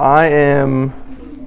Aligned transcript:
I 0.00 0.26
am 0.26 0.92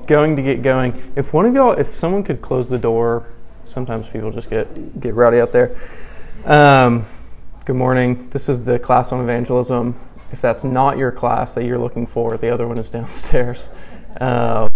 going 0.07 0.35
to 0.35 0.41
get 0.41 0.61
going. 0.61 0.91
If 1.15 1.31
one 1.31 1.45
of 1.45 1.55
y'all, 1.55 1.71
if 1.71 1.95
someone 1.95 2.21
could 2.21 2.41
close 2.41 2.67
the 2.67 2.77
door, 2.77 3.25
sometimes 3.63 4.09
people 4.09 4.29
just 4.29 4.49
get 4.49 4.99
get 4.99 5.13
rowdy 5.13 5.39
out 5.39 5.53
there. 5.53 5.73
Um, 6.43 7.05
good 7.63 7.77
morning. 7.77 8.29
This 8.31 8.49
is 8.49 8.65
the 8.65 8.77
class 8.77 9.13
on 9.13 9.23
evangelism. 9.23 9.97
If 10.33 10.41
that's 10.41 10.65
not 10.65 10.97
your 10.97 11.13
class 11.13 11.53
that 11.53 11.63
you're 11.63 11.77
looking 11.79 12.05
for, 12.05 12.35
the 12.35 12.49
other 12.49 12.67
one 12.67 12.77
is 12.77 12.89
downstairs. 12.89 13.69
Um, 14.19 14.69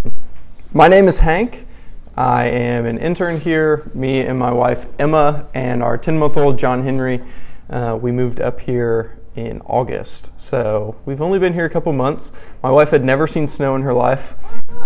my 0.72 0.88
name 0.88 1.10
is 1.10 1.20
Hank. 1.20 1.68
I 2.16 2.46
am 2.46 2.86
an 2.86 2.98
intern 2.98 3.42
here. 3.42 3.92
Me 3.94 4.22
and 4.22 4.40
my 4.40 4.54
wife 4.54 4.86
Emma 4.98 5.50
and 5.54 5.84
our 5.84 5.98
10 5.98 6.18
month 6.18 6.38
old 6.38 6.58
John 6.58 6.84
Henry. 6.84 7.22
Uh, 7.70 8.00
we 8.02 8.14
moved 8.14 8.40
up 8.40 8.62
here 8.62 9.18
in 9.36 9.62
August. 9.62 10.32
So 10.40 10.96
we've 11.06 11.22
only 11.22 11.40
been 11.40 11.54
here 11.54 11.66
a 11.66 11.70
couple 11.70 11.92
months. 11.94 12.32
My 12.64 12.72
wife 12.72 12.90
had 12.90 13.04
never 13.04 13.28
seen 13.28 13.48
snow 13.48 13.76
in 13.76 13.82
her 13.82 13.94
life, 13.94 14.36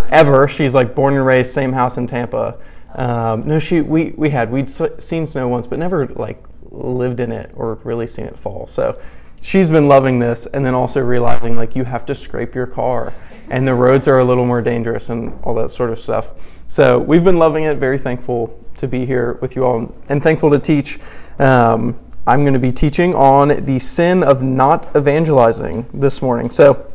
ever. 0.09 0.47
She's 0.47 0.73
like 0.75 0.95
born 0.95 1.13
and 1.13 1.25
raised, 1.25 1.53
same 1.53 1.73
house 1.73 1.97
in 1.97 2.07
Tampa. 2.07 2.57
Um, 2.95 3.43
no, 3.43 3.59
she 3.59 3.81
we 3.81 4.11
we 4.17 4.31
had 4.31 4.51
we'd 4.51 4.69
seen 4.69 5.27
snow 5.27 5.47
once, 5.47 5.67
but 5.67 5.77
never 5.77 6.07
like 6.07 6.43
lived 6.71 7.19
in 7.19 7.31
it 7.31 7.51
or 7.53 7.75
really 7.83 8.07
seen 8.07 8.25
it 8.25 8.37
fall. 8.37 8.67
So 8.67 8.99
she's 9.39 9.69
been 9.69 9.87
loving 9.87 10.19
this, 10.19 10.47
and 10.47 10.65
then 10.65 10.73
also 10.73 11.01
realizing 11.01 11.55
like 11.55 11.75
you 11.75 11.83
have 11.83 12.05
to 12.07 12.15
scrape 12.15 12.55
your 12.55 12.67
car, 12.67 13.13
and 13.49 13.67
the 13.67 13.75
roads 13.75 14.07
are 14.07 14.19
a 14.19 14.25
little 14.25 14.45
more 14.45 14.61
dangerous 14.61 15.09
and 15.09 15.39
all 15.43 15.53
that 15.55 15.69
sort 15.69 15.91
of 15.91 15.99
stuff. 15.99 16.29
So 16.67 16.97
we've 16.97 17.23
been 17.23 17.37
loving 17.37 17.65
it. 17.65 17.77
Very 17.77 17.99
thankful 17.99 18.59
to 18.77 18.87
be 18.87 19.05
here 19.05 19.33
with 19.41 19.55
you 19.55 19.65
all, 19.65 19.95
and 20.09 20.23
thankful 20.23 20.49
to 20.49 20.59
teach. 20.59 20.99
Um, 21.37 21.99
I'm 22.27 22.41
going 22.41 22.53
to 22.53 22.59
be 22.59 22.71
teaching 22.71 23.15
on 23.15 23.65
the 23.65 23.79
sin 23.79 24.23
of 24.23 24.43
not 24.43 24.95
evangelizing 24.95 25.87
this 25.93 26.21
morning. 26.21 26.49
So, 26.49 26.91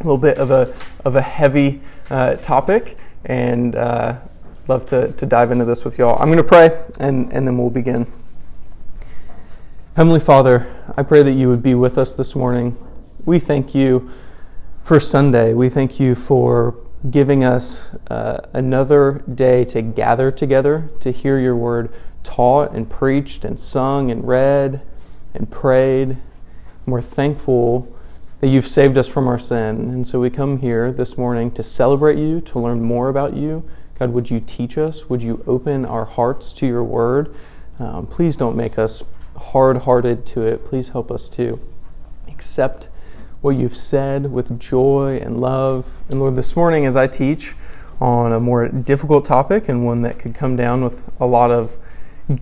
a 0.00 0.02
little 0.02 0.18
bit 0.18 0.38
of 0.38 0.50
a, 0.50 0.74
of 1.04 1.16
a 1.16 1.22
heavy 1.22 1.80
uh, 2.10 2.36
topic, 2.36 2.96
and 3.24 3.74
uh, 3.74 4.18
love 4.68 4.86
to, 4.86 5.12
to 5.12 5.26
dive 5.26 5.50
into 5.50 5.64
this 5.64 5.84
with 5.84 5.98
y'all. 5.98 6.18
I'm 6.20 6.28
going 6.28 6.38
to 6.38 6.44
pray, 6.44 6.70
and, 7.00 7.32
and 7.32 7.46
then 7.46 7.58
we'll 7.58 7.70
begin. 7.70 8.06
Heavenly 9.96 10.20
Father, 10.20 10.72
I 10.96 11.02
pray 11.02 11.22
that 11.24 11.32
you 11.32 11.48
would 11.48 11.62
be 11.62 11.74
with 11.74 11.98
us 11.98 12.14
this 12.14 12.36
morning. 12.36 12.76
We 13.24 13.40
thank 13.40 13.74
you 13.74 14.10
for 14.84 15.00
Sunday. 15.00 15.54
We 15.54 15.68
thank 15.68 15.98
you 15.98 16.14
for 16.14 16.76
giving 17.10 17.44
us 17.44 17.88
uh, 18.10 18.46
another 18.52 19.24
day 19.32 19.64
to 19.64 19.82
gather 19.82 20.30
together 20.30 20.90
to 21.00 21.10
hear 21.10 21.38
your 21.38 21.54
word 21.54 21.92
taught 22.24 22.72
and 22.72 22.90
preached 22.90 23.44
and 23.44 23.58
sung 23.58 24.10
and 24.10 24.26
read 24.26 24.82
and 25.32 25.50
prayed. 25.50 26.10
And 26.10 26.20
we're 26.86 27.02
thankful 27.02 27.94
that 28.40 28.48
you've 28.48 28.66
saved 28.66 28.98
us 28.98 29.08
from 29.08 29.28
our 29.28 29.38
sin. 29.38 29.90
And 29.90 30.06
so 30.06 30.20
we 30.20 30.30
come 30.30 30.58
here 30.58 30.92
this 30.92 31.16
morning 31.16 31.50
to 31.52 31.62
celebrate 31.62 32.18
you, 32.18 32.40
to 32.42 32.58
learn 32.58 32.82
more 32.82 33.08
about 33.08 33.34
you. 33.34 33.68
God, 33.98 34.10
would 34.10 34.30
you 34.30 34.40
teach 34.40 34.78
us? 34.78 35.08
Would 35.08 35.22
you 35.22 35.42
open 35.46 35.84
our 35.84 36.04
hearts 36.04 36.52
to 36.54 36.66
your 36.66 36.84
word? 36.84 37.34
Um, 37.78 38.06
please 38.06 38.36
don't 38.36 38.56
make 38.56 38.78
us 38.78 39.04
hard 39.36 39.78
hearted 39.78 40.26
to 40.26 40.42
it. 40.42 40.64
Please 40.64 40.90
help 40.90 41.10
us 41.10 41.28
to 41.30 41.60
accept 42.28 42.88
what 43.40 43.50
you've 43.50 43.76
said 43.76 44.32
with 44.32 44.58
joy 44.58 45.20
and 45.22 45.40
love. 45.40 46.02
And 46.08 46.18
Lord, 46.18 46.36
this 46.36 46.56
morning 46.56 46.86
as 46.86 46.96
I 46.96 47.06
teach 47.06 47.54
on 48.00 48.32
a 48.32 48.40
more 48.40 48.68
difficult 48.68 49.24
topic 49.24 49.68
and 49.68 49.84
one 49.84 50.02
that 50.02 50.18
could 50.18 50.34
come 50.34 50.56
down 50.56 50.82
with 50.82 51.10
a 51.20 51.26
lot 51.26 51.50
of 51.50 51.76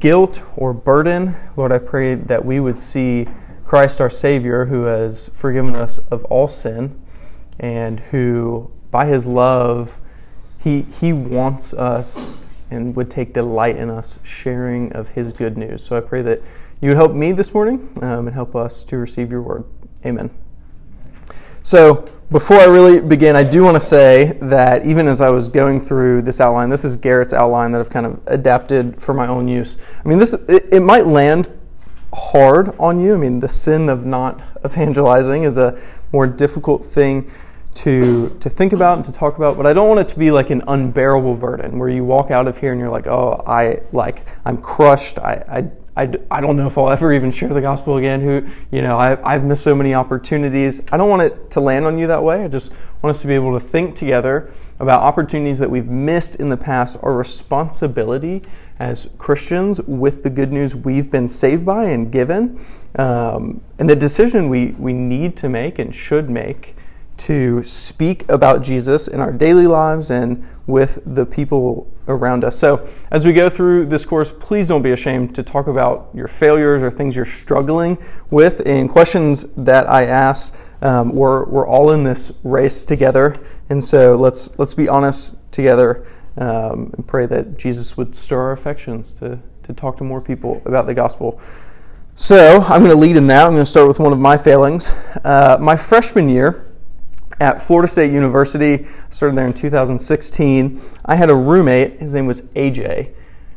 guilt 0.01 0.43
or 0.57 0.73
burden, 0.73 1.35
Lord, 1.57 1.73
I 1.73 1.79
pray 1.79 2.15
that 2.15 2.45
we 2.45 2.61
would 2.61 2.81
see 2.81 3.27
Christ 3.65 4.01
our 4.01 4.11
Savior, 4.11 4.67
who 4.67 4.85
has 4.85 5.29
forgiven 5.35 5.75
us 5.75 5.99
of 6.11 6.25
all 6.27 6.49
sin 6.49 7.01
and 7.59 8.01
who, 8.01 8.71
by 8.91 9.07
his 9.07 9.27
love, 9.27 10.01
he, 10.59 10.83
he 10.83 11.13
wants 11.13 11.75
us 11.75 12.39
and 12.71 12.97
would 12.97 13.11
take 13.11 13.33
delight 13.33 13.77
in 13.77 13.91
us 13.91 14.19
sharing 14.23 14.93
of 14.93 15.11
his 15.11 15.33
good 15.33 15.57
news. 15.57 15.85
So 15.85 15.97
I 15.97 16.01
pray 16.01 16.23
that 16.23 16.41
you 16.81 16.89
would 16.89 16.97
help 16.97 17.13
me 17.13 17.33
this 17.33 17.55
morning 17.55 17.89
um, 18.03 18.27
and 18.27 18.35
help 18.35 18.57
us 18.57 18.83
to 18.85 18.97
receive 18.97 19.31
your 19.31 19.43
word. 19.43 19.65
Amen. 20.05 20.46
So, 21.67 22.05
before 22.31 22.59
I 22.59 22.67
really 22.67 23.01
begin, 23.01 23.35
I 23.35 23.43
do 23.43 23.65
want 23.65 23.75
to 23.75 23.81
say 23.81 24.39
that 24.41 24.87
even 24.87 25.09
as 25.09 25.21
I 25.21 25.31
was 25.31 25.49
going 25.49 25.81
through 25.81 26.23
this 26.23 26.41
outline, 26.41 26.71
this 26.71 26.85
is 26.85 26.97
Garrett's 26.97 27.33
outline 27.33 27.73
that 27.73 27.81
I've 27.81 27.91
kind 27.91 28.07
of 28.07 28.21
adapted 28.29 29.03
for 29.03 29.13
my 29.13 29.27
own 29.27 29.49
use. 29.49 29.77
I 30.05 30.09
mean, 30.09 30.21
this 30.21 30.33
it, 30.33 30.73
it 30.73 30.79
might 30.79 31.07
land 31.07 31.51
hard 32.15 32.69
on 32.79 33.01
you. 33.01 33.17
I 33.17 33.19
mean, 33.19 33.41
the 33.41 33.49
sin 33.49 33.89
of 33.89 34.07
not 34.07 34.41
evangelizing 34.65 35.43
is 35.43 35.57
a 35.57 35.77
more 36.13 36.29
difficult 36.29 36.85
thing 36.85 37.29
to 37.75 38.29
to 38.39 38.49
think 38.49 38.73
about 38.73 38.99
and 38.99 39.05
to 39.05 39.13
talk 39.13 39.37
about, 39.37 39.57
but 39.57 39.67
I 39.67 39.73
don't 39.73 39.89
want 39.89 39.99
it 39.99 40.07
to 40.11 40.19
be 40.21 40.31
like 40.31 40.51
an 40.51 40.63
unbearable 40.69 41.35
burden 41.35 41.81
where 41.81 41.89
you 41.89 42.05
walk 42.05 42.31
out 42.31 42.47
of 42.47 42.59
here 42.59 42.71
and 42.71 42.81
you're 42.81 42.91
like, 42.91 43.09
oh, 43.09 43.43
I 43.45 43.81
like 43.91 44.25
I'm 44.45 44.59
crushed. 44.59 45.19
I, 45.19 45.43
I 45.49 45.71
I, 45.97 46.13
I 46.31 46.43
don't 46.43 46.57
know 46.57 46.67
if 46.67 46.77
I'll 46.77 46.91
ever 46.91 47.13
even 47.13 47.31
share 47.31 47.49
the 47.49 47.61
gospel 47.61 47.97
again. 47.97 48.21
Who, 48.21 48.47
you 48.71 48.83
know, 48.83 48.99
I, 48.99 49.35
I've 49.35 49.45
missed 49.45 49.65
so 49.65 49.75
many 49.75 49.95
opportunities. 49.95 50.83
I 50.93 50.99
don't 50.99 51.09
want 51.09 51.23
it 51.23 51.51
to 51.53 51.61
land 51.61 51.87
on 51.87 51.99
you 51.99 52.07
that 52.09 52.23
way. 52.23 52.45
I 52.45 52.49
just 52.49 52.71
want 53.03 53.17
us 53.17 53.23
to 53.23 53.27
be 53.27 53.35
able 53.35 53.55
to 53.55 53.61
think 53.61 53.95
together 53.95 54.53
about 54.79 55.03
opportunities 55.03 55.59
that 55.59 55.71
we've 55.71 55.89
missed 55.89 56.37
in 56.37 56.51
the 56.51 56.57
past, 56.57 56.99
our 57.03 57.15
responsibility 57.15 58.43
as 58.79 59.09
Christians 59.17 59.81
with 59.83 60.23
the 60.23 60.29
good 60.29 60.53
news 60.53 60.75
we've 60.75 61.11
been 61.11 61.27
saved 61.27 61.65
by 61.65 61.85
and 61.85 62.13
given, 62.13 62.59
um, 62.99 63.63
and 63.79 63.89
the 63.89 63.97
decision 63.97 64.51
we, 64.51 64.73
we 64.73 64.93
need 64.93 65.35
to 65.39 65.49
make 65.49 65.79
and 65.79 65.95
should 65.95 66.29
make 66.29 66.77
to 67.19 67.63
speak 67.63 68.29
about 68.31 68.63
Jesus 68.63 69.09
in 69.09 69.21
our 69.21 69.33
daily 69.33 69.67
lives 69.67 70.11
and 70.11 70.45
with 70.67 71.01
the 71.07 71.25
people 71.25 71.91
around 72.09 72.45
us. 72.45 72.59
So, 72.59 72.87
as 73.11 73.25
we 73.25 73.33
go 73.33 73.49
through 73.49 73.87
this 73.87 74.05
course, 74.05 74.33
please 74.33 74.69
don't 74.69 74.83
be 74.83 74.93
ashamed 74.93 75.35
to 75.35 75.43
talk 75.43 75.67
about 75.67 76.09
your 76.15 76.29
failures 76.29 76.83
or 76.83 76.91
things 76.91 77.17
you're 77.17 77.25
struggling 77.25 77.99
with. 78.31 78.67
And 78.67 78.89
questions 78.89 79.45
that 79.55 79.89
I 79.89 80.05
ask, 80.05 80.55
um, 80.83 81.11
we're, 81.11 81.45
we're 81.47 81.67
all 81.67 81.93
in 81.93 82.05
this 82.05 82.33
race 82.45 82.85
together. 82.85 83.37
And 83.71 83.83
so, 83.83 84.17
let's, 84.17 84.57
let's 84.59 84.75
be 84.75 84.89
honest 84.89 85.37
together 85.51 86.07
um, 86.37 86.93
and 86.97 87.07
pray 87.07 87.27
that 87.27 87.59
Jesus 87.59 87.97
would 87.97 88.15
stir 88.15 88.41
our 88.41 88.53
affections 88.53 89.13
to, 89.15 89.41
to 89.65 89.73
talk 89.73 89.97
to 89.99 90.05
more 90.05 90.21
people 90.21 90.63
about 90.65 90.87
the 90.87 90.95
gospel. 90.95 91.41
So, 92.15 92.61
I'm 92.69 92.81
going 92.81 92.93
to 92.93 93.01
lead 93.01 93.17
in 93.17 93.27
that. 93.29 93.45
I'm 93.45 93.53
going 93.53 93.63
to 93.63 93.71
start 93.71 93.89
with 93.89 93.99
one 93.99 94.13
of 94.13 94.19
my 94.19 94.37
failings. 94.37 94.95
Uh, 95.25 95.59
my 95.61 95.77
freshman 95.77 96.29
year, 96.29 96.66
at 97.41 97.61
Florida 97.61 97.89
State 97.89 98.13
University. 98.13 98.87
started 99.11 99.37
there 99.37 99.47
in 99.47 99.53
2016. 99.53 100.81
I 101.05 101.17
had 101.17 101.31
a 101.31 101.35
roommate. 101.35 102.01
His 102.01 102.15
name 102.15 102.27
was 102.27 102.43
AJ. 102.43 103.13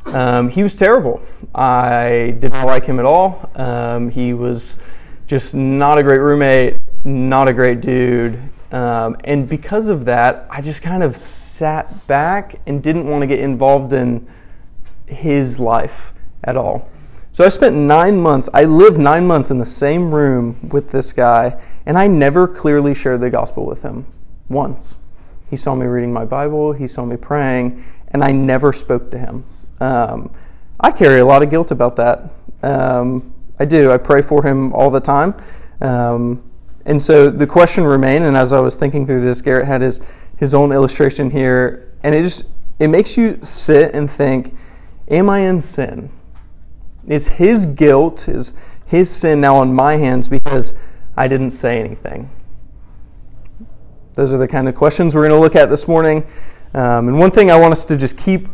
Um, 0.06 0.50
he 0.50 0.63
was 0.63 0.75
terrible. 0.75 1.22
I 1.53 2.35
did 2.39 2.51
not 2.51 2.66
like 2.66 2.85
him 2.85 3.00
at 3.00 3.06
all. 3.06 3.50
Um, 3.56 4.09
he 4.09 4.34
was 4.34 4.81
just 5.28 5.53
not 5.53 5.97
a 5.97 6.03
great 6.03 6.19
roommate, 6.19 6.78
not 7.03 7.47
a 7.47 7.53
great 7.53 7.81
dude. 7.81 8.39
Um, 8.72 9.18
and 9.23 9.47
because 9.47 9.88
of 9.88 10.06
that, 10.06 10.47
I 10.50 10.62
just 10.62 10.81
kind 10.81 11.03
of 11.03 11.16
sat 11.16 12.07
back 12.07 12.59
and 12.68 12.81
didn't 12.81 13.07
want 13.07 13.22
to 13.22 13.28
get 13.28 13.39
involved 13.39 13.94
in 13.94 14.28
his 15.06 15.59
life 15.59 16.13
at 16.44 16.56
all. 16.56 16.89
So 17.31 17.45
I 17.45 17.50
spent 17.50 17.75
nine 17.75 18.19
months, 18.19 18.50
I 18.53 18.66
lived 18.66 18.97
nine 18.97 19.28
months 19.28 19.51
in 19.51 19.59
the 19.59 19.66
same 19.66 20.13
room 20.13 20.69
with 20.69 20.90
this 20.90 21.13
guy, 21.13 21.62
and 21.85 21.97
I 21.97 22.07
never 22.07 22.47
clearly 22.47 22.95
shared 22.95 23.22
the 23.22 23.29
gospel 23.29 23.66
with 23.66 23.84
him 23.84 24.06
once. 24.50 24.97
He 25.50 25.56
saw 25.56 25.75
me 25.75 25.85
reading 25.85 26.12
my 26.12 26.25
Bible, 26.25 26.73
he 26.73 26.88
saw 26.88 27.06
me 27.06 27.18
praying, 27.18 27.84
and 28.09 28.23
I 28.23 28.31
never 28.31 28.73
spoke 28.73 29.12
to 29.12 29.19
him. 29.19 29.45
Um, 29.79 30.31
I 30.79 30.91
carry 30.91 31.19
a 31.19 31.25
lot 31.25 31.44
of 31.44 31.50
guilt 31.50 31.72
about 31.72 31.95
that. 31.97 32.31
Um, 32.63 33.34
I 33.59 33.66
do. 33.66 33.91
I 33.91 33.97
pray 33.97 34.22
for 34.22 34.44
him 34.44 34.73
all 34.73 34.89
the 34.89 35.00
time. 35.00 35.35
Um, 35.81 36.44
and 36.85 37.01
so 37.01 37.29
the 37.29 37.45
question 37.45 37.84
remained, 37.84 38.25
and 38.25 38.35
as 38.35 38.53
I 38.53 38.59
was 38.59 38.75
thinking 38.75 39.06
through 39.06 39.22
this, 39.22 39.41
Garrett 39.41 39.68
had 39.68 39.81
his, 39.81 40.01
his 40.38 40.53
own 40.53 40.72
illustration 40.72 41.29
here, 41.29 41.94
and 42.03 42.15
it 42.15 42.24
just 42.24 42.48
it 42.80 42.88
makes 42.88 43.18
you 43.18 43.38
sit 43.42 43.95
and 43.95 44.09
think, 44.09 44.56
am 45.09 45.30
I 45.30 45.39
in 45.39 45.59
sin? 45.59 46.09
Is 47.09 47.27
his 47.27 47.65
guilt, 47.65 48.29
is 48.29 48.53
his 48.85 49.09
sin 49.09 49.41
now 49.41 49.57
on 49.57 49.73
my 49.73 49.97
hands 49.97 50.29
because 50.29 50.73
I 51.17 51.27
didn't 51.27 51.51
say 51.51 51.79
anything? 51.79 52.29
Those 54.13 54.33
are 54.33 54.38
the 54.38 54.47
kind 54.47 54.69
of 54.69 54.75
questions 54.75 55.15
we're 55.15 55.27
going 55.27 55.38
to 55.38 55.39
look 55.39 55.56
at 55.56 55.69
this 55.69 55.88
morning. 55.88 56.25
Um, 56.73 57.07
and 57.07 57.19
one 57.19 57.31
thing 57.31 57.50
I 57.51 57.59
want 57.59 57.71
us 57.71 57.83
to 57.85 57.97
just 57.97 58.17
keep 58.17 58.47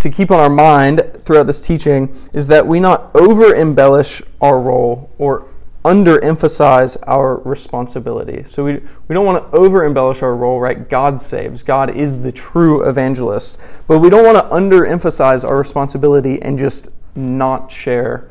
to 0.00 0.10
keep 0.10 0.30
on 0.30 0.38
our 0.38 0.50
mind 0.50 1.02
throughout 1.18 1.48
this 1.48 1.60
teaching 1.60 2.14
is 2.32 2.46
that 2.46 2.64
we 2.64 2.78
not 2.78 3.14
over 3.16 3.52
embellish 3.54 4.22
our 4.40 4.60
role 4.60 5.10
or 5.18 5.48
underemphasize 5.84 6.96
our 7.06 7.36
responsibility. 7.38 8.44
So 8.44 8.64
we, 8.64 8.74
we 9.08 9.14
don't 9.14 9.26
want 9.26 9.46
to 9.46 9.56
over 9.56 9.84
embellish 9.84 10.22
our 10.22 10.36
role, 10.36 10.60
right? 10.60 10.88
God 10.88 11.20
saves. 11.20 11.62
God 11.62 11.90
is 11.96 12.22
the 12.22 12.30
true 12.30 12.88
evangelist. 12.88 13.60
But 13.86 13.98
we 13.98 14.10
don't 14.10 14.24
want 14.24 14.38
to 14.38 14.54
underemphasize 14.54 15.48
our 15.48 15.56
responsibility 15.56 16.40
and 16.42 16.58
just 16.58 16.90
not 17.18 17.70
share 17.70 18.28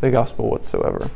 the 0.00 0.10
gospel 0.10 0.50
whatsoever. 0.50 1.10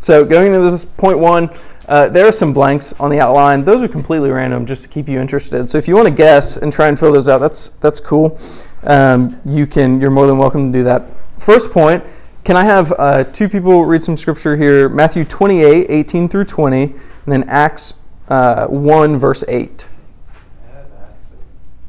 So, 0.00 0.24
going 0.24 0.48
into 0.48 0.60
this 0.60 0.84
point 0.84 1.18
one, 1.18 1.50
uh, 1.88 2.08
there 2.08 2.26
are 2.26 2.32
some 2.32 2.52
blanks 2.52 2.92
on 2.94 3.10
the 3.10 3.20
outline. 3.20 3.64
Those 3.64 3.82
are 3.82 3.88
completely 3.88 4.30
random, 4.30 4.66
just 4.66 4.82
to 4.82 4.88
keep 4.88 5.08
you 5.08 5.20
interested. 5.20 5.68
So 5.68 5.78
if 5.78 5.86
you 5.86 5.94
want 5.94 6.08
to 6.08 6.14
guess 6.14 6.56
and 6.56 6.72
try 6.72 6.88
and 6.88 6.98
fill 6.98 7.12
those 7.12 7.28
out, 7.28 7.38
that's 7.38 7.70
that's 7.80 8.00
cool. 8.00 8.38
Um, 8.82 9.40
you 9.46 9.66
can. 9.66 10.00
You're 10.00 10.10
more 10.10 10.26
than 10.26 10.38
welcome 10.38 10.72
to 10.72 10.78
do 10.78 10.84
that. 10.84 11.04
First 11.40 11.70
point. 11.70 12.04
Can 12.44 12.56
I 12.56 12.62
have 12.62 12.92
uh, 12.96 13.24
two 13.24 13.48
people 13.48 13.84
read 13.84 14.04
some 14.04 14.16
scripture 14.16 14.56
here? 14.56 14.88
Matthew 14.88 15.24
28, 15.24 15.86
18 15.90 16.28
through 16.28 16.44
20, 16.44 16.82
and 16.82 16.94
then 17.26 17.44
Acts 17.48 17.94
uh, 18.28 18.68
1, 18.68 19.18
verse 19.18 19.42
8. 19.48 19.88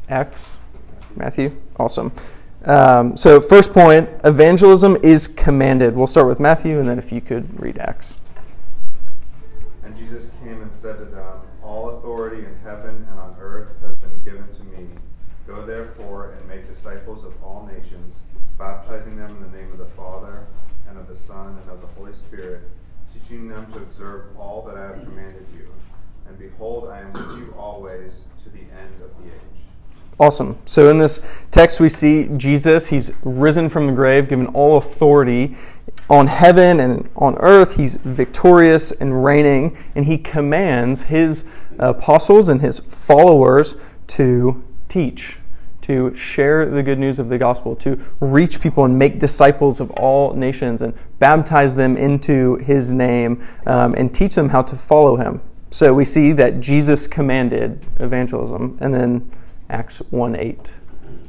Acts. 0.09 0.57
Matthew. 1.15 1.55
Awesome. 1.77 2.11
Um, 2.67 3.15
so, 3.15 3.39
first 3.39 3.71
point 3.71 4.09
evangelism 4.25 4.97
is 5.01 5.29
commanded. 5.29 5.95
We'll 5.95 6.05
start 6.05 6.27
with 6.27 6.41
Matthew, 6.41 6.79
and 6.79 6.89
then 6.89 6.99
if 6.99 7.13
you 7.13 7.21
could 7.21 7.57
read 7.61 7.77
Acts. 7.77 8.19
And 9.83 9.95
Jesus 9.95 10.29
came 10.43 10.61
and 10.61 10.75
said 10.75 10.97
to 10.97 11.05
them, 11.05 11.39
All 11.63 11.91
authority 11.91 12.45
in 12.45 12.53
heaven 12.65 13.07
and 13.09 13.19
on 13.19 13.37
earth 13.39 13.71
has 13.81 13.95
been 13.95 14.21
given 14.21 14.45
to 14.53 14.63
me. 14.77 14.89
Go 15.47 15.61
therefore 15.65 16.33
and 16.33 16.45
make 16.49 16.67
disciples 16.67 17.23
of 17.23 17.41
all 17.41 17.69
nations, 17.73 18.19
baptizing 18.59 19.15
them 19.15 19.29
in 19.29 19.49
the 19.49 19.57
name 19.57 19.71
of 19.71 19.77
the 19.77 19.85
Father, 19.85 20.45
and 20.89 20.97
of 20.97 21.07
the 21.07 21.17
Son, 21.17 21.57
and 21.61 21.69
of 21.71 21.79
the 21.79 21.87
Holy 21.87 22.11
Spirit, 22.11 22.63
teaching 23.13 23.47
them 23.47 23.71
to 23.71 23.77
observe 23.77 24.37
all 24.37 24.61
that 24.63 24.75
I 24.75 24.87
have 24.87 25.05
commanded 25.05 25.45
you. 25.55 25.71
And 26.27 26.37
behold, 26.37 26.89
I 26.89 26.99
am 26.99 27.13
with 27.13 27.37
you 27.37 27.55
always 27.57 28.25
to 28.43 28.49
the 28.49 28.59
end 28.59 29.01
of 29.01 29.23
the 29.23 29.31
age. 29.31 29.56
Awesome. 30.19 30.57
So 30.65 30.89
in 30.89 30.97
this 30.97 31.21
text, 31.51 31.79
we 31.79 31.89
see 31.89 32.27
Jesus. 32.37 32.87
He's 32.87 33.13
risen 33.23 33.69
from 33.69 33.87
the 33.87 33.93
grave, 33.93 34.27
given 34.27 34.47
all 34.47 34.77
authority 34.77 35.55
on 36.09 36.25
heaven 36.25 36.79
and 36.79 37.07
on 37.15 37.35
earth. 37.39 37.77
He's 37.77 37.97
victorious 37.97 38.91
and 38.91 39.23
reigning, 39.23 39.77
and 39.95 40.05
he 40.05 40.17
commands 40.17 41.03
his 41.03 41.45
apostles 41.77 42.49
and 42.49 42.61
his 42.61 42.79
followers 42.79 43.75
to 44.07 44.63
teach, 44.87 45.37
to 45.81 46.15
share 46.15 46.65
the 46.65 46.81
good 46.81 46.97
news 46.97 47.19
of 47.19 47.29
the 47.29 47.37
gospel, 47.37 47.75
to 47.75 47.99
reach 48.19 48.59
people 48.59 48.85
and 48.85 48.97
make 48.97 49.19
disciples 49.19 49.79
of 49.79 49.91
all 49.91 50.33
nations 50.33 50.81
and 50.81 50.95
baptize 51.19 51.75
them 51.75 51.95
into 51.95 52.55
his 52.55 52.91
name 52.91 53.45
um, 53.67 53.93
and 53.93 54.15
teach 54.15 54.33
them 54.33 54.49
how 54.49 54.63
to 54.63 54.75
follow 54.75 55.15
him. 55.15 55.41
So 55.69 55.93
we 55.93 56.05
see 56.05 56.31
that 56.33 56.59
Jesus 56.59 57.05
commanded 57.07 57.85
evangelism, 57.99 58.79
and 58.81 58.91
then 58.91 59.29
Acts 59.69 59.99
1 60.11 60.35
8. 60.35 60.73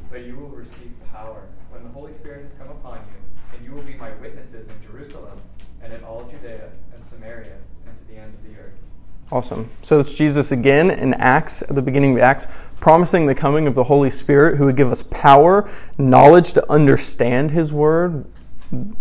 But 0.09 0.23
you 0.23 0.35
will 0.37 0.49
receive 0.49 0.91
power 1.13 1.47
when 1.71 1.83
the 1.83 1.89
Holy 1.89 2.13
Spirit 2.13 2.43
has 2.43 2.53
come 2.53 2.69
upon 2.69 2.97
you, 2.97 3.57
and 3.57 3.65
you 3.65 3.73
will 3.73 3.83
be 3.83 3.95
my 3.95 4.11
witnesses 4.21 4.67
in 4.67 4.81
Jerusalem 4.81 5.39
and 5.83 5.91
in 5.91 6.03
all 6.03 6.23
Judea 6.23 6.71
and 6.93 7.03
Samaria 7.03 7.57
and 7.85 7.97
to 7.97 8.07
the 8.07 8.17
end 8.17 8.33
of 8.33 8.43
the 8.43 8.57
earth. 8.59 8.73
Awesome. 9.31 9.69
So 9.81 9.99
it's 9.99 10.15
Jesus 10.15 10.53
again 10.53 10.89
in 10.89 11.13
Acts, 11.15 11.63
at 11.63 11.75
the 11.75 11.81
beginning 11.81 12.13
of 12.15 12.19
Acts, 12.19 12.47
promising 12.79 13.25
the 13.25 13.35
coming 13.35 13.67
of 13.67 13.75
the 13.75 13.83
Holy 13.83 14.09
Spirit 14.09 14.57
who 14.57 14.65
would 14.65 14.77
give 14.77 14.89
us 14.89 15.03
power, 15.03 15.69
knowledge 15.97 16.53
to 16.53 16.71
understand 16.71 17.51
His 17.51 17.73
word, 17.73 18.25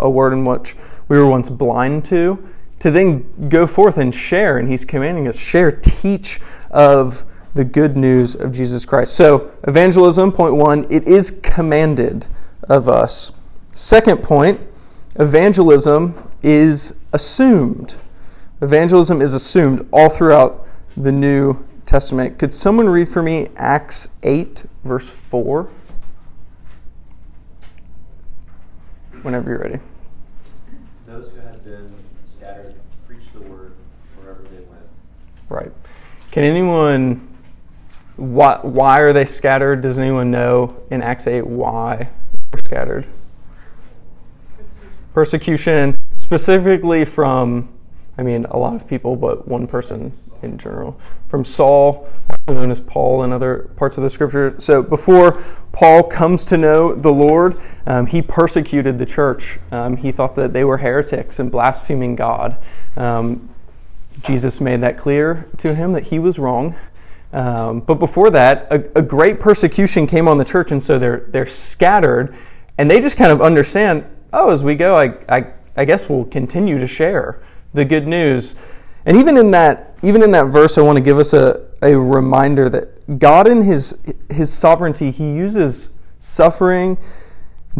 a 0.00 0.10
word 0.10 0.32
in 0.32 0.44
which 0.44 0.74
we 1.06 1.16
were 1.16 1.28
once 1.28 1.48
blind 1.48 2.04
to, 2.06 2.44
to 2.80 2.90
then 2.90 3.48
go 3.48 3.68
forth 3.68 3.98
and 3.98 4.12
share. 4.12 4.58
And 4.58 4.68
He's 4.68 4.84
commanding 4.84 5.28
us 5.28 5.38
share, 5.38 5.70
teach 5.70 6.40
of 6.72 7.24
the 7.54 7.64
good 7.64 7.96
news 7.96 8.34
of 8.34 8.52
Jesus 8.52 8.84
Christ. 8.84 9.14
So, 9.14 9.50
evangelism, 9.66 10.32
point 10.32 10.54
one, 10.56 10.86
it 10.90 11.06
is 11.08 11.30
commanded 11.30 12.26
of 12.68 12.88
us. 12.88 13.32
Second 13.74 14.22
point, 14.22 14.60
evangelism 15.18 16.14
is 16.42 16.96
assumed. 17.12 17.96
Evangelism 18.60 19.20
is 19.20 19.34
assumed 19.34 19.86
all 19.92 20.08
throughout 20.08 20.66
the 20.96 21.12
New 21.12 21.64
Testament. 21.86 22.38
Could 22.38 22.52
someone 22.52 22.88
read 22.88 23.08
for 23.08 23.22
me 23.22 23.48
Acts 23.56 24.08
8, 24.22 24.66
verse 24.84 25.08
4? 25.08 25.70
Whenever 29.22 29.50
you're 29.50 29.60
ready. 29.60 29.78
Those 31.06 31.30
who 31.30 31.40
had 31.40 31.64
been 31.64 31.92
scattered 32.24 32.74
preached 33.06 33.32
the 33.32 33.40
word 33.40 33.72
wherever 34.16 34.42
they 34.42 34.60
went. 34.62 34.82
Right. 35.48 35.72
Can 36.30 36.44
anyone 36.44 37.27
why, 38.18 38.58
why 38.62 38.98
are 38.98 39.12
they 39.12 39.24
scattered? 39.24 39.80
Does 39.80 39.98
anyone 39.98 40.30
know 40.30 40.76
in 40.90 41.02
Acts 41.02 41.26
8 41.26 41.46
why 41.46 42.10
they're 42.50 42.60
scattered? 42.64 43.06
Persecution, 45.14 45.96
specifically 46.16 47.04
from, 47.04 47.72
I 48.16 48.22
mean, 48.22 48.44
a 48.46 48.58
lot 48.58 48.74
of 48.74 48.88
people, 48.88 49.14
but 49.14 49.46
one 49.46 49.68
person 49.68 50.12
in 50.42 50.58
general. 50.58 51.00
From 51.28 51.44
Saul, 51.44 52.08
known 52.48 52.70
as 52.70 52.80
Paul 52.80 53.22
in 53.22 53.32
other 53.32 53.70
parts 53.76 53.96
of 53.98 54.02
the 54.02 54.10
scripture. 54.10 54.54
So 54.58 54.82
before 54.82 55.40
Paul 55.72 56.02
comes 56.02 56.44
to 56.46 56.56
know 56.56 56.94
the 56.94 57.12
Lord, 57.12 57.56
um, 57.86 58.06
he 58.06 58.20
persecuted 58.20 58.98
the 58.98 59.06
church. 59.06 59.58
Um, 59.70 59.96
he 59.96 60.10
thought 60.10 60.34
that 60.36 60.52
they 60.52 60.64
were 60.64 60.78
heretics 60.78 61.38
and 61.38 61.52
blaspheming 61.52 62.16
God. 62.16 62.56
Um, 62.96 63.48
Jesus 64.22 64.60
made 64.60 64.80
that 64.80 64.96
clear 64.98 65.48
to 65.58 65.74
him 65.74 65.92
that 65.92 66.08
he 66.08 66.18
was 66.18 66.38
wrong 66.38 66.74
um, 67.32 67.80
but 67.80 67.96
before 67.96 68.30
that, 68.30 68.66
a, 68.70 68.98
a, 68.98 69.02
great 69.02 69.38
persecution 69.38 70.06
came 70.06 70.28
on 70.28 70.38
the 70.38 70.44
church, 70.44 70.72
and 70.72 70.82
so 70.82 70.98
they're 70.98 71.26
they're 71.28 71.46
scattered, 71.46 72.34
and 72.78 72.90
they 72.90 73.00
just 73.00 73.18
kind 73.18 73.30
of 73.30 73.42
understand. 73.42 74.06
Oh, 74.32 74.50
as 74.50 74.64
we 74.64 74.74
go, 74.74 74.96
I, 74.96 75.14
I, 75.28 75.52
I 75.76 75.84
guess 75.84 76.08
we'll 76.08 76.24
continue 76.24 76.78
to 76.78 76.86
share 76.86 77.42
the 77.74 77.84
good 77.84 78.06
news. 78.06 78.54
And 79.04 79.16
even 79.16 79.36
in 79.36 79.50
that, 79.50 79.98
even 80.02 80.22
in 80.22 80.30
that 80.30 80.48
verse, 80.48 80.78
I 80.78 80.82
want 80.82 80.96
to 80.96 81.04
give 81.04 81.18
us 81.18 81.34
a, 81.34 81.66
a 81.82 81.94
reminder 81.94 82.68
that 82.70 83.18
God, 83.18 83.46
in 83.46 83.62
His 83.62 83.98
His 84.30 84.50
sovereignty, 84.50 85.10
He 85.10 85.34
uses 85.34 85.92
suffering, 86.18 86.96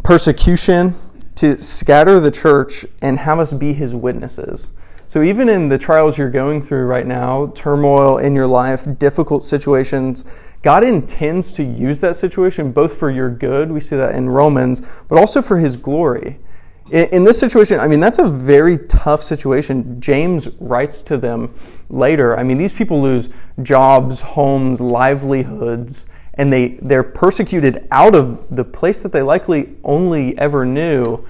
persecution 0.04 0.94
to 1.36 1.60
scatter 1.60 2.20
the 2.20 2.30
church 2.30 2.84
and 3.00 3.18
have 3.18 3.38
us 3.38 3.54
be 3.54 3.72
His 3.72 3.94
witnesses. 3.94 4.72
So, 5.08 5.22
even 5.22 5.48
in 5.48 5.70
the 5.70 5.78
trials 5.78 6.18
you're 6.18 6.28
going 6.28 6.60
through 6.60 6.84
right 6.84 7.06
now, 7.06 7.50
turmoil 7.54 8.18
in 8.18 8.34
your 8.34 8.46
life, 8.46 8.86
difficult 8.98 9.42
situations, 9.42 10.30
God 10.60 10.84
intends 10.84 11.50
to 11.52 11.64
use 11.64 11.98
that 12.00 12.14
situation 12.14 12.72
both 12.72 12.98
for 12.98 13.10
your 13.10 13.30
good, 13.30 13.72
we 13.72 13.80
see 13.80 13.96
that 13.96 14.14
in 14.14 14.28
Romans, 14.28 14.82
but 15.08 15.16
also 15.16 15.40
for 15.40 15.56
His 15.56 15.78
glory. 15.78 16.38
In, 16.90 17.24
this 17.24 17.40
situation, 17.40 17.80
I 17.80 17.88
mean, 17.88 18.00
that's 18.00 18.18
a 18.18 18.28
very 18.28 18.76
tough 18.76 19.22
situation. 19.22 19.98
James 19.98 20.48
writes 20.58 21.00
to 21.02 21.16
them 21.16 21.54
later. 21.88 22.38
I 22.38 22.42
mean, 22.42 22.58
these 22.58 22.74
people 22.74 23.00
lose 23.00 23.30
jobs, 23.62 24.20
homes, 24.20 24.82
livelihoods, 24.82 26.06
and 26.34 26.52
they, 26.52 26.78
they're 26.82 27.02
persecuted 27.02 27.88
out 27.90 28.14
of 28.14 28.54
the 28.54 28.64
place 28.64 29.00
that 29.00 29.12
they 29.12 29.22
likely 29.22 29.76
only 29.84 30.36
ever 30.38 30.66
knew 30.66 31.26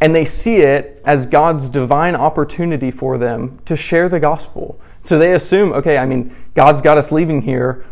and 0.00 0.14
they 0.14 0.24
see 0.24 0.56
it 0.56 1.00
as 1.04 1.26
God's 1.26 1.68
divine 1.68 2.14
opportunity 2.14 2.90
for 2.90 3.18
them 3.18 3.58
to 3.64 3.76
share 3.76 4.08
the 4.08 4.20
gospel. 4.20 4.78
So 5.02 5.18
they 5.18 5.34
assume, 5.34 5.72
okay, 5.72 5.98
I 5.98 6.06
mean, 6.06 6.34
God's 6.54 6.82
got 6.82 6.98
us 6.98 7.12
leaving 7.12 7.42
here. 7.42 7.84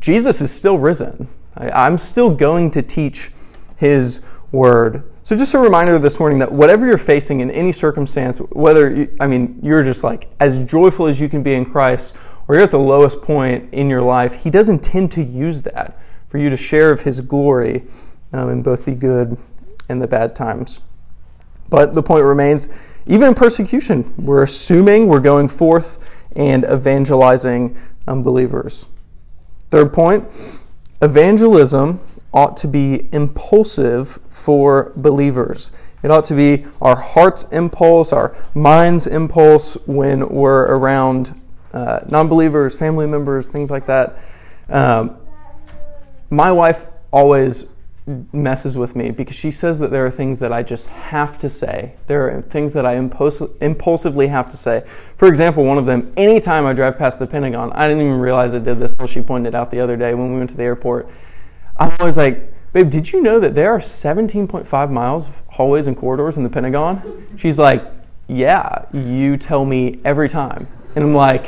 Jesus 0.00 0.40
is 0.40 0.52
still 0.52 0.78
risen. 0.78 1.28
I'm 1.56 1.98
still 1.98 2.30
going 2.34 2.70
to 2.72 2.82
teach 2.82 3.30
his 3.76 4.20
word. 4.52 5.04
So 5.22 5.36
just 5.36 5.54
a 5.54 5.58
reminder 5.58 5.98
this 5.98 6.18
morning 6.18 6.38
that 6.38 6.50
whatever 6.50 6.86
you're 6.86 6.98
facing 6.98 7.40
in 7.40 7.50
any 7.50 7.72
circumstance, 7.72 8.38
whether, 8.38 8.90
you, 8.90 9.16
I 9.20 9.26
mean, 9.26 9.58
you're 9.62 9.82
just 9.82 10.02
like 10.02 10.28
as 10.40 10.64
joyful 10.64 11.06
as 11.06 11.20
you 11.20 11.28
can 11.28 11.42
be 11.42 11.54
in 11.54 11.64
Christ, 11.64 12.16
or 12.46 12.54
you're 12.54 12.64
at 12.64 12.70
the 12.70 12.78
lowest 12.78 13.20
point 13.20 13.72
in 13.72 13.90
your 13.90 14.02
life, 14.02 14.42
he 14.42 14.50
does 14.50 14.68
intend 14.68 15.12
to 15.12 15.22
use 15.22 15.62
that 15.62 15.98
for 16.28 16.38
you 16.38 16.48
to 16.50 16.56
share 16.56 16.90
of 16.90 17.02
his 17.02 17.20
glory 17.20 17.84
um, 18.32 18.48
in 18.48 18.62
both 18.62 18.84
the 18.84 18.94
good 18.94 19.36
and 19.88 20.00
the 20.00 20.06
bad 20.06 20.34
times. 20.34 20.80
But 21.70 21.94
the 21.94 22.02
point 22.02 22.24
remains 22.24 22.68
even 23.06 23.28
in 23.28 23.34
persecution, 23.34 24.12
we're 24.18 24.42
assuming 24.42 25.08
we're 25.08 25.20
going 25.20 25.48
forth 25.48 26.26
and 26.36 26.64
evangelizing 26.64 27.76
unbelievers. 28.06 28.86
Third 29.70 29.92
point 29.92 30.62
evangelism 31.00 32.00
ought 32.32 32.56
to 32.58 32.68
be 32.68 33.08
impulsive 33.12 34.18
for 34.28 34.92
believers. 34.96 35.72
It 36.02 36.10
ought 36.10 36.24
to 36.24 36.34
be 36.34 36.66
our 36.80 36.96
heart's 36.96 37.44
impulse, 37.44 38.12
our 38.12 38.36
mind's 38.54 39.06
impulse 39.06 39.74
when 39.86 40.28
we're 40.28 40.66
around 40.66 41.40
uh, 41.72 42.00
non 42.08 42.28
believers, 42.28 42.76
family 42.76 43.06
members, 43.06 43.48
things 43.48 43.70
like 43.70 43.86
that. 43.86 44.18
Um, 44.68 45.16
my 46.30 46.52
wife 46.52 46.86
always 47.10 47.68
messes 48.32 48.76
with 48.76 48.96
me 48.96 49.10
because 49.10 49.36
she 49.36 49.50
says 49.50 49.78
that 49.78 49.90
there 49.90 50.04
are 50.06 50.10
things 50.10 50.38
that 50.38 50.52
I 50.52 50.62
just 50.62 50.88
have 50.88 51.38
to 51.38 51.48
say. 51.48 51.94
There 52.06 52.30
are 52.30 52.40
things 52.40 52.72
that 52.72 52.86
I 52.86 52.94
impuls- 52.94 53.50
impulsively 53.60 54.28
have 54.28 54.48
to 54.48 54.56
say. 54.56 54.82
For 55.16 55.28
example, 55.28 55.64
one 55.64 55.78
of 55.78 55.86
them, 55.86 56.12
anytime 56.16 56.64
I 56.64 56.72
drive 56.72 56.96
past 56.96 57.18
the 57.18 57.26
Pentagon, 57.26 57.70
I 57.72 57.86
didn't 57.86 58.02
even 58.02 58.18
realize 58.18 58.54
I 58.54 58.60
did 58.60 58.78
this 58.78 58.92
until 58.92 59.06
she 59.06 59.20
pointed 59.20 59.54
out 59.54 59.70
the 59.70 59.80
other 59.80 59.96
day 59.96 60.14
when 60.14 60.32
we 60.32 60.38
went 60.38 60.50
to 60.50 60.56
the 60.56 60.62
airport. 60.62 61.08
I'm 61.78 61.94
always 62.00 62.16
like, 62.16 62.52
babe, 62.72 62.90
did 62.90 63.12
you 63.12 63.22
know 63.22 63.38
that 63.40 63.54
there 63.54 63.72
are 63.72 63.78
17.5 63.78 64.90
miles 64.90 65.28
of 65.28 65.42
hallways 65.48 65.86
and 65.86 65.96
corridors 65.96 66.36
in 66.36 66.44
the 66.44 66.50
Pentagon? 66.50 67.26
She's 67.36 67.58
like, 67.58 67.84
yeah, 68.26 68.86
you 68.92 69.36
tell 69.36 69.64
me 69.64 70.00
every 70.04 70.28
time. 70.28 70.66
And 70.94 71.04
I'm 71.04 71.14
like, 71.14 71.44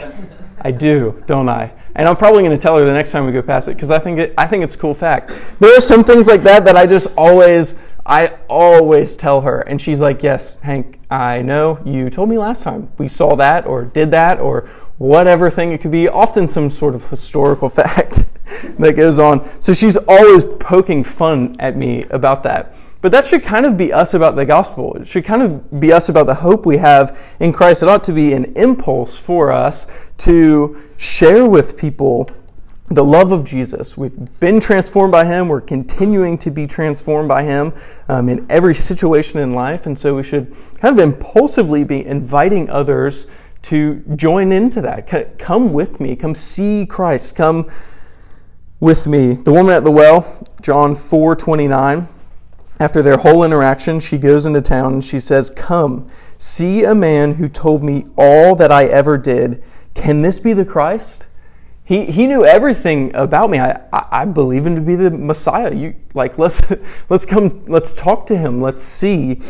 I 0.63 0.71
do, 0.71 1.23
don't 1.27 1.49
I? 1.49 1.73
And 1.95 2.09
I'm 2.09 2.17
probably 2.17 2.43
going 2.43 2.57
to 2.57 2.63
tell 2.63 2.77
her 2.77 2.85
the 2.85 2.93
next 2.93 3.11
time 3.11 3.27
we 3.27 3.33
go 3.33 3.43
past 3.43 3.69
it 3.69 3.75
because 3.75 3.91
I 3.91 3.99
think 3.99 4.19
it, 4.19 4.35
I 4.39 4.47
think 4.47 4.63
it's 4.63 4.75
a 4.75 4.79
cool 4.79 4.95
fact. 4.95 5.33
There 5.59 5.77
are 5.77 5.81
some 5.81 6.05
things 6.05 6.29
like 6.29 6.43
that 6.45 6.65
that 6.65 6.77
I 6.77 6.87
just 6.87 7.09
always 7.17 7.77
I 8.07 8.35
always 8.49 9.17
tell 9.17 9.43
her, 9.43 9.61
and 9.61 9.81
she's 9.81 10.01
like, 10.01 10.23
"Yes, 10.23 10.57
Hank, 10.57 11.01
I 11.11 11.43
know. 11.43 11.79
You 11.85 12.11
told 12.11 12.29
me 12.29 12.39
last 12.39 12.63
time 12.63 12.91
we 12.99 13.09
saw 13.09 13.37
that 13.37 13.67
or 13.67 13.85
did 13.85 14.11
that 14.13 14.41
or 14.41 14.69
whatever 14.99 15.51
thing 15.51 15.73
it 15.73 15.81
could 15.81 15.91
be. 15.91 16.09
Often 16.09 16.49
some 16.49 16.71
sort 16.71 16.95
of 16.95 17.09
historical 17.11 17.69
fact 17.81 18.25
that 18.79 18.95
goes 18.97 19.19
on. 19.19 19.45
So 19.61 19.75
she's 19.75 19.97
always 19.97 20.45
poking 20.45 21.05
fun 21.05 21.57
at 21.59 21.77
me 21.77 22.05
about 22.05 22.43
that." 22.45 22.75
But 23.03 23.13
that 23.13 23.27
should 23.27 23.43
kind 23.43 23.65
of 23.65 23.77
be 23.77 23.93
us 23.93 24.13
about 24.13 24.37
the 24.37 24.45
gospel. 24.45 24.95
It 24.95 25.07
should 25.07 25.25
kind 25.25 25.43
of 25.43 25.81
be 25.81 25.93
us 25.93 26.09
about 26.09 26.27
the 26.27 26.35
hope 26.35 26.67
we 26.67 26.77
have 26.77 27.35
in 27.41 27.53
Christ. 27.53 27.83
It 27.83 27.89
ought 27.89 28.05
to 28.05 28.13
be 28.13 28.35
an 28.35 28.57
impulse 28.57 29.17
for 29.17 29.51
us 29.51 30.11
to 30.19 30.77
share 30.99 31.49
with 31.49 31.79
people 31.79 32.31
the 32.89 33.05
love 33.05 33.33
of 33.33 33.45
Jesus. 33.45 33.97
We've 33.97 34.41
been 34.41 34.61
transformed 34.61 35.13
by 35.13 35.25
Him. 35.25 35.49
We're 35.49 35.61
continuing 35.61 36.37
to 36.39 36.51
be 36.51 36.67
transformed 36.67 37.29
by 37.29 37.45
Him 37.45 37.73
um, 38.09 38.29
in 38.29 38.45
every 38.51 38.75
situation 38.75 39.39
in 39.39 39.55
life. 39.55 39.87
And 39.87 39.99
so 39.99 40.17
we 40.17 40.23
should 40.23 40.55
kind 40.79 40.99
of 40.99 41.03
impulsively 41.03 41.85
be 41.85 42.05
inviting 42.05 42.69
others 42.69 43.29
to 43.63 44.03
join 44.17 44.53
into 44.53 44.81
that. 44.83 45.39
Come 45.39 45.73
with 45.73 46.01
me. 46.01 46.17
Come 46.17 46.35
see 46.35 46.85
Christ. 46.85 47.37
Come 47.37 47.71
with 48.81 49.07
me. 49.07 49.35
The 49.35 49.53
woman 49.53 49.73
at 49.73 49.85
the 49.85 49.91
well, 49.91 50.45
John 50.61 50.95
4 50.97 51.37
29. 51.37 52.09
After 52.81 53.03
their 53.03 53.19
whole 53.19 53.45
interaction, 53.45 54.01
she 54.01 54.17
goes 54.17 54.47
into 54.47 54.63
town 54.63 54.95
and 54.95 55.05
she 55.05 55.21
says, 55.21 55.51
Come, 55.51 56.09
see 56.39 56.85
a 56.85 56.95
man 56.95 57.35
who 57.35 57.47
told 57.47 57.85
me 57.85 58.07
all 58.17 58.57
that 58.57 58.73
I 58.73 58.87
ever 58.87 59.19
did. 59.19 59.63
Can 59.93 60.23
this 60.23 60.39
be 60.39 60.55
the 60.55 60.65
Christ? 60.65 61.27
He, 61.85 62.07
he 62.07 62.27
knew 62.27 62.43
everything 62.43 63.15
about 63.15 63.51
me. 63.51 63.61
I, 63.61 63.83
I, 63.93 64.25
believe 64.25 64.65
him 64.65 64.77
to 64.77 64.81
be 64.81 64.95
the 64.95 65.11
Messiah. 65.11 65.75
You 65.75 65.95
like 66.15 66.39
let's 66.39 66.63
let's 67.11 67.27
come 67.27 67.65
let's 67.67 67.93
talk 67.93 68.25
to 68.27 68.37
him. 68.37 68.63
Let's 68.63 68.83
see 68.83 69.41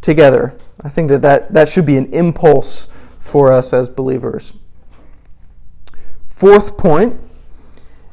together. 0.00 0.56
I 0.82 0.88
think 0.88 1.08
that, 1.10 1.22
that 1.22 1.52
that 1.52 1.68
should 1.68 1.86
be 1.86 1.96
an 1.98 2.12
impulse 2.12 2.88
for 3.20 3.52
us 3.52 3.72
as 3.72 3.88
believers. 3.90 4.54
Fourth 6.26 6.76
point, 6.76 7.20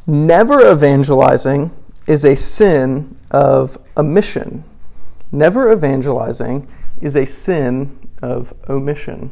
never 0.06 0.72
evangelizing 0.72 1.72
is 2.06 2.24
a 2.24 2.36
sin 2.36 3.16
of 3.32 3.78
omission. 3.98 4.64
Never 5.32 5.72
evangelizing 5.72 6.68
is 7.02 7.16
a 7.16 7.26
sin 7.26 8.00
of 8.22 8.54
omission. 8.70 9.32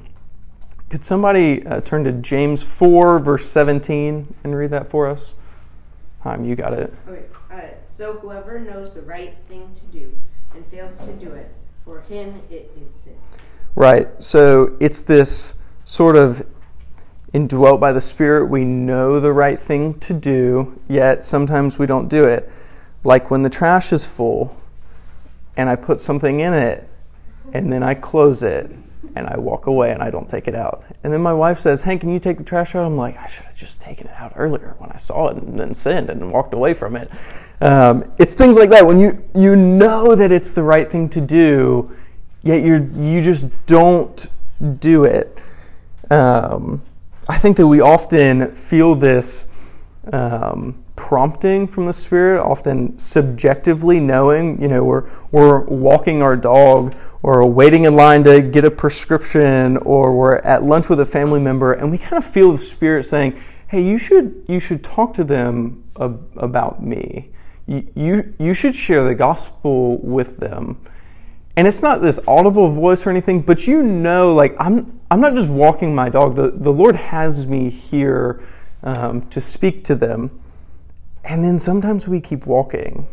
Could 0.90 1.04
somebody 1.04 1.66
uh, 1.66 1.82
turn 1.82 2.06
to 2.06 2.14
James 2.14 2.64
4, 2.64 3.20
verse 3.20 3.50
17, 3.50 4.36
and 4.44 4.56
read 4.56 4.72
that 4.72 4.88
for 4.88 5.08
us? 5.08 5.36
Um, 6.24 6.46
you 6.46 6.56
got 6.56 6.74
it. 6.74 6.94
Okay. 7.08 7.26
Uh, 7.52 7.62
so 7.86 8.14
whoever 8.14 8.60
knows 8.60 8.94
the 8.94 9.02
right 9.02 9.36
thing 9.48 9.70
to 9.76 9.86
do 9.86 10.16
and 10.54 10.66
fails 10.68 11.00
to 11.00 11.12
do 11.14 11.32
it, 11.32 11.54
for 11.84 12.02
him 12.02 12.42
it 12.50 12.72
is 12.82 12.94
sin. 12.94 13.16
Right. 13.76 14.08
So 14.22 14.78
it's 14.80 15.02
this 15.02 15.56
sort 15.84 16.16
of 16.16 16.48
indwelt 17.34 17.82
by 17.82 17.92
the 17.92 18.02
Spirit. 18.02 18.48
We 18.48 18.64
know 18.64 19.20
the 19.20 19.34
right 19.34 19.60
thing 19.60 20.00
to 20.02 20.14
do, 20.14 20.80
yet 20.88 21.26
sometimes 21.26 21.78
we 21.78 21.86
don't 21.86 22.08
do 22.08 22.26
it. 22.26 22.50
Like 23.04 23.32
when 23.32 23.44
the 23.44 23.50
trash 23.50 23.94
is 23.94 24.06
full 24.06 24.58
and 25.56 25.70
I 25.70 25.76
put 25.76 26.00
something 26.00 26.40
in 26.40 26.54
it 26.54 26.88
and 27.54 27.72
then 27.72 27.84
I 27.84 27.94
close 27.94 28.44
it 28.44 28.70
and 29.16 29.28
I 29.28 29.38
walk 29.38 29.66
away 29.66 29.92
and 29.92 30.02
I 30.02 30.10
don't 30.10 30.30
take 30.30 30.48
it 30.48 30.56
out. 30.56 30.84
And 31.04 31.12
then 31.12 31.22
my 31.22 31.34
wife 31.34 31.58
says, 31.58 31.84
Hank, 31.84 32.02
can 32.02 32.10
you 32.10 32.20
take 32.20 32.38
the 32.38 32.44
trash 32.44 32.76
out? 32.76 32.86
I'm 32.86 32.98
like, 32.98 33.18
I 33.18 33.28
should 33.28 33.46
have 33.46 33.56
just 33.56 33.82
taken 33.82 34.08
it 34.08 34.14
out 34.14 34.34
earlier 34.36 34.76
when 34.78 34.92
I 34.92 34.98
saw 34.98 35.30
it 35.30 35.38
and 35.38 35.60
then 35.60 35.74
sinned 35.74 36.10
and 36.10 36.32
walked 36.32 36.54
away 36.54 36.74
from 36.74 36.96
it. 36.96 37.10
Um, 37.62 38.04
it's 38.20 38.34
things 38.34 38.58
like 38.58 38.70
that 38.70 38.86
when 38.86 39.00
you, 39.00 39.24
you 39.34 39.56
know 39.56 40.16
that 40.16 40.32
it's 40.32 40.52
the 40.52 40.64
right 40.64 40.90
thing 40.90 41.10
to 41.10 41.22
do, 41.22 41.96
yet 42.44 42.64
you 42.64 42.90
you 42.96 43.24
just 43.24 43.48
don't 43.66 44.28
do 44.80 45.06
it. 45.06 45.42
Um, 46.10 46.82
I 47.28 47.38
think 47.38 47.58
that 47.58 47.68
we 47.68 47.82
often 47.82 48.54
feel 48.54 48.96
this 48.96 49.76
um, 50.14 50.84
prompting 50.98 51.68
from 51.68 51.86
the 51.86 51.94
Spirit, 51.94 52.42
often 52.42 52.98
subjectively 52.98 54.02
knowing, 54.02 54.62
you 54.62 54.68
know, 54.68 54.84
we're, 54.84 55.10
we're 55.32 55.64
walking 55.66 56.22
our 56.22 56.36
dog 56.36 56.94
or 57.22 57.46
waiting 57.50 57.86
in 57.86 57.96
line 57.96 58.24
to 58.26 58.42
get 58.42 58.66
a 58.66 58.72
prescription 58.72 59.78
or 59.78 60.14
we're 60.14 60.38
at 60.40 60.64
lunch 60.64 60.90
with 60.90 61.00
a 61.00 61.06
family 61.06 61.40
member 61.40 61.72
and 61.72 61.90
we 61.90 61.98
kind 61.98 62.18
of 62.22 62.26
feel 62.26 62.52
the 62.52 62.58
Spirit 62.58 63.04
saying, 63.04 63.40
hey, 63.68 63.82
you 63.82 63.98
should, 63.98 64.44
you 64.50 64.60
should 64.60 64.84
talk 64.84 65.14
to 65.14 65.24
them 65.24 65.84
ab- 66.00 66.30
about 66.36 66.84
me. 66.84 67.30
You, 67.68 67.88
you, 67.96 68.34
you 68.40 68.54
should 68.54 68.76
share 68.76 69.04
the 69.04 69.16
gospel 69.16 70.00
with 70.00 70.38
them. 70.38 70.82
And 71.56 71.68
it's 71.68 71.84
not 71.84 72.02
this 72.02 72.20
audible 72.28 72.70
voice 72.70 73.06
or 73.06 73.12
anything, 73.12 73.42
but 73.42 73.68
you 73.68 73.84
know, 73.84 74.34
like, 74.34 74.56
I'm, 74.60 75.00
I'm 75.10 75.22
not 75.22 75.36
just 75.36 75.50
walking 75.50 75.94
my 75.94 76.10
dog. 76.10 76.36
The, 76.36 76.52
the 76.52 76.72
Lord 76.72 76.96
has 76.96 77.48
me 77.48 77.70
here 77.70 78.44
um, 78.84 79.28
to 79.30 79.40
speak 79.40 79.84
to 79.86 79.96
them. 79.96 80.32
And 81.28 81.44
then 81.44 81.60
sometimes 81.60 82.08
we 82.08 82.22
keep 82.22 82.46
walking 82.46 83.08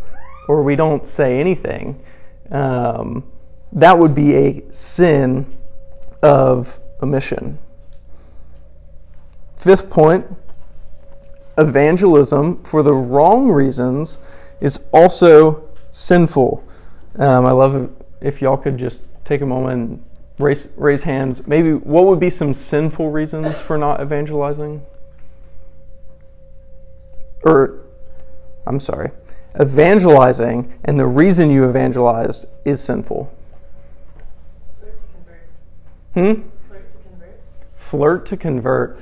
or 0.49 0.63
we 0.63 0.77
don't 0.77 1.05
say 1.05 1.41
anything. 1.41 2.01
Um, 2.51 3.25
that 3.73 3.99
would 3.99 4.15
be 4.15 4.37
a 4.37 4.63
sin 4.73 5.57
of 6.23 6.79
omission. 7.03 7.59
Fifth 9.57 9.91
point 9.91 10.27
evangelism 11.59 12.63
for 12.63 12.83
the 12.83 12.95
wrong 12.95 13.51
reasons 13.51 14.19
is 14.61 14.89
also 14.93 15.69
sinful. 15.91 16.67
Um, 17.17 17.47
I 17.47 17.51
love 17.53 17.91
if 18.21 18.41
y'all 18.41 18.57
could 18.57 18.77
just 18.77 19.05
take 19.25 19.41
a 19.41 19.47
moment 19.47 19.91
and 19.91 20.05
raise, 20.39 20.73
raise 20.77 21.03
hands. 21.03 21.47
Maybe 21.47 21.73
what 21.73 22.05
would 22.05 22.21
be 22.21 22.31
some 22.31 22.55
sinful 22.55 23.11
reasons 23.11 23.61
for 23.61 23.77
not 23.77 24.01
evangelizing? 24.01 24.85
Or 27.43 27.84
I'm 28.67 28.81
sorry, 28.81 29.11
evangelizing 29.61 30.75
and 30.85 30.99
the 30.99 31.07
reason 31.07 31.51
you 31.51 31.69
evangelized 31.69 32.47
is 32.65 32.83
sinful. 32.83 33.33
Flirt 34.81 34.99
to 34.99 35.05
convert. 35.15 35.49
Hmm? 36.15 36.43
Flirt 36.69 36.89
to 36.91 36.97
convert. 37.09 37.41
Flirt 37.75 38.27
to 38.27 38.37
convert. 38.37 38.99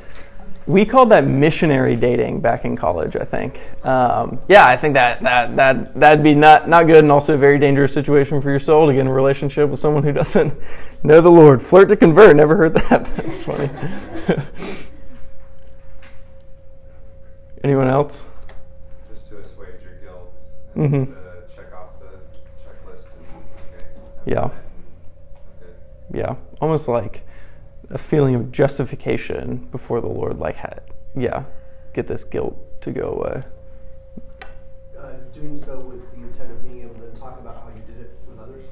We 0.66 0.84
called 0.84 1.10
that 1.10 1.26
missionary 1.26 1.96
dating 1.96 2.40
back 2.40 2.64
in 2.64 2.76
college. 2.76 3.16
I 3.16 3.24
think. 3.24 3.60
Um, 3.84 4.38
yeah, 4.48 4.66
I 4.66 4.76
think 4.76 4.94
that 4.94 5.20
that 5.22 5.56
that 5.56 5.94
that'd 5.98 6.22
be 6.22 6.34
not 6.34 6.68
not 6.68 6.86
good, 6.86 7.02
and 7.02 7.10
also 7.10 7.34
a 7.34 7.38
very 7.38 7.58
dangerous 7.58 7.92
situation 7.92 8.40
for 8.40 8.50
your 8.50 8.60
soul 8.60 8.86
to 8.86 8.92
get 8.92 9.00
in 9.00 9.08
a 9.08 9.12
relationship 9.12 9.68
with 9.70 9.80
someone 9.80 10.04
who 10.04 10.12
doesn't 10.12 10.54
know 11.02 11.20
the 11.20 11.30
Lord. 11.30 11.60
Flirt 11.60 11.88
to 11.88 11.96
convert. 11.96 12.36
Never 12.36 12.56
heard 12.56 12.74
that. 12.74 13.04
That's 13.16 13.42
funny. 13.42 13.70
Anyone 17.64 17.88
else? 17.88 18.31
Mm-hmm. 20.76 21.04
to 21.04 21.54
check 21.54 21.72
off 21.74 21.98
the 22.00 22.18
checklist. 22.62 23.06
And, 23.16 23.26
okay, 23.74 23.86
yeah. 24.24 24.50
Yeah, 26.12 26.36
almost 26.60 26.88
like 26.88 27.22
a 27.88 27.96
feeling 27.96 28.34
of 28.34 28.52
justification 28.52 29.66
before 29.70 30.02
the 30.02 30.08
Lord, 30.08 30.36
like, 30.36 30.56
yeah, 31.16 31.44
get 31.94 32.06
this 32.06 32.22
guilt 32.22 32.58
to 32.82 32.92
go 32.92 33.12
away. 33.12 33.42
Uh, 34.98 35.12
doing 35.32 35.56
so 35.56 35.80
with 35.80 36.10
the 36.12 36.18
intent 36.18 36.50
of 36.50 36.62
being 36.62 36.82
able 36.82 36.94
to 36.96 37.08
talk 37.18 37.40
about 37.40 37.62
how 37.62 37.68
you 37.68 37.82
did 37.86 38.02
it 38.02 38.18
with 38.28 38.38
others 38.38 38.64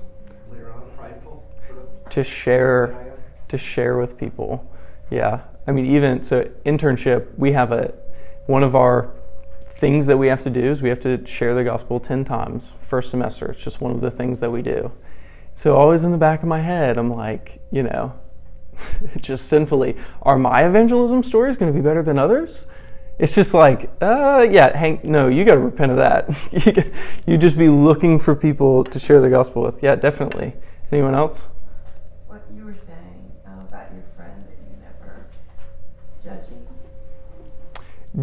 later 0.52 0.71
on, 0.71 0.83
prideful 0.99 1.42
sort 1.66 1.83
of. 1.83 2.09
To 2.11 2.23
share, 2.23 3.16
to 3.49 3.57
share 3.57 3.97
with 3.97 4.19
people. 4.19 4.71
Yeah, 5.09 5.42
I 5.66 5.73
mean, 5.73 5.87
even 5.87 6.23
so, 6.23 6.45
internship. 6.66 7.28
We 7.38 7.52
have 7.52 7.73
a 7.73 7.95
one 8.47 8.62
of 8.62 8.75
our 8.76 9.14
things 9.80 10.04
that 10.06 10.18
we 10.18 10.26
have 10.26 10.42
to 10.42 10.50
do 10.50 10.60
is 10.60 10.82
we 10.82 10.90
have 10.90 11.00
to 11.00 11.25
share 11.25 11.54
the 11.54 11.64
gospel 11.64 11.99
10 11.99 12.22
times 12.25 12.75
first 12.78 13.10
semester. 13.10 13.50
It's 13.50 13.64
just 13.64 13.80
one 13.80 13.92
of 13.92 14.02
the 14.02 14.10
things 14.10 14.38
that 14.40 14.50
we 14.52 14.60
do. 14.60 14.92
So, 15.54 15.75
always 15.75 16.04
in 16.04 16.12
the 16.12 16.18
back 16.18 16.42
of 16.42 16.49
my 16.49 16.60
head, 16.60 16.99
I'm 16.99 17.10
like, 17.10 17.62
you 17.72 17.82
know, 17.82 18.12
just 19.16 19.49
sinfully, 19.49 19.96
are 20.20 20.38
my 20.38 20.66
evangelism 20.66 21.22
stories 21.22 21.56
going 21.56 21.72
to 21.72 21.76
be 21.76 21.82
better 21.82 22.02
than 22.02 22.18
others? 22.18 22.66
It's 23.18 23.34
just 23.34 23.54
like, 23.54 23.90
uh, 24.02 24.46
yeah, 24.50 24.76
Hank, 24.76 25.02
no, 25.04 25.28
you 25.28 25.46
got 25.46 25.54
to 25.54 25.60
repent 25.60 25.92
of 25.92 25.96
that. 25.96 26.28
you 27.26 27.38
just 27.38 27.56
be 27.56 27.68
looking 27.68 28.18
for 28.18 28.34
people 28.34 28.84
to 28.84 28.99
share 28.99 29.20
the 29.20 29.30
gospel 29.30 29.62
with. 29.62 29.82
Yeah, 29.82 29.96
definitely. 29.96 30.54
Anyone 30.92 31.14
else? 31.14 31.49
What 32.26 32.42
you 32.54 32.64
were 32.64 32.75
saying 32.75 33.32
uh, 33.46 33.60
about 33.66 33.92
your 33.92 34.04
friend 34.14 34.44
that 34.46 34.56
you 34.58 34.76
never 34.82 35.26
judging. 36.22 36.66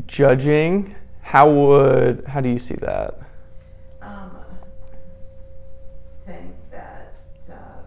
Judging 0.08 0.96
how 1.28 1.50
would 1.52 2.24
how 2.26 2.40
do 2.40 2.50
you 2.50 2.60
see 2.60 2.76
that? 2.76 3.20
Um, 4.02 4.32
saying 6.12 6.56
that 6.72 7.16
uh, 7.52 7.82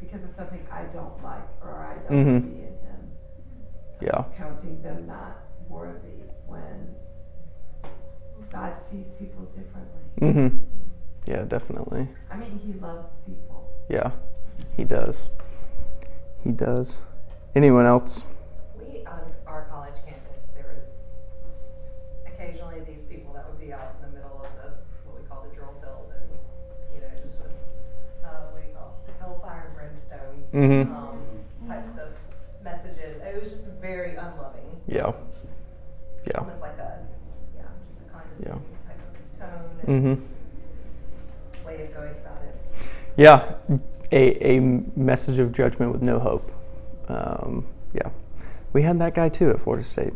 because 0.00 0.24
of 0.24 0.32
something 0.32 0.66
I 0.72 0.84
don't 0.84 1.22
like 1.22 1.46
or 1.60 1.74
I 1.84 1.94
don't 2.08 2.24
mm-hmm. 2.26 2.48
see 2.48 2.62
in 2.62 2.74
him, 2.86 3.10
Yeah. 4.00 4.24
counting 4.36 4.80
them 4.82 5.06
not 5.06 5.36
worthy 5.68 6.24
when 6.46 6.94
God 8.50 8.74
sees 8.90 9.10
people 9.18 9.44
differently. 9.56 10.02
Mm-hmm. 10.20 10.56
Yeah, 11.26 11.44
definitely. 11.44 12.08
I 12.30 12.36
mean, 12.36 12.58
He 12.64 12.72
loves 12.80 13.08
people. 13.26 13.70
Yeah, 13.88 14.12
he 14.76 14.84
does. 14.84 15.28
He 16.42 16.52
does. 16.52 17.02
Anyone 17.54 17.84
else? 17.86 18.24
We, 18.78 19.04
on 19.06 19.20
our 19.46 19.66
college 19.70 19.94
campus, 20.06 20.48
there 20.54 20.66
was 20.74 21.04
occasionally 22.26 22.80
these 22.86 23.04
people 23.04 23.32
that 23.34 23.48
would 23.48 23.60
be 23.60 23.72
out 23.72 23.94
in 24.02 24.10
the 24.10 24.16
middle 24.16 24.40
of 24.44 24.50
the, 24.56 24.72
what 25.06 25.20
we 25.20 25.26
call 25.28 25.46
the 25.48 25.54
drill 25.54 25.74
field 25.80 26.10
and, 26.10 26.28
you 26.94 27.00
know, 27.00 27.12
just 27.22 27.38
with, 27.40 27.52
uh, 28.24 28.50
what 28.50 28.62
do 28.62 28.68
you 28.68 28.74
call 28.74 28.96
it? 29.06 29.14
Hellfire 29.20 29.68
and 29.68 29.96
Mhm. 30.52 30.90
um, 30.94 31.18
types 31.66 31.90
of 31.96 32.08
messages. 32.62 33.16
It 33.16 33.40
was 33.40 33.50
just 33.50 33.70
very 33.80 34.10
unloving. 34.16 34.80
Yeah. 34.86 35.12
Yeah. 36.26 36.38
Almost 36.38 36.60
like 36.60 36.78
a, 36.78 36.98
yeah, 37.56 37.62
just 37.88 38.00
a 38.00 38.12
condescending 38.12 38.62
type 38.86 38.98
of 38.98 39.84
tone 39.86 39.86
Mm-hmm. 40.16 41.66
way 41.66 41.82
of 41.84 41.94
going 41.94 42.10
about 42.10 42.42
it. 42.46 42.54
Yeah, 43.16 43.54
a, 44.12 44.56
a 44.56 44.60
message 44.96 45.38
of 45.38 45.52
judgment 45.52 45.92
with 45.92 46.02
no 46.02 46.18
hope. 46.18 46.50
Um, 47.08 47.66
yeah, 47.92 48.10
we 48.72 48.82
had 48.82 48.98
that 49.00 49.14
guy 49.14 49.28
too 49.28 49.50
at 49.50 49.58
Florida 49.60 49.84
State 49.84 50.12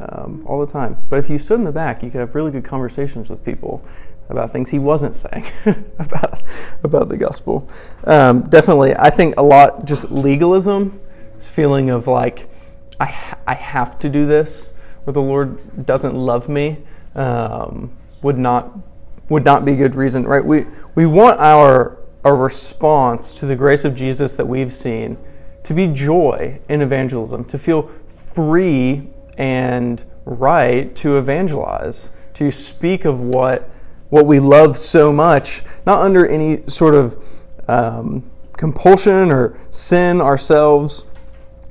um, 0.00 0.44
all 0.46 0.60
the 0.60 0.70
time. 0.72 0.96
But 1.10 1.18
if 1.18 1.28
you 1.28 1.38
stood 1.38 1.58
in 1.58 1.64
the 1.64 1.72
back, 1.72 2.02
you 2.02 2.10
could 2.10 2.20
have 2.20 2.34
really 2.34 2.50
good 2.52 2.64
conversations 2.64 3.28
with 3.28 3.44
people 3.44 3.82
about 4.28 4.52
things 4.52 4.70
he 4.70 4.78
wasn't 4.78 5.14
saying 5.14 5.44
about 5.98 6.42
about 6.82 7.08
the 7.08 7.16
gospel. 7.16 7.68
Um, 8.04 8.48
definitely, 8.48 8.94
I 8.96 9.10
think 9.10 9.34
a 9.38 9.42
lot 9.42 9.86
just 9.86 10.10
legalism, 10.10 11.00
this 11.34 11.50
feeling 11.50 11.90
of 11.90 12.06
like 12.06 12.48
I 13.00 13.36
I 13.46 13.54
have 13.54 13.98
to 14.00 14.08
do 14.08 14.26
this, 14.26 14.74
or 15.06 15.12
the 15.12 15.22
Lord 15.22 15.86
doesn't 15.86 16.14
love 16.14 16.48
me, 16.48 16.78
um, 17.14 17.96
would 18.22 18.38
not 18.38 18.78
would 19.28 19.44
not 19.44 19.64
be 19.64 19.74
good 19.76 19.94
reason, 19.94 20.26
right? 20.26 20.44
We 20.44 20.66
we 20.94 21.06
want 21.06 21.40
our 21.40 21.98
our 22.24 22.36
response 22.36 23.34
to 23.34 23.46
the 23.46 23.56
grace 23.56 23.84
of 23.84 23.94
Jesus 23.94 24.36
that 24.36 24.46
we've 24.46 24.72
seen 24.72 25.16
to 25.64 25.74
be 25.74 25.86
joy 25.86 26.60
in 26.68 26.80
evangelism, 26.80 27.44
to 27.44 27.58
feel 27.58 27.88
free 28.06 29.10
and 29.36 30.04
right 30.24 30.94
to 30.96 31.16
evangelize, 31.16 32.10
to 32.34 32.50
speak 32.50 33.04
of 33.04 33.20
what 33.20 33.70
what 34.10 34.26
we 34.26 34.40
love 34.40 34.76
so 34.76 35.12
much, 35.12 35.62
not 35.86 36.02
under 36.02 36.26
any 36.26 36.62
sort 36.66 36.94
of 36.94 37.24
um, 37.68 38.28
compulsion 38.56 39.30
or 39.30 39.58
sin 39.70 40.20
ourselves. 40.20 41.04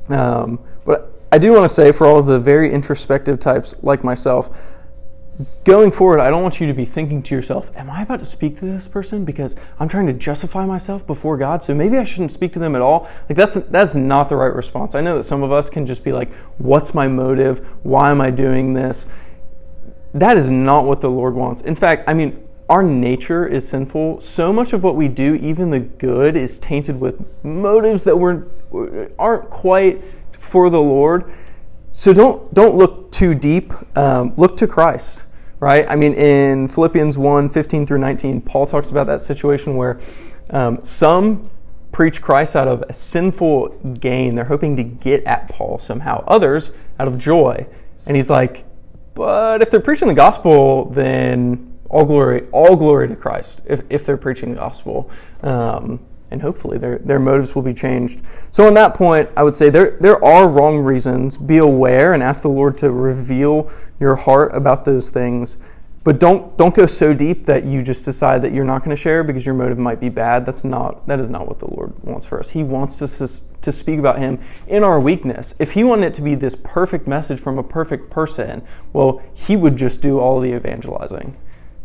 Um, 0.10 0.60
but 0.86 1.18
I 1.32 1.38
do 1.38 1.52
want 1.52 1.64
to 1.64 1.70
say, 1.70 1.92
for 1.92 2.08
all 2.08 2.20
of 2.20 2.26
the 2.26 2.40
very 2.40 2.72
introspective 2.72 3.40
types 3.40 3.82
like 3.84 4.04
myself, 4.04 4.76
going 5.64 5.92
forward, 5.92 6.20
I 6.20 6.30
don't 6.30 6.42
want 6.42 6.60
you 6.60 6.68
to 6.68 6.74
be 6.74 6.86
thinking 6.86 7.22
to 7.24 7.36
yourself, 7.36 7.72
Am 7.76 7.90
I 7.90 8.04
about 8.04 8.20
to 8.20 8.26
speak 8.26 8.58
to 8.60 8.66
this 8.66 8.88
person 8.88 9.26
because 9.26 9.56
I'm 9.80 9.88
trying 9.88 10.08
to 10.08 10.14
justify 10.14 10.66
myself 10.66 11.06
before 11.06 11.38
God? 11.38 11.64
So 11.64 11.76
maybe 11.76 11.98
I 11.98 12.04
shouldn't 12.04 12.32
speak 12.32 12.54
to 12.54 12.60
them 12.60 12.76
at 12.76 12.82
all. 12.82 13.10
Like 13.30 13.36
that's 13.38 13.56
that's 13.56 13.96
not 13.96 14.30
the 14.30 14.36
right 14.36 14.54
response. 14.54 14.96
I 14.96 15.02
know 15.02 15.18
that 15.18 15.24
some 15.24 15.44
of 15.44 15.52
us 15.52 15.70
can 15.70 15.86
just 15.86 16.04
be 16.04 16.12
like, 16.12 16.34
What's 16.58 16.94
my 16.94 17.08
motive? 17.08 17.60
Why 17.84 18.12
am 18.12 18.22
I 18.22 18.32
doing 18.32 18.74
this? 18.74 19.08
That 20.20 20.38
is 20.38 20.50
not 20.50 20.86
what 20.86 21.02
the 21.02 21.10
Lord 21.12 21.36
wants. 21.36 21.62
In 21.62 21.76
fact, 21.76 22.06
I 22.08 22.14
mean, 22.14 22.44
our 22.70 22.84
nature 22.84 23.48
is 23.48 23.68
sinful. 23.68 24.20
So 24.22 24.52
much 24.52 24.74
of 24.74 24.84
what 24.84 24.96
we 24.96 25.08
do, 25.08 25.36
even 25.36 25.70
the 25.70 25.80
good, 25.80 26.36
is 26.36 26.58
tainted 26.60 27.00
with 27.00 27.24
motives 27.44 28.04
that 28.04 28.18
were 28.18 28.48
aren't 29.18 29.50
quite 29.50 30.04
for 30.32 30.70
the 30.70 30.82
Lord. 30.82 31.32
So 31.92 32.14
don't 32.14 32.54
don't 32.54 32.76
look 32.76 33.12
too 33.12 33.36
deep. 33.36 33.74
Um, 33.96 34.34
look 34.38 34.58
to 34.58 34.68
Christ, 34.68 35.28
right? 35.60 35.86
I 35.88 35.96
mean, 35.96 36.14
in 36.14 36.68
Philippians 36.68 37.18
1, 37.18 37.50
15 37.50 37.86
through 37.86 38.00
19, 38.00 38.42
Paul 38.42 38.66
talks 38.66 38.90
about 38.90 39.08
that 39.08 39.22
situation 39.22 39.76
where 39.76 40.00
um, 40.50 40.84
some 40.84 41.50
preach 41.92 42.22
Christ 42.22 42.56
out 42.56 42.68
of 42.68 42.84
a 42.90 42.94
sinful 42.94 43.70
gain. 44.00 44.36
They're 44.36 44.46
hoping 44.46 44.76
to 44.78 44.84
get 44.84 45.24
at 45.24 45.50
Paul 45.50 45.80
somehow. 45.80 46.24
Others 46.28 46.74
out 47.00 47.08
of 47.08 47.18
joy. 47.18 47.68
And 48.06 48.16
he's 48.16 48.30
like, 48.30 48.66
but 49.18 49.64
if 49.64 49.72
they're 49.72 49.80
preaching 49.80 50.08
the 50.08 50.14
gospel, 50.14 50.86
then 50.92 51.76
all 51.90 52.06
glory, 52.06 52.48
all 52.52 52.76
glory 52.76 53.08
to 53.08 53.16
Christ. 53.16 53.64
If, 53.66 53.82
if 53.90 54.06
they're 54.06 54.16
preaching 54.16 54.52
the 54.52 54.58
gospel, 54.58 55.10
um, 55.42 56.00
and 56.30 56.40
hopefully 56.40 56.78
their 56.78 57.00
their 57.00 57.18
motives 57.18 57.56
will 57.56 57.64
be 57.64 57.74
changed. 57.74 58.22
So 58.52 58.68
on 58.68 58.76
that 58.76 58.94
point, 58.94 59.28
I 59.36 59.42
would 59.42 59.56
say 59.56 59.72
there 59.72 59.98
there 60.02 60.24
are 60.24 60.48
wrong 60.48 60.78
reasons. 60.78 61.36
Be 61.36 61.58
aware 61.58 62.14
and 62.14 62.22
ask 62.22 62.44
the 62.44 62.50
Lord 62.50 62.78
to 62.80 62.92
reveal 62.92 63.72
your 64.00 64.16
heart 64.16 64.54
about 64.54 64.86
those 64.86 65.10
things. 65.10 65.58
But 66.04 66.20
don't 66.20 66.58
don't 66.58 66.74
go 66.74 66.86
so 66.86 67.14
deep 67.14 67.46
that 67.48 67.66
you 67.66 67.82
just 67.82 68.06
decide 68.06 68.42
that 68.44 68.54
you're 68.54 68.64
not 68.64 68.80
going 68.80 68.96
to 68.96 69.02
share 69.02 69.24
because 69.24 69.46
your 69.46 69.56
motive 69.56 69.78
might 69.78 70.00
be 70.00 70.10
bad. 70.10 70.46
That's 70.46 70.64
not 70.64 71.06
that 71.08 71.20
is 71.20 71.30
not 71.30 71.48
what 71.48 71.60
the 71.60 71.70
Lord 71.70 71.94
wants 72.04 72.26
for 72.26 72.40
us. 72.40 72.52
He 72.52 72.64
wants 72.64 73.02
us 73.02 73.18
to, 73.18 73.62
to 73.62 73.72
speak 73.72 74.00
about 74.00 74.18
Him 74.18 74.40
in 74.68 74.84
our 74.84 75.02
weakness. 75.02 75.54
If 75.60 75.74
He 75.74 75.84
wanted 75.84 76.08
it 76.08 76.14
to 76.16 76.22
be 76.22 76.36
this 76.36 76.56
perfect 76.56 77.08
message 77.08 77.42
from 77.42 77.58
a 77.58 77.64
perfect 77.64 78.10
person, 78.10 78.64
well, 78.94 79.22
He 79.34 79.58
would 79.58 79.76
just 79.76 80.02
do 80.02 80.20
all 80.20 80.40
the 80.40 80.56
evangelizing 80.56 81.36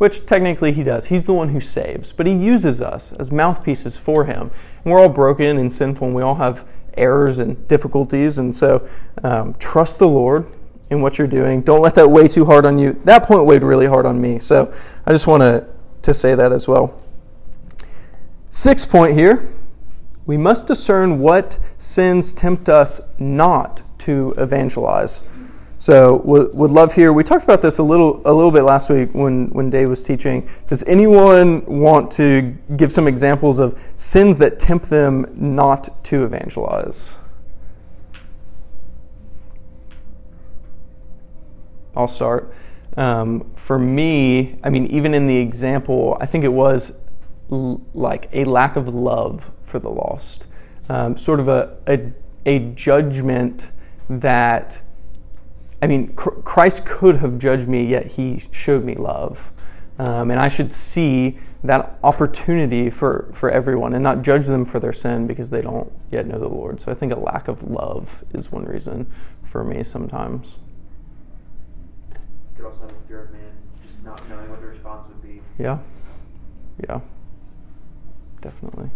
which 0.02 0.26
technically 0.26 0.72
he 0.72 0.82
does. 0.82 1.06
He's 1.06 1.26
the 1.26 1.32
one 1.32 1.50
who 1.50 1.60
saves, 1.60 2.12
but 2.12 2.26
he 2.26 2.32
uses 2.32 2.82
us 2.82 3.12
as 3.12 3.30
mouthpieces 3.30 3.96
for 3.96 4.24
him. 4.24 4.50
And 4.82 4.92
we're 4.92 4.98
all 4.98 5.08
broken 5.08 5.58
and 5.58 5.72
sinful, 5.72 6.08
and 6.08 6.16
we 6.16 6.22
all 6.22 6.34
have 6.34 6.66
errors 6.96 7.38
and 7.38 7.68
difficulties. 7.68 8.36
And 8.40 8.52
so, 8.52 8.84
um, 9.22 9.54
trust 9.60 10.00
the 10.00 10.08
Lord 10.08 10.48
in 10.92 11.02
what 11.02 11.18
you're 11.18 11.26
doing. 11.26 11.62
Don't 11.62 11.80
let 11.80 11.94
that 11.96 12.08
weigh 12.08 12.28
too 12.28 12.44
hard 12.44 12.64
on 12.64 12.78
you. 12.78 12.92
That 13.04 13.24
point 13.24 13.46
weighed 13.46 13.64
really 13.64 13.86
hard 13.86 14.06
on 14.06 14.20
me. 14.20 14.38
So, 14.38 14.72
I 15.04 15.10
just 15.10 15.26
want 15.26 15.42
to 15.42 15.66
to 16.02 16.12
say 16.12 16.34
that 16.34 16.52
as 16.52 16.68
well. 16.68 17.00
Sixth 18.50 18.90
point 18.90 19.14
here. 19.14 19.48
We 20.26 20.36
must 20.36 20.66
discern 20.66 21.18
what 21.18 21.58
sins 21.78 22.32
tempt 22.32 22.68
us 22.68 23.00
not 23.18 23.82
to 23.98 24.34
evangelize. 24.36 25.24
So 25.78 26.16
would, 26.18 26.52
love 26.54 26.94
here. 26.94 27.12
We 27.12 27.24
talked 27.24 27.42
about 27.42 27.60
this 27.60 27.78
a 27.78 27.82
little 27.82 28.22
a 28.24 28.32
little 28.32 28.52
bit 28.52 28.62
last 28.62 28.88
week 28.88 29.12
when 29.14 29.50
when 29.50 29.68
Dave 29.68 29.88
was 29.88 30.04
teaching. 30.04 30.48
Does 30.68 30.84
anyone 30.84 31.64
want 31.66 32.08
to 32.12 32.56
give 32.76 32.92
some 32.92 33.08
examples 33.08 33.58
of 33.58 33.82
sins 33.96 34.36
that 34.36 34.60
tempt 34.60 34.88
them 34.90 35.26
not 35.34 35.88
to 36.04 36.24
evangelize? 36.24 37.16
I'll 41.96 42.08
start. 42.08 42.54
Um, 42.96 43.52
for 43.54 43.78
me, 43.78 44.58
I 44.62 44.70
mean, 44.70 44.86
even 44.86 45.14
in 45.14 45.26
the 45.26 45.38
example, 45.38 46.16
I 46.20 46.26
think 46.26 46.44
it 46.44 46.52
was 46.52 46.96
l- 47.50 47.80
like 47.94 48.28
a 48.32 48.44
lack 48.44 48.76
of 48.76 48.94
love 48.94 49.50
for 49.62 49.78
the 49.78 49.88
lost, 49.88 50.46
um, 50.88 51.16
sort 51.16 51.40
of 51.40 51.48
a, 51.48 51.76
a, 51.86 52.12
a 52.44 52.58
judgment 52.58 53.70
that 54.08 54.82
I 55.82 55.88
mean, 55.88 56.14
Christ 56.14 56.86
could 56.86 57.16
have 57.16 57.40
judged 57.40 57.66
me, 57.66 57.84
yet 57.84 58.06
he 58.06 58.44
showed 58.52 58.84
me 58.84 58.94
love. 58.94 59.52
Um, 59.98 60.30
and 60.30 60.38
I 60.38 60.48
should 60.48 60.72
see 60.72 61.38
that 61.64 61.98
opportunity 62.04 62.88
for, 62.88 63.28
for 63.32 63.50
everyone 63.50 63.92
and 63.92 64.02
not 64.02 64.22
judge 64.22 64.46
them 64.46 64.64
for 64.64 64.78
their 64.78 64.92
sin 64.92 65.26
because 65.26 65.50
they 65.50 65.60
don't 65.60 65.92
yet 66.12 66.26
know 66.26 66.38
the 66.38 66.48
Lord. 66.48 66.80
So 66.80 66.92
I 66.92 66.94
think 66.94 67.12
a 67.12 67.18
lack 67.18 67.48
of 67.48 67.64
love 67.64 68.24
is 68.32 68.52
one 68.52 68.64
reason 68.64 69.12
for 69.42 69.64
me 69.64 69.82
sometimes. 69.82 70.58
Could 72.62 72.68
also 72.68 72.82
have 72.82 72.96
a 72.96 73.08
fear 73.08 73.24
of 73.24 73.32
man, 73.32 73.40
just 73.84 74.00
not 74.04 74.28
knowing 74.28 74.48
what 74.48 74.60
the 74.60 74.68
response 74.68 75.08
would 75.08 75.20
be. 75.20 75.42
Yeah. 75.58 75.80
Yeah. 76.88 77.00
Definitely. 78.40 78.88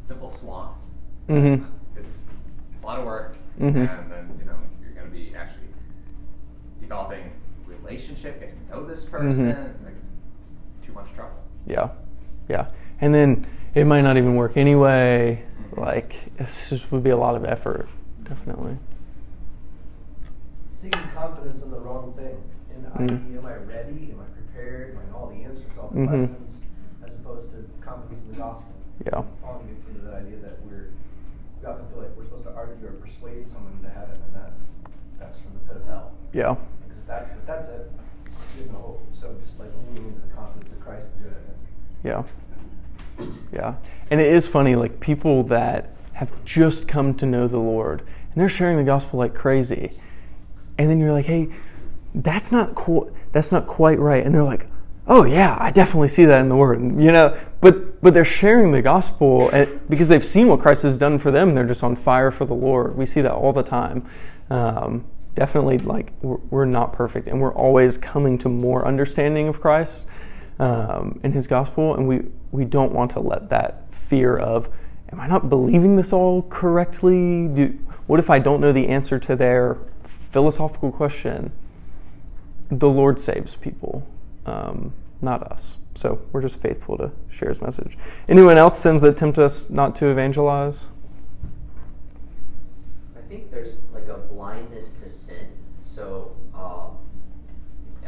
Simple 0.00 0.28
sloth. 0.28 0.90
Mm-hmm. 1.28 1.64
It's 1.96 2.26
it's 2.72 2.82
a 2.82 2.86
lot 2.86 2.98
of 2.98 3.06
work, 3.06 3.36
mm-hmm. 3.60 3.78
and 3.78 4.10
then 4.10 4.36
you 4.40 4.44
know 4.44 4.56
you're 4.82 4.90
going 4.90 5.06
to 5.06 5.12
be 5.12 5.36
actually 5.36 5.68
developing 6.80 7.30
relationship, 7.64 8.40
getting 8.40 8.58
to 8.66 8.72
know 8.72 8.84
this 8.84 9.04
person. 9.04 9.50
Like, 9.84 9.94
too 10.84 10.92
much 10.92 11.12
trouble. 11.12 11.44
Yeah. 11.68 11.90
Yeah. 12.48 12.72
And 13.00 13.14
then 13.14 13.46
it 13.72 13.84
might 13.84 14.00
not 14.00 14.16
even 14.16 14.34
work 14.34 14.56
anyway. 14.56 15.44
Like, 15.76 16.36
this 16.38 16.70
just 16.70 16.90
would 16.90 17.04
be 17.04 17.10
a 17.10 17.16
lot 17.16 17.36
of 17.36 17.44
effort. 17.44 17.88
Definitely. 18.24 18.78
Seeking 20.72 21.08
confidence 21.14 21.62
in 21.62 21.70
the 21.70 21.78
wrong 21.78 22.14
thing. 22.14 22.42
Mm. 22.98 23.10
i.e., 23.32 23.38
am 23.38 23.46
I 23.46 23.54
ready? 23.56 24.12
Am 24.12 24.20
I 24.20 24.28
prepared? 24.36 24.94
Do 24.94 25.00
I 25.00 25.10
know 25.10 25.16
all 25.18 25.28
the 25.28 25.42
answers 25.44 25.72
to 25.74 25.80
all 25.80 25.88
the 25.88 26.00
Mhm. 26.00 26.08
questions? 26.28 26.58
As 27.04 27.14
opposed 27.16 27.50
to 27.50 27.56
confidence 27.80 28.22
in 28.26 28.32
the 28.32 28.38
gospel. 28.38 28.72
Yeah. 29.04 29.22
Falling 29.40 29.66
victim 29.66 29.94
to 29.96 30.00
that 30.06 30.14
idea 30.14 30.38
that 30.40 30.58
we're 30.64 30.90
we 31.60 31.68
often 31.68 31.86
feel 31.86 31.98
like 32.02 32.16
we're 32.16 32.24
supposed 32.24 32.44
to 32.44 32.52
argue 32.54 32.86
or 32.86 32.90
persuade 32.92 33.46
someone 33.46 33.72
into 33.74 33.88
heaven, 33.88 34.16
and 34.26 34.34
that's 34.34 34.76
that's 35.18 35.36
from 35.38 35.52
the 35.54 35.60
pit 35.60 35.76
of 35.76 35.86
hell. 35.86 36.10
Yeah. 36.32 36.56
Because 36.82 36.98
if 36.98 37.06
that's 37.06 37.34
if 37.36 37.46
that's 37.46 37.68
it, 37.68 37.90
you 38.56 38.64
have 38.64 38.72
no 38.72 38.78
hope. 38.78 39.06
So 39.12 39.34
just 39.44 39.58
like 39.60 39.70
leaning 39.88 40.08
into 40.08 40.20
the 40.26 40.34
confidence 40.34 40.72
of 40.72 40.80
Christ 40.80 41.12
to 41.16 41.22
do 41.22 41.28
it. 41.28 41.56
Yeah. 42.04 42.24
Yeah. 43.52 43.74
And 44.10 44.20
it 44.20 44.26
is 44.32 44.46
funny, 44.48 44.74
like 44.74 44.98
people 45.00 45.44
that 45.44 45.94
have 46.14 46.44
just 46.44 46.88
come 46.88 47.14
to 47.14 47.26
know 47.26 47.46
the 47.48 47.58
Lord 47.58 48.00
and 48.00 48.40
they're 48.40 48.48
sharing 48.48 48.76
the 48.76 48.84
gospel 48.84 49.18
like 49.18 49.34
crazy. 49.34 49.92
and 50.78 50.88
then 50.90 50.98
you're 50.98 51.12
like, 51.12 51.26
hey, 51.26 51.48
that's 52.14 52.52
not 52.52 52.74
cool. 52.74 53.14
That's 53.32 53.52
not 53.52 53.66
quite 53.66 53.98
right. 53.98 54.24
And 54.24 54.34
they're 54.34 54.42
like, 54.42 54.66
oh 55.06 55.24
yeah, 55.24 55.56
I 55.58 55.70
definitely 55.70 56.08
see 56.08 56.24
that 56.24 56.40
in 56.40 56.48
the 56.48 56.56
Word. 56.56 56.80
You 56.80 57.12
know, 57.12 57.36
but 57.60 58.00
but 58.02 58.14
they're 58.14 58.24
sharing 58.24 58.72
the 58.72 58.82
gospel 58.82 59.48
and, 59.50 59.80
because 59.88 60.08
they've 60.08 60.24
seen 60.24 60.48
what 60.48 60.60
Christ 60.60 60.82
has 60.82 60.96
done 60.96 61.18
for 61.18 61.30
them. 61.30 61.54
They're 61.54 61.66
just 61.66 61.82
on 61.82 61.96
fire 61.96 62.30
for 62.30 62.44
the 62.44 62.54
Lord. 62.54 62.96
We 62.96 63.06
see 63.06 63.20
that 63.20 63.32
all 63.32 63.52
the 63.52 63.62
time. 63.62 64.06
Um, 64.50 65.06
definitely, 65.34 65.78
like 65.78 66.12
we're, 66.20 66.38
we're, 66.50 66.64
not 66.64 66.92
perfect, 66.92 67.28
and 67.28 67.40
we're 67.40 67.54
always 67.54 67.96
coming 67.96 68.38
to 68.38 68.48
more 68.48 68.86
understanding 68.86 69.48
of 69.48 69.60
Christ 69.60 70.06
um, 70.58 71.20
and 71.22 71.32
His 71.32 71.46
gospel, 71.46 71.94
and 71.94 72.06
we 72.06 72.22
we 72.50 72.64
don't 72.64 72.92
want 72.92 73.10
to 73.12 73.20
let 73.20 73.48
that 73.50 73.92
fear 73.92 74.36
of 74.36 74.68
am 75.10 75.20
I 75.20 75.26
not 75.26 75.48
believing 75.48 75.96
this 75.96 76.12
all 76.12 76.42
correctly? 76.42 77.48
Do, 77.48 77.78
what 78.06 78.18
if 78.18 78.30
I 78.30 78.38
don't 78.38 78.60
know 78.60 78.72
the 78.72 78.88
answer 78.88 79.18
to 79.18 79.36
their 79.36 79.78
philosophical 80.02 80.90
question? 80.90 81.52
The 82.78 82.88
Lord 82.88 83.20
saves 83.20 83.54
people, 83.54 84.06
um, 84.46 84.94
not 85.20 85.42
us. 85.42 85.76
So 85.94 86.22
we're 86.32 86.40
just 86.40 86.60
faithful 86.60 86.96
to 86.96 87.12
share 87.28 87.50
his 87.50 87.60
message. 87.60 87.98
Anyone 88.28 88.56
else 88.56 88.78
sins 88.78 89.02
that 89.02 89.16
tempt 89.16 89.38
us 89.38 89.68
not 89.68 89.94
to 89.96 90.06
evangelize? 90.06 90.88
I 93.14 93.20
think 93.28 93.50
there's 93.50 93.82
like 93.92 94.08
a 94.08 94.16
blindness 94.16 94.92
to 95.02 95.08
sin. 95.08 95.48
So 95.82 96.34
um, 96.54 96.96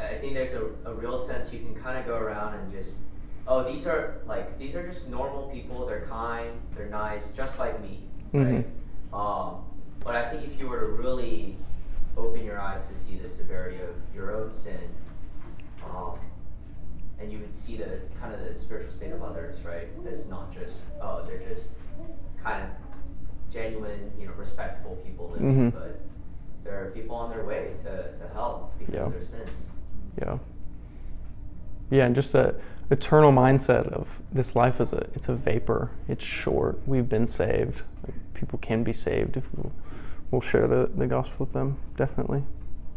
I 0.00 0.14
think 0.14 0.32
there's 0.32 0.54
a, 0.54 0.64
a 0.86 0.94
real 0.94 1.18
sense 1.18 1.52
you 1.52 1.60
can 1.60 1.74
kind 1.74 1.98
of 1.98 2.06
go 2.06 2.16
around 2.16 2.54
and 2.54 2.72
just 2.72 3.02
oh, 3.46 3.70
these 3.70 3.86
are 3.86 4.14
like 4.26 4.58
these 4.58 4.74
are 4.74 4.86
just 4.86 5.10
normal 5.10 5.50
people. 5.50 5.84
They're 5.86 6.06
kind, 6.08 6.52
they're 6.74 6.88
nice, 6.88 7.32
just 7.32 7.58
like 7.58 7.80
me, 7.82 8.00
right? 8.32 8.64
Mm-hmm. 8.64 9.14
Um, 9.14 9.64
but 10.02 10.16
I 10.16 10.24
think 10.30 10.44
if 10.44 10.58
you 10.58 10.68
were 10.68 10.80
to 10.80 10.86
really 10.86 11.56
open 12.16 12.44
your 12.44 12.60
eyes 12.60 12.88
to 12.88 12.94
see 12.94 13.16
the 13.16 13.28
severity 13.28 13.78
of 13.82 13.94
your 14.14 14.34
own 14.36 14.50
sin, 14.50 14.78
um, 15.84 16.18
and 17.18 17.32
you 17.32 17.38
would 17.38 17.56
see 17.56 17.76
the 17.76 18.00
kind 18.20 18.32
of 18.32 18.40
the 18.40 18.54
spiritual 18.54 18.92
state 18.92 19.12
of 19.12 19.22
others, 19.22 19.62
right? 19.64 19.88
As 20.10 20.28
not 20.28 20.52
just 20.52 20.86
oh, 21.00 21.22
they're 21.24 21.40
just 21.48 21.74
kind 22.42 22.62
of 22.62 22.70
genuine, 23.52 24.12
you 24.18 24.26
know, 24.26 24.32
respectable 24.32 24.96
people 24.96 25.30
living, 25.30 25.70
mm-hmm. 25.70 25.78
but 25.78 26.00
there 26.64 26.82
are 26.82 26.90
people 26.90 27.14
on 27.14 27.30
their 27.30 27.44
way 27.44 27.72
to, 27.76 28.12
to 28.16 28.28
hell 28.32 28.72
because 28.78 28.94
yeah. 28.94 29.00
of 29.02 29.12
their 29.12 29.22
sins. 29.22 29.70
Yeah. 30.18 30.38
Yeah, 31.90 32.06
and 32.06 32.14
just 32.14 32.34
a 32.34 32.54
eternal 32.90 33.32
mindset 33.32 33.86
of 33.88 34.20
this 34.32 34.54
life 34.56 34.80
is 34.80 34.92
a 34.92 35.06
it's 35.14 35.28
a 35.28 35.34
vapor. 35.34 35.90
It's 36.08 36.24
short. 36.24 36.80
We've 36.86 37.08
been 37.08 37.26
saved. 37.26 37.82
People 38.32 38.58
can 38.58 38.82
be 38.82 38.92
saved 38.92 39.36
if 39.36 39.44
we'll, 39.54 39.72
we'll 40.34 40.40
share 40.40 40.66
the, 40.66 40.90
the 40.94 41.06
gospel 41.06 41.46
with 41.46 41.52
them. 41.52 41.78
Definitely. 41.96 42.42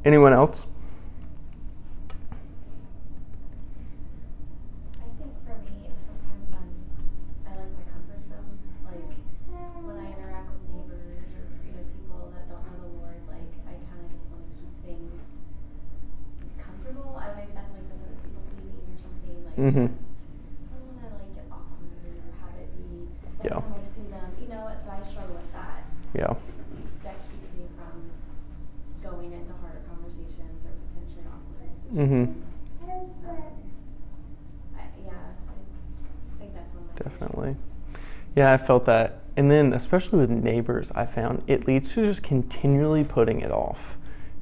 Anyone 0.04 0.34
else? 0.34 0.66
Mm-hmm. 0.66 0.76
Just, 14.14 14.30
wanna 14.30 14.46
keep 14.54 14.70
things 14.86 15.22
comfortable. 16.62 17.18
I 17.18 17.34
don't 17.34 17.38
maybe 17.38 17.52
that's 17.58 17.74
like 17.74 17.90
doesn't 17.90 18.14
feel 18.22 18.46
pleasing 18.54 18.78
or 18.78 18.98
something, 19.02 19.42
like 19.42 19.58
just 19.58 20.30
don't 20.70 20.86
want 20.86 21.02
to 21.02 21.10
like 21.18 21.34
get 21.34 21.50
awkward 21.50 22.14
or 22.14 22.30
have 22.38 22.54
it 22.62 22.70
be 22.78 23.10
next 23.26 23.42
yeah. 23.42 23.58
I 23.58 23.82
see 23.82 24.06
them, 24.14 24.30
you 24.38 24.48
know. 24.54 24.70
What? 24.70 24.78
So 24.78 24.94
I 24.94 25.02
struggle 25.02 25.34
with 25.34 25.50
that. 25.58 25.82
Yeah. 26.14 26.38
That 27.04 27.18
keeps 27.26 27.58
me 27.58 27.66
from 27.74 28.06
going 29.02 29.34
into 29.34 29.54
harder 29.66 29.82
conversations 29.90 30.66
or 30.66 30.78
potentially 30.78 31.26
awkward 31.26 31.74
mm-hmm. 31.74 31.87
situations. 31.87 31.87
Mm-hmm. 31.87 31.87
Um, 31.87 31.87
I, 31.87 31.87
yeah, 31.87 31.87
I 31.87 31.87
think 31.87 31.87
that's 31.87 31.87
one 31.87 31.87
of 31.87 31.87
my 36.38 36.46
definitely. 36.96 37.56
Yeah, 38.36 38.54
I 38.54 38.58
felt 38.58 38.86
that, 38.86 39.20
and 39.36 39.50
then 39.50 39.74
especially 39.74 40.20
with 40.20 40.30
neighbors, 40.30 40.92
I 40.92 41.06
found 41.06 41.44
it 41.48 41.68
leads 41.68 41.94
to 41.96 42.06
just 42.06 42.24
continually 42.24 43.04
putting 43.04 43.42
it 43.42 43.52
off 43.52 43.98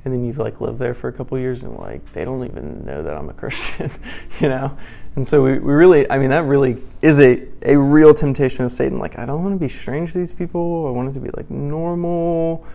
and 0.05 0.13
then 0.13 0.23
you've 0.23 0.37
like 0.37 0.61
lived 0.61 0.77
there 0.77 0.93
for 0.93 1.07
a 1.07 1.11
couple 1.11 1.37
years 1.37 1.63
and 1.63 1.75
like 1.77 2.13
they 2.13 2.23
don't 2.23 2.45
even 2.45 2.85
know 2.85 3.01
that 3.01 3.15
I'm 3.15 3.27
a 3.27 3.33
Christian, 3.41 3.91
you 4.39 4.47
know? 4.47 4.77
And 5.15 5.27
so 5.27 5.43
we, 5.43 5.53
we 5.53 5.73
really, 5.73 6.09
I 6.09 6.19
mean, 6.19 6.29
that 6.29 6.43
really 6.43 6.81
is 7.01 7.19
a, 7.19 7.47
a 7.63 7.75
real 7.75 8.13
temptation 8.13 8.63
of 8.63 8.71
Satan. 8.71 8.99
Like, 8.99 9.17
I 9.17 9.25
don't 9.25 9.43
want 9.43 9.55
to 9.55 9.59
be 9.59 9.69
strange 9.69 10.13
to 10.13 10.19
these 10.19 10.31
people. 10.31 10.87
I 10.87 10.91
want 10.91 11.09
it 11.09 11.13
to 11.13 11.19
be 11.19 11.31
like 11.35 11.49
normal. 11.49 12.65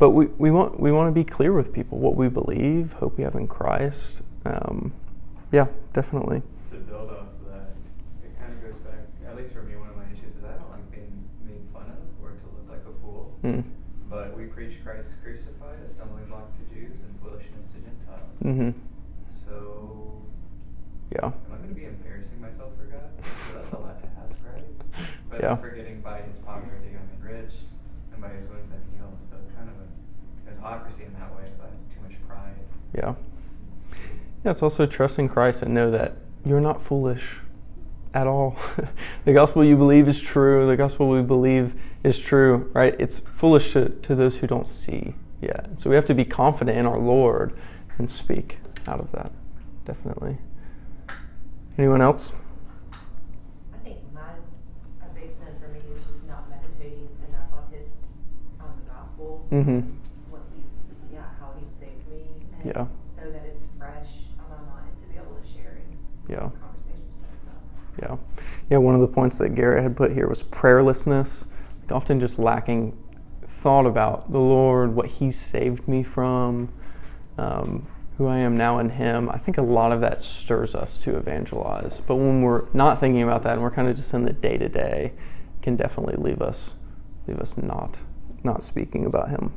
But 0.00 0.10
we, 0.10 0.26
we 0.38 0.50
want 0.50 0.80
we 0.80 0.90
want 0.90 1.08
to 1.08 1.14
be 1.14 1.28
clear 1.28 1.52
with 1.52 1.74
people 1.74 1.98
what 1.98 2.16
we 2.16 2.30
believe, 2.30 2.94
hope 2.94 3.18
we 3.18 3.22
have 3.22 3.34
in 3.34 3.46
Christ. 3.46 4.22
Um, 4.46 4.94
yeah, 5.52 5.66
definitely. 5.92 6.40
To 6.70 6.76
build 6.76 7.10
off 7.10 7.28
of 7.36 7.52
that, 7.52 7.76
it 8.24 8.32
kind 8.40 8.50
of 8.50 8.64
goes 8.64 8.80
back, 8.80 9.04
at 9.28 9.36
least 9.36 9.52
for 9.52 9.60
me, 9.62 9.76
one 9.76 9.90
of 9.90 9.96
my 9.96 10.04
issues 10.10 10.36
is 10.36 10.42
I 10.42 10.56
don't 10.56 10.70
like 10.70 10.90
being 10.90 11.28
made 11.44 11.60
fun 11.70 11.84
of 11.84 12.00
or 12.24 12.30
to 12.30 12.46
look 12.48 12.64
like 12.70 12.80
a 12.88 12.96
fool. 13.04 13.36
Mm. 13.44 13.62
But 14.08 14.34
we 14.34 14.44
preach 14.44 14.82
Christ 14.82 15.20
crucified, 15.22 15.84
a 15.84 15.88
stumbling 15.88 16.24
block 16.32 16.48
to 16.56 16.74
Jews 16.74 17.04
and 17.04 17.12
foolishness 17.20 17.68
to 17.76 17.84
Gentiles. 17.84 18.40
Mm-hmm. 18.42 18.70
So, 19.28 20.16
yeah. 21.12 21.28
Am 21.28 21.52
I 21.52 21.56
going 21.60 21.68
to 21.68 21.74
be 21.74 21.84
embarrassing 21.84 22.40
myself 22.40 22.72
for 22.80 22.88
God? 22.88 23.12
So 23.20 23.52
that's 23.52 23.72
a 23.72 23.78
lot 23.78 24.00
to 24.00 24.08
ask, 24.16 24.40
right? 24.48 24.64
But 25.30 25.42
yeah. 25.42 25.56
forgetting 25.56 26.00
by 26.00 26.22
His 26.22 26.38
poverty 26.38 26.96
I'm 26.96 27.06
enriched, 27.20 27.68
and 28.12 28.20
by 28.20 28.30
His 28.30 28.48
wounds 28.48 28.66
I'm 28.72 28.82
healed. 28.96 29.14
So 29.20 29.36
it's 29.38 29.50
kind 29.54 29.68
of 29.68 29.76
a 29.76 29.90
there's 30.44 30.56
hypocrisy 30.56 31.04
in 31.04 31.12
that 31.14 31.34
way, 31.34 31.44
but 31.58 31.70
too 31.92 32.00
much 32.02 32.16
pride. 32.26 32.54
Yeah. 32.94 33.14
Yeah, 34.44 34.52
it's 34.52 34.62
also 34.62 34.86
trusting 34.86 35.28
Christ 35.28 35.62
and 35.62 35.74
know 35.74 35.90
that 35.90 36.16
you're 36.44 36.60
not 36.60 36.80
foolish 36.80 37.40
at 38.14 38.26
all. 38.26 38.56
the 39.24 39.32
gospel 39.32 39.64
you 39.64 39.76
believe 39.76 40.08
is 40.08 40.20
true. 40.20 40.66
The 40.66 40.76
gospel 40.76 41.08
we 41.08 41.22
believe 41.22 41.80
is 42.02 42.18
true, 42.18 42.70
right? 42.72 42.94
It's 42.98 43.18
foolish 43.18 43.72
to, 43.72 43.90
to 43.90 44.14
those 44.14 44.38
who 44.38 44.46
don't 44.46 44.66
see 44.66 45.14
yet. 45.40 45.80
So 45.80 45.90
we 45.90 45.96
have 45.96 46.06
to 46.06 46.14
be 46.14 46.24
confident 46.24 46.78
in 46.78 46.86
our 46.86 46.98
Lord 46.98 47.52
and 47.98 48.10
speak 48.10 48.58
out 48.86 49.00
of 49.00 49.12
that. 49.12 49.32
Definitely. 49.84 50.38
Anyone 51.78 52.00
else? 52.00 52.32
I 53.72 53.78
think 53.78 53.98
my 54.12 54.20
a 55.02 55.14
big 55.14 55.30
sin 55.30 55.48
for 55.60 55.68
me 55.68 55.80
is 55.94 56.04
just 56.04 56.26
not 56.26 56.48
meditating 56.50 57.08
enough 57.28 57.48
on 57.52 57.72
his 57.72 58.06
on 58.60 58.70
the 58.72 58.90
gospel. 58.92 59.46
Mm-hmm. 59.50 59.80
What 60.28 60.42
he's 60.56 60.92
yeah, 61.12 61.22
how 61.38 61.52
he 61.58 61.66
saved 61.66 62.06
me. 62.10 62.24
yeah. 62.64 62.86
So 63.04 63.30
that 63.30 63.44
it's 63.46 63.64
fresh 63.78 64.28
on 64.38 64.50
my 64.50 64.72
mind 64.72 64.98
to 64.98 65.04
be 65.04 65.16
able 65.16 65.36
to 65.40 65.46
share 65.46 65.78
it. 65.78 65.86
Yeah. 66.30 66.50
Yeah. 68.00 68.16
Yeah, 68.70 68.78
one 68.78 68.94
of 68.94 69.00
the 69.00 69.08
points 69.08 69.38
that 69.38 69.54
Garrett 69.54 69.82
had 69.82 69.96
put 69.96 70.12
here 70.12 70.28
was 70.28 70.44
prayerlessness, 70.44 71.46
like 71.82 71.92
often 71.92 72.20
just 72.20 72.38
lacking 72.38 72.96
thought 73.42 73.84
about 73.84 74.32
the 74.32 74.38
Lord, 74.38 74.94
what 74.94 75.06
He 75.06 75.30
saved 75.30 75.88
me 75.88 76.02
from, 76.02 76.72
um, 77.36 77.86
who 78.16 78.26
I 78.26 78.38
am 78.38 78.56
now 78.56 78.78
in 78.78 78.90
Him. 78.90 79.28
I 79.28 79.38
think 79.38 79.58
a 79.58 79.62
lot 79.62 79.92
of 79.92 80.00
that 80.02 80.22
stirs 80.22 80.74
us 80.74 80.98
to 81.00 81.16
evangelize. 81.16 82.00
But 82.00 82.16
when 82.16 82.42
we're 82.42 82.66
not 82.72 83.00
thinking 83.00 83.22
about 83.22 83.42
that 83.42 83.54
and 83.54 83.62
we're 83.62 83.70
kind 83.70 83.88
of 83.88 83.96
just 83.96 84.14
in 84.14 84.24
the 84.24 84.32
day 84.32 84.56
to 84.56 84.68
day, 84.68 85.12
can 85.62 85.76
definitely 85.76 86.16
leave 86.16 86.40
us 86.40 86.76
leave 87.26 87.38
us 87.38 87.58
not 87.58 88.00
not 88.42 88.62
speaking 88.62 89.04
about 89.04 89.28
Him. 89.28 89.52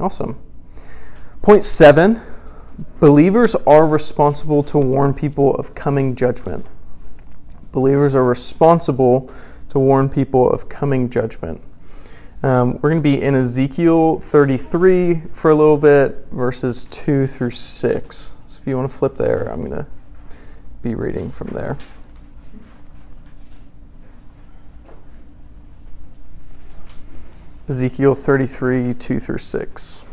Awesome. 0.00 0.40
Point 1.42 1.64
seven 1.64 2.20
Believers 3.00 3.54
are 3.66 3.86
responsible 3.86 4.62
to 4.64 4.76
warn 4.76 5.14
people 5.14 5.54
of 5.54 5.74
coming 5.74 6.14
judgment. 6.14 6.66
Believers 7.72 8.14
are 8.14 8.24
responsible 8.24 9.32
to 9.70 9.78
warn 9.78 10.10
people 10.10 10.50
of 10.50 10.68
coming 10.68 11.08
judgment. 11.08 11.62
Um, 12.42 12.74
we're 12.74 12.90
going 12.90 13.02
to 13.02 13.02
be 13.02 13.22
in 13.22 13.34
Ezekiel 13.34 14.20
33 14.20 15.22
for 15.32 15.50
a 15.50 15.54
little 15.54 15.78
bit, 15.78 16.26
verses 16.30 16.84
2 16.90 17.26
through 17.26 17.52
6. 17.52 18.36
So 18.46 18.60
if 18.60 18.66
you 18.66 18.76
want 18.76 18.90
to 18.90 18.96
flip 18.96 19.14
there, 19.14 19.44
I'm 19.50 19.62
going 19.62 19.72
to 19.72 19.86
be 20.82 20.94
reading 20.94 21.30
from 21.30 21.48
there. 21.48 21.78
Ezekiel 27.66 28.14
33, 28.14 28.92
2 28.92 29.18
through 29.18 29.38
6 29.38 30.04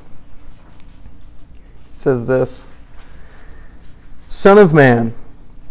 It 1.90 1.98
says 1.98 2.26
this 2.28 2.72
Son 4.30 4.58
of 4.58 4.74
man, 4.74 5.14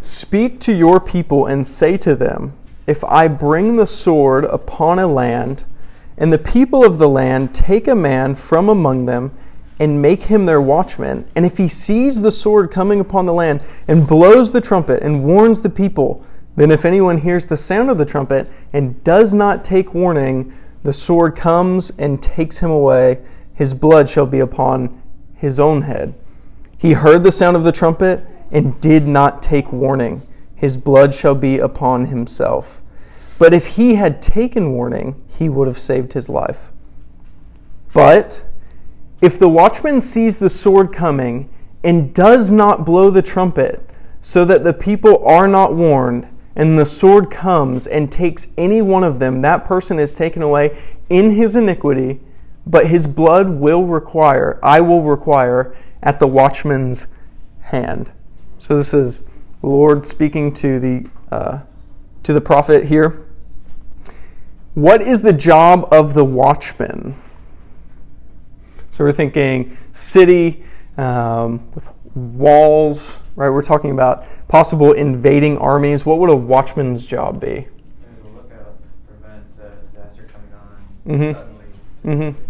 speak 0.01 0.59
to 0.61 0.75
your 0.75 0.99
people 0.99 1.45
and 1.45 1.69
say 1.69 1.99
to 1.99 2.17
them, 2.17 2.55
If 2.87 3.05
I 3.05 3.29
bring 3.29 3.77
the 3.77 3.87
sword 3.87 4.47
upon 4.47 4.99
a 4.99 5.07
land, 5.07 5.65
and 6.17 6.33
the 6.33 6.39
people 6.39 6.83
of 6.83 6.97
the 6.97 7.07
land 7.07 7.55
take 7.55 7.87
a 7.87 7.95
man 7.95 8.35
from 8.35 8.71
among 8.71 9.05
them, 9.05 9.31
and 9.79 10.01
make 10.01 10.23
him 10.23 10.47
their 10.47 10.63
watchman, 10.63 11.27
and 11.37 11.45
if 11.45 11.59
he 11.59 11.69
sees 11.69 12.23
the 12.23 12.31
sword 12.31 12.71
coming 12.71 12.99
upon 12.99 13.27
the 13.27 13.33
land, 13.35 13.61
and 13.89 14.09
blows 14.09 14.51
the 14.53 14.61
trumpet, 14.63 15.03
and 15.03 15.23
warns 15.23 15.61
the 15.61 15.69
people, 15.69 16.25
then 16.57 16.71
if 16.71 16.87
anyone 16.87 17.19
hears 17.19 17.45
the 17.45 17.59
sound 17.59 17.91
of 17.91 17.99
the 17.99 18.07
trumpet, 18.07 18.49
and 18.73 19.05
does 19.05 19.35
not 19.35 19.65
take 19.65 19.93
warning, 19.93 20.51
the 20.83 20.95
sword 20.95 21.37
comes 21.37 21.93
and 21.99 22.23
takes 22.23 22.57
him 22.57 22.71
away, 22.71 23.21
his 23.53 23.75
blood 23.75 24.09
shall 24.09 24.25
be 24.25 24.41
upon 24.41 25.03
his 25.35 25.61
own 25.61 25.83
head. 25.83 26.15
He 26.79 26.95
heard 26.95 27.23
the 27.23 27.31
sound 27.31 27.55
of 27.55 27.65
the 27.65 27.73
trumpet 27.73 28.27
and 28.53 28.81
did 28.81 29.07
not 29.07 29.43
take 29.43 29.73
warning. 29.73 30.23
His 30.55 30.77
blood 30.77 31.15
shall 31.15 31.35
be 31.35 31.59
upon 31.59 32.07
himself. 32.07 32.83
But 33.39 33.53
if 33.53 33.77
he 33.77 33.97
had 33.97 34.23
taken 34.23 34.73
warning, 34.73 35.23
he 35.29 35.49
would 35.49 35.67
have 35.67 35.79
saved 35.79 36.13
his 36.15 36.31
life. 36.31 36.73
But 37.93 38.45
if 39.21 39.39
the 39.39 39.49
watchman 39.49 40.01
sees 40.01 40.39
the 40.39 40.49
sword 40.49 40.93
coming 40.93 41.51
and 41.85 42.15
does 42.15 42.51
not 42.51 42.87
blow 42.87 43.11
the 43.11 43.23
trumpet, 43.23 43.89
so 44.21 44.45
that 44.45 44.65
the 44.65 44.73
people 44.73 45.25
are 45.27 45.47
not 45.47 45.77
warned, 45.77 46.27
and 46.57 46.79
the 46.79 46.87
sword 46.87 47.31
comes 47.31 47.87
and 47.87 48.11
takes 48.11 48.49
any 48.57 48.81
one 48.81 49.05
of 49.05 49.19
them, 49.19 49.43
that 49.43 49.65
person 49.67 49.99
is 49.99 50.17
taken 50.17 50.43
away 50.43 50.77
in 51.11 51.33
his 51.33 51.55
iniquity, 51.55 52.21
but 52.67 52.87
his 52.87 53.07
blood 53.07 53.51
will 53.51 53.85
require, 53.85 54.59
I 54.63 54.81
will 54.81 55.03
require, 55.03 55.77
at 56.03 56.19
the 56.19 56.27
watchman's 56.27 57.07
hand. 57.61 58.13
So 58.59 58.77
this 58.77 58.95
is 58.95 59.23
the 59.61 59.69
Lord 59.69 60.07
speaking 60.07 60.53
to 60.55 60.81
the 60.81 61.11
uh, 61.31 61.63
to 62.23 62.33
the 62.33 62.41
prophet 62.41 62.85
here. 62.87 63.27
What 64.75 65.03
is 65.03 65.23
the 65.23 65.33
job 65.33 65.89
of 65.93 66.15
the 66.15 66.25
watchman? 66.25 67.15
So 68.91 69.05
we're 69.05 69.13
thinking 69.13 69.77
city 69.93 70.65
um, 70.97 71.71
with 71.73 71.93
walls, 72.15 73.21
right? 73.37 73.51
We're 73.51 73.63
talking 73.63 73.91
about 73.91 74.27
possible 74.49 74.93
invading 74.93 75.59
armies. 75.59 76.07
What 76.07 76.19
would 76.19 76.31
a 76.31 76.37
watchman's 76.37 77.07
job 77.07 77.41
be? 77.41 77.69
look 78.35 78.51
out 78.53 78.79
to 78.83 78.89
prevent 79.07 79.51
disaster 79.51 80.27
coming 80.33 81.25
on 81.25 81.35
Mm-hmm. 82.05 82.11
Mm-hmm. 82.11 82.43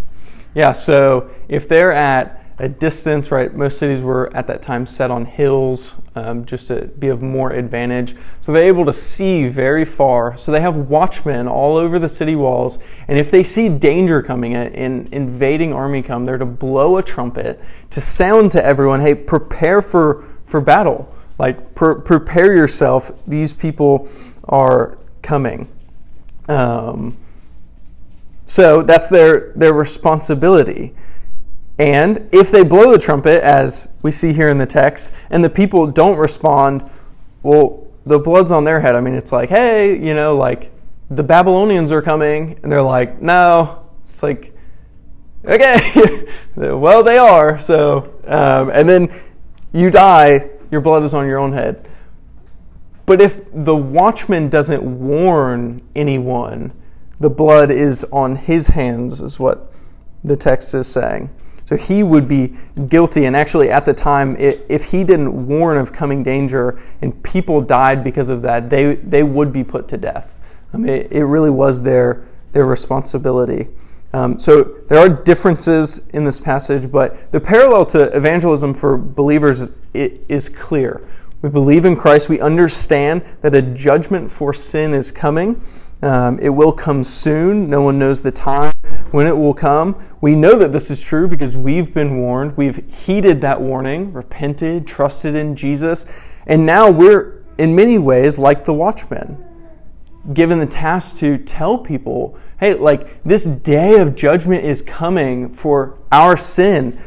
Yeah, 0.54 0.72
so 0.72 1.30
if 1.48 1.68
they're 1.68 1.92
at 1.92 2.45
a 2.58 2.68
distance, 2.68 3.30
right, 3.30 3.54
most 3.54 3.78
cities 3.78 4.00
were 4.00 4.34
at 4.34 4.46
that 4.46 4.62
time 4.62 4.86
set 4.86 5.10
on 5.10 5.26
hills 5.26 5.94
um, 6.14 6.46
just 6.46 6.68
to 6.68 6.86
be 6.86 7.08
of 7.08 7.20
more 7.20 7.50
advantage. 7.50 8.16
So 8.40 8.52
they're 8.52 8.64
able 8.64 8.86
to 8.86 8.94
see 8.94 9.48
very 9.48 9.84
far. 9.84 10.38
So 10.38 10.52
they 10.52 10.62
have 10.62 10.74
watchmen 10.74 11.48
all 11.48 11.76
over 11.76 11.98
the 11.98 12.08
city 12.08 12.34
walls. 12.34 12.78
And 13.08 13.18
if 13.18 13.30
they 13.30 13.42
see 13.42 13.68
danger 13.68 14.22
coming, 14.22 14.54
an 14.54 15.08
invading 15.12 15.74
army 15.74 16.00
come, 16.00 16.24
they're 16.24 16.38
to 16.38 16.46
blow 16.46 16.96
a 16.96 17.02
trumpet 17.02 17.60
to 17.90 18.00
sound 18.00 18.52
to 18.52 18.64
everyone, 18.64 19.00
hey, 19.00 19.14
prepare 19.14 19.82
for, 19.82 20.22
for 20.46 20.62
battle. 20.62 21.14
Like, 21.38 21.74
pre- 21.74 22.00
prepare 22.00 22.54
yourself. 22.54 23.10
These 23.26 23.52
people 23.52 24.08
are 24.44 24.96
coming. 25.20 25.68
Um, 26.48 27.18
so 28.46 28.80
that's 28.80 29.08
their, 29.08 29.52
their 29.56 29.74
responsibility. 29.74 30.94
And 31.78 32.28
if 32.32 32.50
they 32.50 32.64
blow 32.64 32.90
the 32.90 32.98
trumpet, 32.98 33.42
as 33.42 33.88
we 34.02 34.10
see 34.10 34.32
here 34.32 34.48
in 34.48 34.58
the 34.58 34.66
text, 34.66 35.12
and 35.30 35.44
the 35.44 35.50
people 35.50 35.86
don't 35.86 36.16
respond, 36.16 36.88
well, 37.42 37.86
the 38.06 38.18
blood's 38.18 38.52
on 38.52 38.64
their 38.64 38.80
head. 38.80 38.94
I 38.94 39.00
mean, 39.00 39.14
it's 39.14 39.32
like, 39.32 39.50
hey, 39.50 39.98
you 39.98 40.14
know, 40.14 40.36
like 40.36 40.72
the 41.10 41.22
Babylonians 41.22 41.92
are 41.92 42.02
coming. 42.02 42.58
And 42.62 42.72
they're 42.72 42.82
like, 42.82 43.20
no. 43.20 43.84
It's 44.08 44.22
like, 44.22 44.56
okay, 45.44 46.26
well, 46.56 47.02
they 47.02 47.18
are. 47.18 47.60
So, 47.60 48.14
um, 48.26 48.70
and 48.70 48.88
then 48.88 49.08
you 49.72 49.90
die, 49.90 50.48
your 50.70 50.80
blood 50.80 51.02
is 51.02 51.12
on 51.14 51.26
your 51.26 51.38
own 51.38 51.52
head. 51.52 51.88
But 53.04 53.20
if 53.20 53.40
the 53.52 53.76
watchman 53.76 54.48
doesn't 54.48 54.82
warn 54.82 55.82
anyone, 55.94 56.72
the 57.20 57.30
blood 57.30 57.70
is 57.70 58.04
on 58.04 58.36
his 58.36 58.68
hands, 58.68 59.20
is 59.20 59.38
what 59.38 59.72
the 60.24 60.36
text 60.36 60.74
is 60.74 60.88
saying. 60.88 61.30
So 61.66 61.76
he 61.76 62.05
would 62.05 62.29
be 62.29 62.55
guilty. 62.88 63.24
And 63.24 63.35
actually, 63.35 63.70
at 63.70 63.85
the 63.85 63.92
time, 63.92 64.37
if 64.38 64.85
he 64.85 65.02
didn't 65.02 65.48
warn 65.48 65.76
of 65.76 65.92
coming 65.92 66.22
danger 66.22 66.81
and 67.02 67.22
people 67.24 67.61
died 67.61 68.05
because 68.05 68.31
of 68.31 68.40
that, 68.42 68.70
they, 68.70 68.94
they 68.94 69.24
would 69.24 69.52
be 69.52 69.64
put 69.64 69.88
to 69.88 69.96
death. 69.96 70.40
I 70.72 70.76
mean, 70.79 71.09
it, 71.11 71.22
really 71.22 71.50
was 71.50 71.83
their, 71.83 72.24
their 72.52 72.66
responsibility. 72.66 73.68
Um, 74.12 74.38
so 74.38 74.62
there 74.88 75.00
are 75.00 75.09
differences 75.09 76.07
in 76.12 76.22
this 76.22 76.38
passage, 76.38 76.90
but 76.90 77.33
the 77.33 77.40
parallel 77.40 77.85
to 77.87 78.16
evangelism 78.16 78.72
for 78.72 78.96
believers 78.96 79.61
is, 79.61 79.72
is 79.92 80.48
clear. 80.48 81.07
We 81.42 81.50
believe 81.50 81.85
in 81.85 81.96
Christ. 81.96 82.29
We 82.29 82.40
understand 82.40 83.24
that 83.40 83.55
a 83.55 83.62
judgment 83.62 84.31
for 84.31 84.55
sin 84.55 84.94
is 84.94 85.11
coming. 85.11 85.61
Um, 86.02 86.38
it 86.40 86.50
will 86.50 86.72
come 86.72 87.02
soon. 87.02 87.70
No 87.70 87.80
one 87.82 87.98
knows 87.98 88.20
the 88.20 88.30
time 88.30 88.74
when 89.12 89.26
it 89.26 89.37
will 89.37 89.54
come. 89.54 89.96
We 90.20 90.35
know 90.35 90.59
that 90.59 90.72
this 90.72 90.90
is 90.90 91.02
true 91.02 91.26
because 91.26 91.56
we've 91.56 91.92
been 91.94 92.18
warned. 92.18 92.56
We've 92.56 92.85
heeded 92.92 93.40
that 93.40 93.61
warning, 93.61 94.12
repented, 94.12 94.87
trusted 94.87 95.35
in 95.35 95.56
Jesus, 95.56 96.06
and 96.46 96.66
now 96.66 96.90
we're, 96.90 97.42
in 97.59 97.74
many 97.74 97.98
ways, 97.98 98.38
like 98.38 98.64
the 98.64 98.74
watchmen, 98.74 99.42
given 100.35 100.59
the 100.59 100.66
task 100.66 101.16
to 101.18 101.38
tell 101.38 101.78
people 101.78 102.38
hey, 102.59 102.74
like 102.74 103.22
this 103.22 103.44
day 103.44 103.98
of 103.98 104.16
judgment 104.16 104.64
is 104.64 104.82
coming 104.82 105.50
for 105.50 106.00
our 106.11 106.37
sin. 106.37 106.98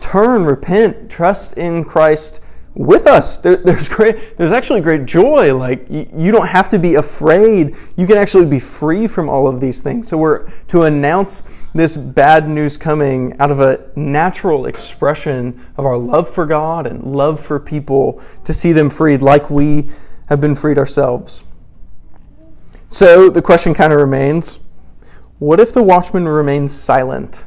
Turn, 0.00 0.44
repent, 0.44 1.10
trust 1.10 1.56
in 1.56 1.84
Christ 1.84 2.40
with 2.78 3.08
us. 3.08 3.38
There, 3.40 3.56
there's 3.56 3.88
great. 3.88 4.38
There's 4.38 4.52
actually 4.52 4.80
great 4.80 5.04
joy. 5.04 5.54
Like 5.54 5.86
you, 5.90 6.08
you, 6.16 6.32
don't 6.32 6.46
have 6.46 6.68
to 6.70 6.78
be 6.78 6.94
afraid. 6.94 7.76
You 7.96 8.06
can 8.06 8.16
actually 8.16 8.46
be 8.46 8.60
free 8.60 9.08
from 9.08 9.28
all 9.28 9.48
of 9.48 9.60
these 9.60 9.82
things. 9.82 10.08
So 10.08 10.16
we're 10.16 10.48
to 10.68 10.82
announce 10.82 11.66
this 11.74 11.96
bad 11.96 12.48
news 12.48 12.78
coming 12.78 13.38
out 13.40 13.50
of 13.50 13.60
a 13.60 13.90
natural 13.96 14.66
expression 14.66 15.60
of 15.76 15.84
our 15.84 15.98
love 15.98 16.30
for 16.30 16.46
God 16.46 16.86
and 16.86 17.02
love 17.14 17.40
for 17.40 17.58
people 17.58 18.22
to 18.44 18.54
see 18.54 18.72
them 18.72 18.88
freed, 18.88 19.22
like 19.22 19.50
we 19.50 19.90
have 20.28 20.40
been 20.40 20.54
freed 20.54 20.78
ourselves. 20.78 21.42
So 22.88 23.28
the 23.28 23.42
question 23.42 23.74
kind 23.74 23.92
of 23.92 23.98
remains: 23.98 24.60
What 25.40 25.58
if 25.58 25.74
the 25.74 25.82
watchman 25.82 26.28
remains 26.28 26.72
silent? 26.72 27.44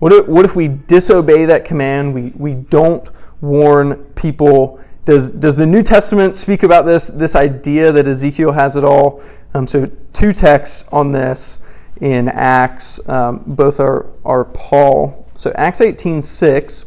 What 0.00 0.12
if, 0.12 0.26
what 0.26 0.44
if 0.44 0.56
we 0.56 0.68
disobey 0.68 1.46
that 1.46 1.64
command? 1.64 2.12
We 2.12 2.32
we 2.36 2.54
don't 2.54 3.08
warn 3.40 3.96
people. 4.14 4.80
Does, 5.04 5.30
does 5.30 5.54
the 5.56 5.66
New 5.66 5.82
Testament 5.82 6.34
speak 6.34 6.62
about 6.62 6.84
this, 6.84 7.08
this 7.08 7.36
idea 7.36 7.92
that 7.92 8.08
Ezekiel 8.08 8.52
has 8.52 8.76
it 8.76 8.84
all? 8.84 9.22
Um, 9.54 9.66
so, 9.66 9.90
two 10.12 10.32
texts 10.32 10.88
on 10.92 11.12
this 11.12 11.60
in 12.00 12.28
Acts, 12.28 13.06
um, 13.08 13.42
both 13.46 13.80
are, 13.80 14.06
are 14.24 14.44
Paul. 14.44 15.26
So, 15.34 15.52
Acts 15.54 15.80
18 15.80 16.22
6. 16.22 16.86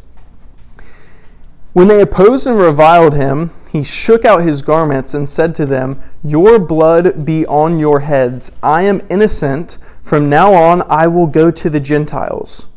When 1.73 1.88
they 1.88 2.01
opposed 2.01 2.47
and 2.47 2.57
reviled 2.57 3.13
him, 3.13 3.51
he 3.71 3.83
shook 3.83 4.25
out 4.25 4.41
his 4.41 4.63
garments 4.63 5.13
and 5.13 5.29
said 5.29 5.53
to 5.55 5.65
them, 5.65 6.01
Your 6.23 6.57
blood 6.57 7.23
be 7.23 7.45
on 7.45 7.77
your 7.77 7.99
heads. 7.99 8.51
I 8.63 8.83
am 8.83 9.01
innocent. 9.09 9.77
From 10.01 10.29
now 10.29 10.53
on, 10.53 10.81
I 10.89 11.07
will 11.07 11.27
go 11.27 11.51
to 11.51 11.69
the 11.69 11.79
Gentiles. 11.79 12.67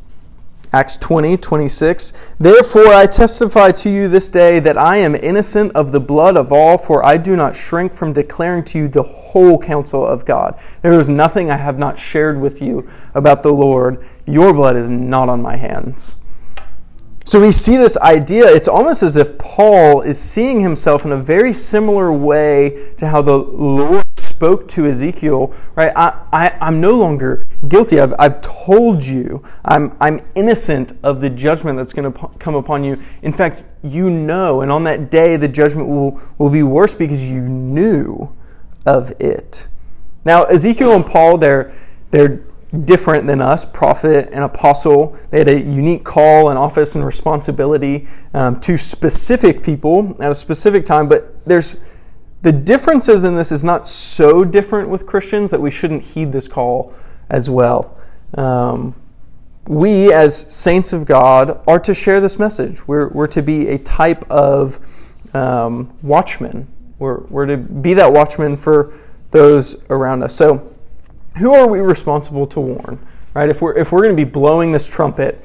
Acts 0.74 0.96
20, 0.96 1.37
26. 1.37 2.12
Therefore 2.38 2.88
I 2.88 3.06
testify 3.06 3.72
to 3.72 3.90
you 3.90 4.08
this 4.08 4.30
day 4.30 4.58
that 4.61 4.78
I 4.78 4.96
am 4.96 5.14
innocent 5.14 5.72
of 5.72 5.92
the 5.92 6.00
blood 6.00 6.37
of 6.37 6.50
all, 6.50 6.78
for 6.78 7.04
I 7.04 7.18
do 7.18 7.37
not 7.37 7.54
shrink 7.54 7.94
from 7.94 8.14
declaring 8.14 8.64
to 8.64 8.78
you 8.78 8.88
the 8.88 9.02
whole 9.02 9.58
counsel 9.58 10.06
of 10.06 10.24
God. 10.24 10.58
There 10.80 10.98
is 10.98 11.11
nothing 11.11 11.50
I 11.50 11.58
have 11.58 11.78
not 11.78 11.98
shared 11.98 12.40
with 12.40 12.62
you 12.62 12.88
about 13.14 13.42
the 13.42 13.52
Lord. 13.52 14.02
Your 14.26 14.54
blood 14.54 14.76
is 14.76 14.88
not 14.88 15.28
on 15.28 15.42
my 15.42 15.56
hands. 15.56 16.16
So 17.24 17.40
we 17.40 17.52
see 17.52 17.76
this 17.76 17.96
idea, 17.98 18.46
it's 18.46 18.66
almost 18.66 19.02
as 19.02 19.16
if 19.16 19.38
Paul 19.38 20.00
is 20.00 20.20
seeing 20.20 20.61
himself 20.61 21.04
in 21.04 21.12
a 21.12 21.16
very 21.16 21.52
similar 21.52 22.12
way 22.12 22.92
to 22.96 23.06
how 23.06 23.22
the 23.22 23.37
Lord 23.37 24.01
spoke 24.42 24.66
to 24.66 24.87
Ezekiel, 24.87 25.55
right? 25.76 25.92
I, 25.94 26.20
I, 26.33 26.59
I'm 26.61 26.81
no 26.81 26.96
longer 26.96 27.44
guilty. 27.68 28.00
I've, 28.00 28.12
I've 28.18 28.40
told 28.40 29.05
you. 29.05 29.40
I'm, 29.64 29.96
I'm 30.00 30.18
innocent 30.35 30.94
of 31.05 31.20
the 31.20 31.31
judgment 31.31 31.78
that's 31.78 31.92
going 31.92 32.12
to 32.12 32.28
come 32.40 32.57
upon 32.57 32.83
you. 32.83 33.00
In 33.22 33.33
fact, 33.33 33.62
you 33.85 34.11
know, 34.11 34.62
and 34.62 34.72
on 34.72 34.83
that 34.83 35.12
day, 35.12 35.37
the 35.37 35.46
judgment 35.46 35.88
will, 35.88 36.20
will 36.38 36.50
be 36.50 36.64
worse 36.64 36.92
because 36.92 37.31
you 37.31 37.40
knew 37.40 38.35
of 38.85 39.12
it. 39.20 39.68
Now, 40.24 40.42
Ezekiel 40.46 40.96
and 40.96 41.07
Paul, 41.07 41.38
they're, 41.38 41.72
they're 42.11 42.42
different 42.85 43.28
than 43.28 43.40
us, 43.40 43.64
prophet 43.64 44.31
and 44.33 44.42
apostle. 44.42 45.16
They 45.31 45.38
had 45.38 45.48
a 45.48 45.61
unique 45.61 46.02
call 46.02 46.48
and 46.48 46.59
office 46.59 46.96
and 46.96 47.07
responsibility 47.07 48.09
um, 48.35 48.59
to 48.61 48.76
specific 48.76 49.62
people 49.62 50.16
at 50.20 50.33
a 50.33 50.35
specific 50.35 50.85
time, 50.85 51.09
but 51.09 51.44
there's 51.44 51.76
the 52.42 52.52
differences 52.52 53.24
in 53.24 53.35
this 53.35 53.52
is 53.52 53.64
not 53.64 53.87
so 53.87 54.44
different 54.44 54.88
with 54.88 55.07
Christians 55.07 55.50
that 55.50 55.61
we 55.61 55.70
shouldn't 55.70 56.02
heed 56.02 56.33
this 56.33 56.48
call 56.48 56.92
as 57.31 57.48
well. 57.48 57.96
Um, 58.35 58.94
we, 59.68 60.12
as 60.12 60.37
saints 60.52 60.92
of 60.92 61.07
God, 61.07 61.62
are 61.68 61.78
to 61.81 61.94
share 61.94 62.20
this 62.20 62.38
message. 62.38 62.87
We're, 62.88 63.09
we're 63.09 63.28
to 63.28 63.42
be 63.42 63.68
a 63.68 63.78
type 63.78 64.28
of 64.31 64.81
um, 65.35 65.96
watchman. 66.02 66.66
We're, 66.98 67.20
we're 67.26 67.46
to 67.46 67.57
be 67.57 67.94
that 67.94 68.12
watchman 68.12 68.57
for 68.57 68.92
those 69.31 69.76
around 69.88 70.22
us. 70.22 70.35
So, 70.35 70.68
who 71.38 71.55
are 71.55 71.66
we 71.66 71.81
responsible 71.81 72.46
to 72.48 72.61
warn? 72.61 72.98
Right? 73.35 73.48
If 73.48 73.62
we're 73.62 73.74
if 73.78 73.90
we're 73.90 74.02
going 74.02 74.14
to 74.14 74.24
be 74.24 74.31
blowing 74.31 74.72
this 74.72 74.88
trumpet, 74.88 75.42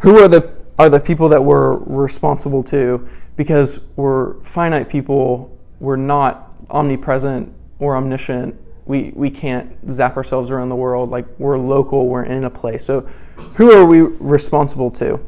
Who 0.00 0.18
are 0.18 0.28
the 0.28 0.52
are 0.78 0.90
the 0.90 1.00
people 1.00 1.28
that 1.28 1.42
we're 1.42 1.76
responsible 1.76 2.62
to? 2.64 3.08
Because 3.36 3.80
we're 3.96 4.34
finite 4.42 4.88
people. 4.88 5.53
We're 5.80 5.96
not 5.96 6.52
omnipresent 6.70 7.52
or 7.78 7.96
omniscient. 7.96 8.60
We 8.86 9.12
we 9.14 9.30
can't 9.30 9.76
zap 9.90 10.16
ourselves 10.16 10.50
around 10.50 10.68
the 10.68 10.76
world. 10.76 11.10
Like 11.10 11.26
we're 11.38 11.58
local. 11.58 12.08
We're 12.08 12.24
in 12.24 12.44
a 12.44 12.50
place. 12.50 12.84
So, 12.84 13.02
who 13.54 13.72
are 13.72 13.86
we 13.86 14.00
responsible 14.00 14.90
to? 14.92 15.20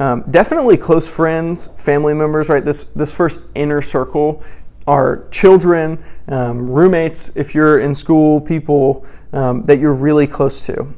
Um, 0.00 0.24
definitely 0.30 0.76
close 0.76 1.10
friends, 1.10 1.68
family 1.68 2.14
members. 2.14 2.48
Right. 2.48 2.64
This 2.64 2.84
this 2.84 3.14
first 3.14 3.40
inner 3.54 3.82
circle 3.82 4.42
are 4.88 5.28
children, 5.30 6.02
um, 6.28 6.68
roommates, 6.68 7.36
if 7.36 7.54
you're 7.54 7.78
in 7.78 7.94
school, 7.94 8.40
people 8.40 9.04
um, 9.34 9.66
that 9.66 9.78
you're 9.78 9.92
really 9.92 10.26
close 10.26 10.64
to. 10.64 10.94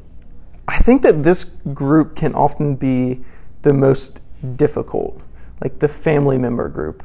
I 0.68 0.78
think 0.78 1.02
that 1.02 1.24
this 1.24 1.42
group 1.74 2.14
can 2.14 2.32
often 2.32 2.76
be 2.76 3.24
the 3.62 3.72
most 3.72 4.22
difficult, 4.54 5.20
like 5.60 5.80
the 5.80 5.88
family 5.88 6.38
member 6.38 6.68
group, 6.68 7.02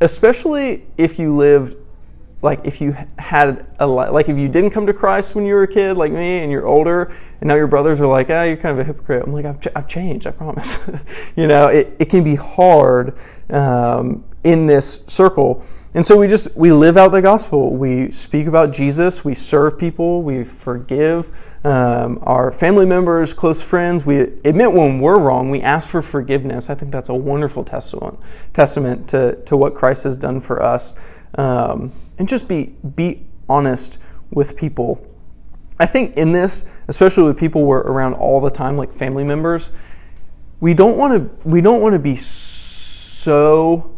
especially 0.00 0.86
if 0.96 1.18
you 1.18 1.36
lived 1.36 1.76
like 2.42 2.60
if 2.64 2.80
you 2.80 2.94
had 3.18 3.66
a 3.78 3.86
like 3.86 4.28
if 4.28 4.38
you 4.38 4.48
didn't 4.48 4.70
come 4.70 4.86
to 4.86 4.92
Christ 4.92 5.34
when 5.34 5.46
you 5.46 5.54
were 5.54 5.62
a 5.62 5.68
kid 5.68 5.96
like 5.96 6.12
me 6.12 6.38
and 6.42 6.52
you're 6.52 6.66
older 6.66 7.12
and 7.40 7.48
now 7.48 7.54
your 7.54 7.66
brothers 7.66 8.00
are 8.00 8.06
like 8.06 8.28
ah 8.30 8.42
you're 8.42 8.56
kind 8.56 8.78
of 8.78 8.84
a 8.84 8.84
hypocrite 8.84 9.24
I'm 9.26 9.32
like 9.32 9.46
I've, 9.46 9.60
ch- 9.60 9.68
I've 9.74 9.88
changed 9.88 10.26
I 10.26 10.30
promise 10.32 10.88
you 11.36 11.46
know 11.46 11.68
it, 11.68 11.96
it 11.98 12.10
can 12.10 12.22
be 12.22 12.34
hard 12.34 13.18
um, 13.50 14.24
in 14.44 14.66
this 14.66 15.00
circle 15.06 15.64
and 15.96 16.04
so 16.04 16.18
we 16.18 16.28
just 16.28 16.54
we 16.54 16.72
live 16.72 16.98
out 16.98 17.10
the 17.10 17.22
gospel. 17.22 17.74
We 17.74 18.10
speak 18.10 18.46
about 18.46 18.70
Jesus. 18.70 19.24
We 19.24 19.34
serve 19.34 19.78
people. 19.78 20.22
We 20.22 20.44
forgive 20.44 21.55
um, 21.66 22.20
our 22.22 22.52
family 22.52 22.86
members, 22.86 23.34
close 23.34 23.60
friends. 23.60 24.06
We 24.06 24.20
admit 24.20 24.72
when 24.72 25.00
we're 25.00 25.18
wrong. 25.18 25.50
We 25.50 25.62
ask 25.62 25.88
for 25.88 26.00
forgiveness. 26.00 26.70
I 26.70 26.76
think 26.76 26.92
that's 26.92 27.08
a 27.08 27.14
wonderful 27.14 27.64
testament 27.64 28.20
testament 28.52 29.08
to 29.08 29.42
to 29.46 29.56
what 29.56 29.74
Christ 29.74 30.04
has 30.04 30.16
done 30.16 30.40
for 30.40 30.62
us. 30.62 30.94
Um, 31.34 31.92
and 32.20 32.28
just 32.28 32.46
be 32.46 32.76
be 32.94 33.26
honest 33.48 33.98
with 34.30 34.56
people. 34.56 35.04
I 35.80 35.86
think 35.86 36.16
in 36.16 36.30
this, 36.30 36.66
especially 36.86 37.24
with 37.24 37.36
people 37.36 37.64
we're 37.64 37.80
around 37.80 38.14
all 38.14 38.40
the 38.40 38.50
time, 38.50 38.76
like 38.76 38.92
family 38.92 39.24
members, 39.24 39.72
we 40.60 40.72
don't 40.72 40.96
want 40.96 41.14
to 41.14 41.48
we 41.48 41.60
don't 41.60 41.82
want 41.82 41.94
to 41.94 41.98
be 41.98 42.14
so 42.14 43.95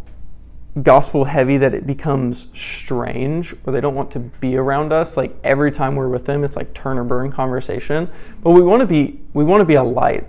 gospel 0.83 1.25
heavy 1.25 1.57
that 1.59 1.75
it 1.75 1.87
becomes 1.87 2.49
strange 2.59 3.55
or 3.65 3.73
they 3.73 3.81
don't 3.81 3.95
want 3.95 4.11
to 4.13 4.19
be 4.19 4.57
around 4.57 4.93
us. 4.93 5.17
Like 5.17 5.35
every 5.45 5.71
time 5.71 5.97
we're 5.97 6.09
with 6.09 6.25
them 6.25 6.45
it's 6.45 6.57
like 6.57 6.75
turn 6.75 6.99
or 6.99 7.05
burn 7.05 7.31
conversation. 7.31 8.11
But 8.43 8.51
we 8.51 8.63
want 8.63 8.81
to 8.81 8.87
be 8.87 9.21
we 9.33 9.45
want 9.45 9.61
to 9.61 9.65
be 9.65 9.75
a 9.75 9.83
light. 9.83 10.27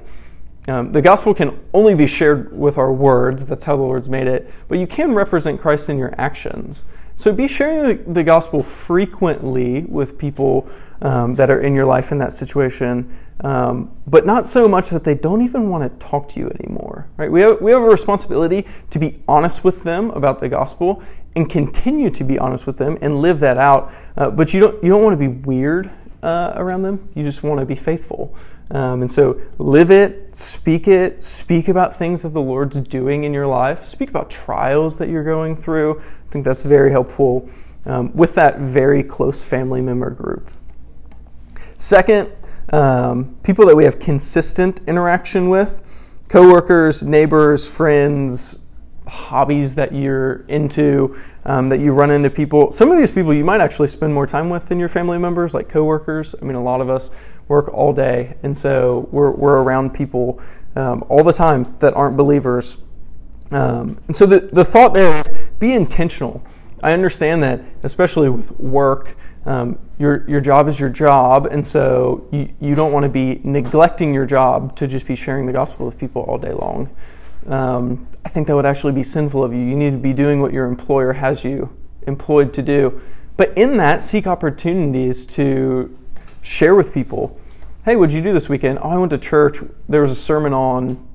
Um, 0.68 0.92
the 0.92 1.02
gospel 1.02 1.34
can 1.34 1.60
only 1.74 1.96
be 1.96 2.06
shared 2.06 2.56
with 2.58 2.78
our 2.78 2.94
words. 2.94 3.46
That's 3.46 3.64
how 3.64 3.76
the 3.76 3.84
lord's 3.84 4.10
made 4.10 4.28
it. 4.28 4.52
But 4.68 4.78
you 4.78 4.88
can 4.88 5.14
represent 5.14 5.60
christ 5.60 5.90
in 5.90 5.98
your 5.98 6.14
actions 6.18 6.86
so 7.20 7.34
be 7.34 7.50
sharing 7.50 8.14
the, 8.14 8.24
gospel 8.24 8.64
frequently 8.64 9.82
with 9.82 10.18
people 10.18 10.70
um, 11.02 11.36
that 11.36 11.50
are 11.50 11.60
in 11.60 11.74
your 11.74 11.84
life 11.84 12.14
in 12.14 12.18
that 12.20 12.32
situation, 12.32 13.14
um, 13.42 13.92
but 14.08 14.26
not 14.26 14.48
so 14.48 14.70
much 14.70 14.90
that 14.92 15.04
they 15.04 15.16
don't 15.16 15.42
even 15.42 15.70
want 15.70 15.84
to 15.84 16.08
talk 16.08 16.30
to 16.30 16.40
you 16.40 16.50
anymore. 16.62 17.10
Right? 17.18 17.30
We 17.30 17.42
have, 17.42 17.60
we 17.60 17.72
have 17.72 17.82
a 17.82 17.86
responsibility 17.86 18.66
to 18.92 19.00
be 19.00 19.20
honest 19.28 19.66
with 19.66 19.84
them 19.84 20.12
about 20.12 20.40
the 20.40 20.48
gospel 20.48 21.04
and 21.36 21.50
continue 21.50 22.10
to 22.10 22.24
be 22.24 22.40
honest 22.40 22.66
with 22.66 22.78
them 22.78 22.98
and 23.02 23.22
live 23.22 23.42
that 23.42 23.58
out. 23.58 23.92
Uh, 24.16 24.32
but 24.32 24.54
you 24.54 24.62
don't 24.62 24.82
you 24.82 24.88
don't 24.88 25.04
want 25.04 25.20
to 25.20 25.28
be 25.28 25.28
weird 25.28 25.92
uh, 26.24 26.54
around 26.56 26.84
them. 26.84 27.10
You 27.16 27.24
just 27.24 27.44
want 27.44 27.60
to 27.60 27.66
be 27.66 27.76
faithful. 27.76 28.34
Um, 28.72 29.02
and 29.02 29.10
so 29.10 29.40
live 29.58 29.90
it, 29.90 30.36
speak 30.36 30.88
it, 30.88 31.24
speak 31.24 31.68
about 31.68 31.96
things 31.96 32.22
that 32.22 32.30
the 32.30 32.42
Lord's 32.42 32.78
doing 32.82 33.24
in 33.24 33.34
your 33.34 33.48
life, 33.48 33.86
speak 33.86 34.10
about 34.10 34.30
trials 34.30 34.98
that 35.00 35.10
you're 35.10 35.24
going 35.24 35.56
through. 35.56 36.00
I 36.00 36.32
think 36.32 36.46
that's 36.46 36.62
very 36.64 36.92
helpful 36.92 37.50
um, 37.86 38.16
with 38.16 38.36
that 38.36 38.60
very 38.60 39.02
close 39.02 39.44
family 39.44 39.82
member 39.82 40.12
group. 40.12 40.52
Second, 41.78 42.32
um, 42.72 43.38
people 43.42 43.66
that 43.66 43.76
we 43.76 43.86
have 43.86 44.00
consistent 44.00 44.82
interaction 44.86 45.50
with 45.50 45.86
coworkers, 46.28 47.04
neighbors, 47.04 47.70
friends, 47.70 48.60
hobbies 49.08 49.74
that 49.76 49.92
you're 49.92 50.46
into, 50.48 51.20
um, 51.46 51.70
that 51.70 51.80
you 51.80 51.92
run 51.92 52.12
into 52.12 52.30
people. 52.30 52.72
Some 52.72 52.92
of 52.92 52.98
these 53.00 53.10
people 53.10 53.34
you 53.34 53.44
might 53.44 53.60
actually 53.60 53.88
spend 53.88 54.14
more 54.14 54.28
time 54.28 54.50
with 54.52 54.68
than 54.68 54.80
your 54.80 54.90
family 54.90 55.18
members, 55.18 55.56
like 55.56 55.68
coworkers. 55.68 56.36
I 56.40 56.46
mean, 56.46 56.56
a 56.56 56.64
lot 56.64 56.80
of 56.82 56.90
us 56.90 57.10
work 57.50 57.68
all 57.74 57.92
day, 57.92 58.38
and 58.44 58.58
so 58.58 59.10
we're, 59.12 59.32
we're 59.32 59.62
around 59.62 59.94
people 59.94 60.40
um, 60.78 61.04
all 61.10 61.24
the 61.24 61.34
time 61.34 61.76
that 61.80 61.94
aren't 61.96 62.16
believers. 62.16 62.78
Um, 63.52 64.00
and 64.08 64.16
so 64.16 64.26
the, 64.26 64.40
the 64.40 64.64
thought 64.64 64.94
there 64.94 65.20
is 65.20 65.32
be 65.60 65.74
intentional. 65.74 66.42
I 66.82 66.94
understand 66.94 67.44
that, 67.44 67.62
especially 67.84 68.30
with 68.30 68.58
work, 68.60 69.18
um, 69.46 69.80
your, 69.98 70.30
your 70.30 70.40
job 70.40 70.68
is 70.68 70.80
your 70.80 70.90
job, 70.90 71.48
and 71.48 71.66
so 71.66 72.28
you, 72.32 72.54
you 72.62 72.76
don't 72.76 72.94
want 72.94 73.04
to 73.04 73.10
be 73.10 73.42
neglecting 73.44 74.14
your 74.14 74.26
job 74.26 74.76
to 74.78 74.88
just 74.88 75.08
be 75.08 75.16
sharing 75.16 75.46
the 75.46 75.54
gospel 75.54 75.86
with 75.86 75.98
people 75.98 76.22
all 76.22 76.38
day 76.38 76.54
long. 76.54 76.90
Um, 77.48 78.08
I 78.24 78.30
think 78.30 78.48
that 78.48 78.56
would 78.56 78.66
actually 78.66 78.94
be 78.94 79.04
sinful 79.04 79.44
of 79.44 79.54
you. 79.54 79.60
You 79.60 79.76
need 79.76 79.92
to 79.92 79.98
be 79.98 80.14
doing 80.14 80.40
what 80.40 80.54
your 80.54 80.68
employer 80.68 81.14
has 81.14 81.44
you 81.44 81.76
employed 82.06 82.54
to 82.54 82.62
do. 82.62 83.02
But 83.38 83.58
in 83.58 83.78
that, 83.78 84.04
seek 84.04 84.28
opportunities 84.28 85.26
to 85.28 85.98
share 86.42 86.76
with 86.76 86.94
people. 86.94 87.40
Hey, 87.86 87.96
what'd 87.96 88.14
you 88.14 88.22
do 88.22 88.34
this 88.34 88.50
weekend? 88.50 88.80
Oh, 88.82 88.90
I 88.90 88.98
went 88.98 89.10
to 89.12 89.18
church. 89.18 89.58
There 89.88 90.02
was 90.02 90.12
a 90.12 90.16
sermon 90.16 90.54
on 90.54 91.06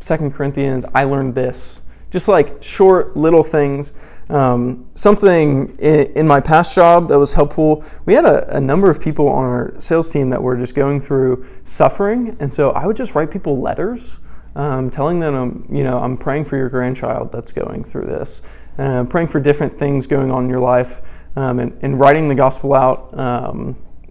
Second 0.00 0.32
Corinthians. 0.32 0.84
I 0.94 1.04
learned 1.04 1.34
this. 1.34 1.82
Just 2.10 2.26
like 2.26 2.62
short 2.62 3.16
little 3.16 3.44
things. 3.44 3.94
Um, 4.28 4.86
something 4.96 5.76
in, 5.78 6.12
in, 6.12 6.26
my 6.26 6.40
past 6.40 6.74
job 6.74 7.08
that 7.08 7.18
was 7.18 7.34
helpful. 7.34 7.84
We 8.04 8.14
had 8.14 8.24
a, 8.24 8.56
a, 8.56 8.60
number 8.60 8.90
of 8.90 9.00
people 9.00 9.28
on 9.28 9.44
our 9.44 9.74
sales 9.80 10.12
team 10.12 10.30
that 10.30 10.42
were 10.42 10.56
just 10.56 10.74
going 10.74 11.00
through 11.00 11.46
suffering, 11.64 12.36
and 12.38 12.52
so 12.52 12.70
I 12.70 12.86
would 12.86 12.96
just 12.96 13.16
write 13.16 13.32
people 13.32 13.60
letters, 13.60 14.20
um, 14.54 14.88
telling 14.88 15.18
them, 15.18 15.34
um, 15.34 15.68
you 15.68 15.82
know, 15.82 15.98
I'm 15.98 16.16
praying 16.16 16.44
for 16.44 16.56
your 16.56 16.68
grandchild 16.68 17.32
that's 17.32 17.50
going 17.50 17.82
through 17.82 18.06
this, 18.06 18.42
uh, 18.78 19.04
praying 19.04 19.28
for 19.28 19.40
different 19.40 19.74
things 19.74 20.06
going 20.06 20.30
on 20.30 20.44
in 20.44 20.50
your 20.50 20.60
life, 20.60 21.00
um, 21.36 21.58
and, 21.58 21.76
and, 21.82 21.98
writing 21.98 22.28
the 22.28 22.36
gospel 22.36 22.74
out. 22.74 23.12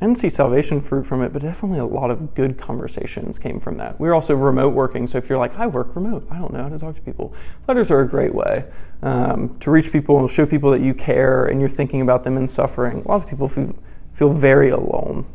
I 0.02 0.06
didn't 0.06 0.20
see 0.20 0.30
salvation 0.30 0.80
fruit 0.80 1.06
from 1.06 1.22
it, 1.24 1.34
but 1.34 1.42
definitely 1.42 1.80
a 1.80 1.86
lot 1.86 2.10
of 2.10 2.34
good 2.34 2.58
conversations 2.58 3.38
came 3.38 3.60
from 3.60 3.76
that. 3.78 4.00
We 4.00 4.08
are 4.08 4.14
also 4.14 4.34
remote 4.34 4.74
working, 4.74 5.08
so 5.08 5.18
if 5.18 5.28
you're 5.28 5.38
like, 5.38 5.58
I 5.58 5.68
work 5.68 5.94
remote, 5.94 6.26
I 6.32 6.38
don't 6.38 6.54
know 6.54 6.64
how 6.64 6.70
to 6.70 6.80
talk 6.80 6.96
to 6.96 7.02
people, 7.02 7.34
letters 7.68 7.92
are 7.92 8.00
a 8.00 8.08
great 8.08 8.34
way 8.34 8.64
um, 9.02 9.60
to 9.60 9.70
reach 9.70 9.92
people 9.92 10.18
and 10.18 10.30
show 10.30 10.46
people 10.46 10.72
that 10.72 10.80
you 10.80 10.94
care 10.94 11.48
and 11.48 11.60
you're 11.60 11.68
thinking 11.68 12.00
about 12.00 12.24
them 12.24 12.38
in 12.38 12.48
suffering. 12.48 13.02
A 13.02 13.08
lot 13.10 13.22
of 13.22 13.28
people 13.28 13.50
feel, 13.50 13.76
feel 14.14 14.32
very 14.32 14.70
alone 14.70 15.26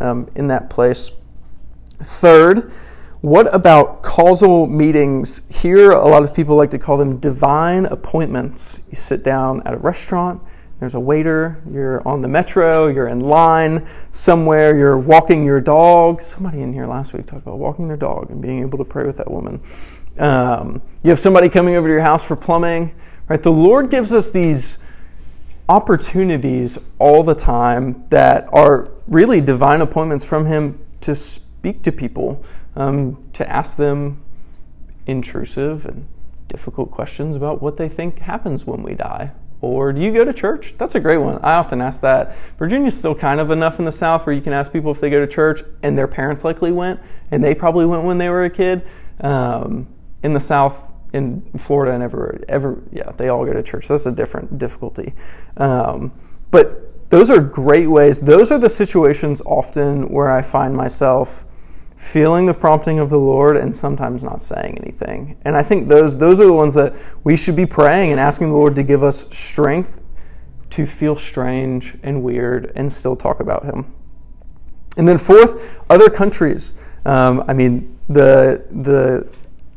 um, 0.00 0.28
in 0.34 0.48
that 0.48 0.68
place. 0.68 1.12
Third, 2.00 2.72
what 3.20 3.52
about 3.54 4.02
causal 4.02 4.66
meetings? 4.66 5.42
Here, 5.62 5.92
a 5.92 6.08
lot 6.08 6.24
of 6.24 6.34
people 6.34 6.56
like 6.56 6.70
to 6.70 6.78
call 6.78 6.96
them 6.96 7.18
divine 7.18 7.86
appointments. 7.86 8.82
You 8.90 8.96
sit 8.96 9.22
down 9.22 9.62
at 9.64 9.74
a 9.74 9.76
restaurant 9.76 10.42
there's 10.80 10.94
a 10.94 11.00
waiter, 11.00 11.60
you're 11.70 12.06
on 12.06 12.22
the 12.22 12.28
metro, 12.28 12.86
you're 12.86 13.08
in 13.08 13.20
line 13.20 13.88
somewhere, 14.12 14.76
you're 14.76 14.98
walking 14.98 15.44
your 15.44 15.60
dog. 15.60 16.22
Somebody 16.22 16.62
in 16.62 16.72
here 16.72 16.86
last 16.86 17.12
week 17.12 17.26
talked 17.26 17.42
about 17.42 17.58
walking 17.58 17.88
their 17.88 17.96
dog 17.96 18.30
and 18.30 18.40
being 18.40 18.60
able 18.60 18.78
to 18.78 18.84
pray 18.84 19.04
with 19.04 19.16
that 19.16 19.30
woman. 19.30 19.60
Um, 20.18 20.80
you 21.02 21.10
have 21.10 21.18
somebody 21.18 21.48
coming 21.48 21.74
over 21.74 21.88
to 21.88 21.92
your 21.92 22.02
house 22.02 22.24
for 22.24 22.36
plumbing, 22.36 22.94
right? 23.28 23.42
The 23.42 23.52
Lord 23.52 23.90
gives 23.90 24.14
us 24.14 24.30
these 24.30 24.78
opportunities 25.68 26.78
all 26.98 27.22
the 27.22 27.34
time 27.34 28.04
that 28.08 28.48
are 28.52 28.90
really 29.06 29.40
divine 29.40 29.80
appointments 29.80 30.24
from 30.24 30.46
Him 30.46 30.78
to 31.00 31.14
speak 31.14 31.82
to 31.82 31.92
people, 31.92 32.44
um, 32.76 33.22
to 33.32 33.48
ask 33.50 33.76
them 33.76 34.22
intrusive 35.06 35.86
and 35.86 36.06
difficult 36.46 36.90
questions 36.90 37.36
about 37.36 37.60
what 37.60 37.76
they 37.76 37.88
think 37.88 38.20
happens 38.20 38.64
when 38.64 38.82
we 38.82 38.94
die, 38.94 39.32
or 39.60 39.92
do 39.92 40.00
you 40.00 40.12
go 40.12 40.24
to 40.24 40.32
church? 40.32 40.74
That's 40.78 40.94
a 40.94 41.00
great 41.00 41.18
one. 41.18 41.38
I 41.42 41.54
often 41.54 41.80
ask 41.80 42.00
that. 42.02 42.36
Virginia's 42.58 42.96
still 42.96 43.14
kind 43.14 43.40
of 43.40 43.50
enough 43.50 43.78
in 43.78 43.84
the 43.84 43.92
South 43.92 44.26
where 44.26 44.34
you 44.34 44.42
can 44.42 44.52
ask 44.52 44.72
people 44.72 44.90
if 44.90 45.00
they 45.00 45.10
go 45.10 45.20
to 45.20 45.26
church, 45.26 45.62
and 45.82 45.96
their 45.98 46.08
parents 46.08 46.44
likely 46.44 46.72
went, 46.72 47.00
and 47.30 47.42
they 47.42 47.54
probably 47.54 47.86
went 47.86 48.04
when 48.04 48.18
they 48.18 48.28
were 48.28 48.44
a 48.44 48.50
kid. 48.50 48.86
Um, 49.20 49.88
in 50.22 50.32
the 50.32 50.40
South, 50.40 50.90
in 51.12 51.42
Florida 51.56 51.92
and 51.92 52.02
everywhere, 52.02 52.40
ever, 52.48 52.82
yeah, 52.92 53.12
they 53.16 53.28
all 53.28 53.44
go 53.44 53.52
to 53.52 53.62
church. 53.62 53.88
That's 53.88 54.06
a 54.06 54.12
different 54.12 54.58
difficulty. 54.58 55.14
Um, 55.56 56.12
but 56.50 57.10
those 57.10 57.30
are 57.30 57.40
great 57.40 57.86
ways. 57.86 58.20
Those 58.20 58.52
are 58.52 58.58
the 58.58 58.68
situations 58.68 59.40
often 59.46 60.08
where 60.08 60.30
I 60.30 60.42
find 60.42 60.76
myself 60.76 61.44
feeling 61.98 62.46
the 62.46 62.54
prompting 62.54 63.00
of 63.00 63.10
the 63.10 63.18
Lord 63.18 63.56
and 63.56 63.74
sometimes 63.74 64.22
not 64.22 64.40
saying 64.40 64.78
anything. 64.78 65.36
And 65.42 65.56
I 65.56 65.62
think 65.64 65.88
those 65.88 66.16
those 66.16 66.40
are 66.40 66.46
the 66.46 66.52
ones 66.52 66.72
that 66.74 66.94
we 67.24 67.36
should 67.36 67.56
be 67.56 67.66
praying 67.66 68.12
and 68.12 68.20
asking 68.20 68.50
the 68.50 68.56
Lord 68.56 68.76
to 68.76 68.84
give 68.84 69.02
us 69.02 69.26
strength 69.36 70.00
to 70.70 70.86
feel 70.86 71.16
strange 71.16 71.96
and 72.02 72.22
weird 72.22 72.72
and 72.76 72.90
still 72.90 73.16
talk 73.16 73.40
about 73.40 73.64
Him. 73.64 73.92
And 74.96 75.08
then 75.08 75.18
fourth, 75.18 75.84
other 75.90 76.08
countries. 76.08 76.74
Um, 77.04 77.42
I 77.48 77.52
mean, 77.52 77.98
the 78.08 78.64
the 78.70 79.28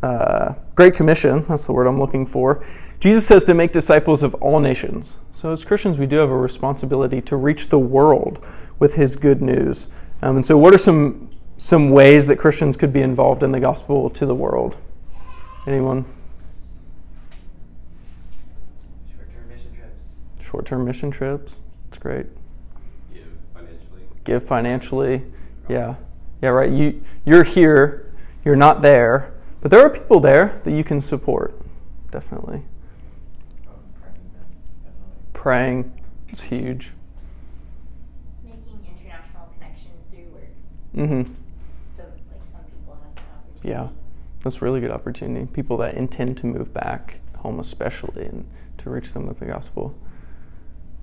uh, 0.06 0.54
Great 0.76 0.94
Commission, 0.94 1.44
that's 1.48 1.66
the 1.66 1.74
word 1.74 1.88
I'm 1.88 2.00
looking 2.00 2.26
for, 2.26 2.64
Jesus 3.00 3.28
says 3.28 3.46
to 3.46 3.56
make 3.56 3.72
disciples 3.72 4.22
of 4.22 4.36
all 4.36 4.60
nations. 4.60 5.18
So, 5.32 5.52
as 5.52 5.66
Christians, 5.66 5.98
we 5.98 6.06
do 6.06 6.18
have 6.18 6.30
a 6.30 6.38
responsibility 6.38 7.20
to 7.22 7.36
reach 7.36 7.70
the 7.70 7.80
world 7.80 8.46
with 8.78 8.94
his 8.94 9.16
good 9.16 9.42
news. 9.42 9.88
Um, 10.22 10.36
and 10.36 10.46
so, 10.46 10.56
what 10.56 10.72
are 10.74 10.78
some, 10.78 11.31
some 11.62 11.91
ways 11.91 12.26
that 12.26 12.38
Christians 12.38 12.76
could 12.76 12.91
be 12.91 13.01
involved 13.01 13.43
in 13.43 13.51
the 13.51 13.59
gospel 13.59 14.09
to 14.09 14.26
the 14.26 14.34
world? 14.34 14.78
Anyone? 15.68 16.05
Short 19.14 19.30
term 19.32 19.47
mission 19.47 19.72
trips. 19.76 20.16
Short 20.41 20.66
term 20.66 20.86
mission 20.86 21.12
trips. 21.12 21.62
That's 21.86 21.99
great. 21.99 22.26
Give 23.14 23.28
financially. 23.53 24.01
Give 24.24 24.43
financially. 24.43 25.24
Yeah. 25.70 25.95
Yeah, 26.41 26.49
right. 26.49 26.72
You, 26.72 27.03
you're 27.26 27.43
here, 27.43 28.12
you're 28.43 28.55
not 28.55 28.82
there, 28.82 29.32
but 29.62 29.70
there 29.70 29.82
are 29.82 29.89
people 29.91 30.20
there 30.20 30.59
that 30.64 30.72
you 30.72 30.84
can 30.84 30.99
support. 30.99 31.53
Definitely. 32.09 32.64
Oh, 33.68 33.76
praying, 34.01 34.32
definitely. 34.84 35.16
Praying 35.34 35.93
is 36.30 36.41
huge. 36.41 36.91
Making 38.43 38.80
international 38.84 39.53
connections 39.53 40.03
through 40.09 40.26
work. 40.34 40.49
Mm-hmm. 40.95 41.34
So, 41.95 42.03
like, 42.32 42.41
some 42.51 42.64
people 42.64 42.97
have 43.03 43.14
that 43.14 43.22
opportunity. 43.38 43.51
Yeah, 43.64 43.89
that's 44.41 44.57
a 44.57 44.66
really 44.66 44.82
good 44.82 44.91
opportunity. 44.91 45.45
People 45.45 45.78
that 45.78 45.95
intend 45.95 46.38
to 46.38 46.47
move 46.47 46.74
back 46.74 47.20
home, 47.38 47.59
especially, 47.59 48.26
and 48.26 48.49
to 48.80 48.89
reach 48.89 49.14
them 49.14 49.28
with 49.28 49.39
the 49.39 49.45
gospel. 49.45 49.95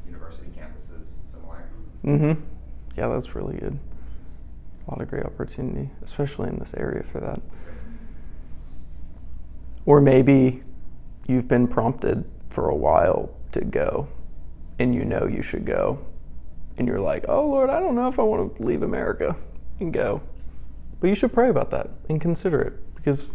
University 0.06 0.48
campuses, 0.56 1.24
similar. 1.24 1.68
Mm-hmm. 2.04 2.42
Yeah, 2.96 3.08
that's 3.08 3.34
really 3.34 3.58
good. 3.58 3.78
A 4.86 4.90
lot 4.90 5.00
of 5.00 5.08
great 5.08 5.24
opportunity, 5.24 5.90
especially 6.02 6.48
in 6.48 6.58
this 6.58 6.74
area 6.74 7.04
for 7.04 7.20
that. 7.20 7.40
Or 9.86 10.00
maybe 10.00 10.62
you've 11.26 11.48
been 11.48 11.68
prompted 11.68 12.24
for 12.48 12.68
a 12.68 12.74
while 12.74 13.30
to 13.52 13.60
go, 13.60 14.08
and 14.78 14.94
you 14.94 15.04
know 15.04 15.26
you 15.26 15.42
should 15.42 15.64
go, 15.64 15.98
and 16.76 16.86
you're 16.86 17.00
like, 17.00 17.24
"Oh 17.28 17.46
Lord, 17.48 17.70
I 17.70 17.80
don't 17.80 17.94
know 17.94 18.08
if 18.08 18.18
I 18.18 18.22
want 18.22 18.56
to 18.56 18.62
leave 18.62 18.82
America 18.82 19.36
and 19.78 19.92
go." 19.92 20.22
But 21.00 21.08
you 21.08 21.14
should 21.14 21.32
pray 21.32 21.48
about 21.48 21.70
that 21.70 21.90
and 22.08 22.20
consider 22.20 22.60
it 22.60 22.94
because 22.94 23.30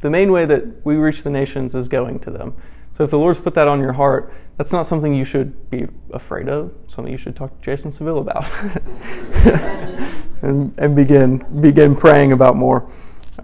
the 0.00 0.10
main 0.10 0.32
way 0.32 0.44
that 0.44 0.84
we 0.84 0.96
reach 0.96 1.22
the 1.22 1.30
nations 1.30 1.74
is 1.74 1.88
going 1.88 2.18
to 2.20 2.30
them. 2.30 2.54
So 2.92 3.04
if 3.04 3.10
the 3.10 3.18
Lord's 3.18 3.38
put 3.38 3.54
that 3.54 3.68
on 3.68 3.80
your 3.80 3.92
heart, 3.92 4.32
that's 4.56 4.72
not 4.72 4.86
something 4.86 5.12
you 5.12 5.24
should 5.24 5.70
be 5.70 5.86
afraid 6.12 6.48
of. 6.48 6.72
Something 6.86 7.12
you 7.12 7.18
should 7.18 7.36
talk 7.36 7.54
to 7.58 7.62
Jason 7.62 7.92
Seville 7.92 8.18
about, 8.18 8.50
and, 10.42 10.78
and 10.78 10.96
begin 10.96 11.44
begin 11.60 11.94
praying 11.94 12.32
about 12.32 12.56
more. 12.56 12.88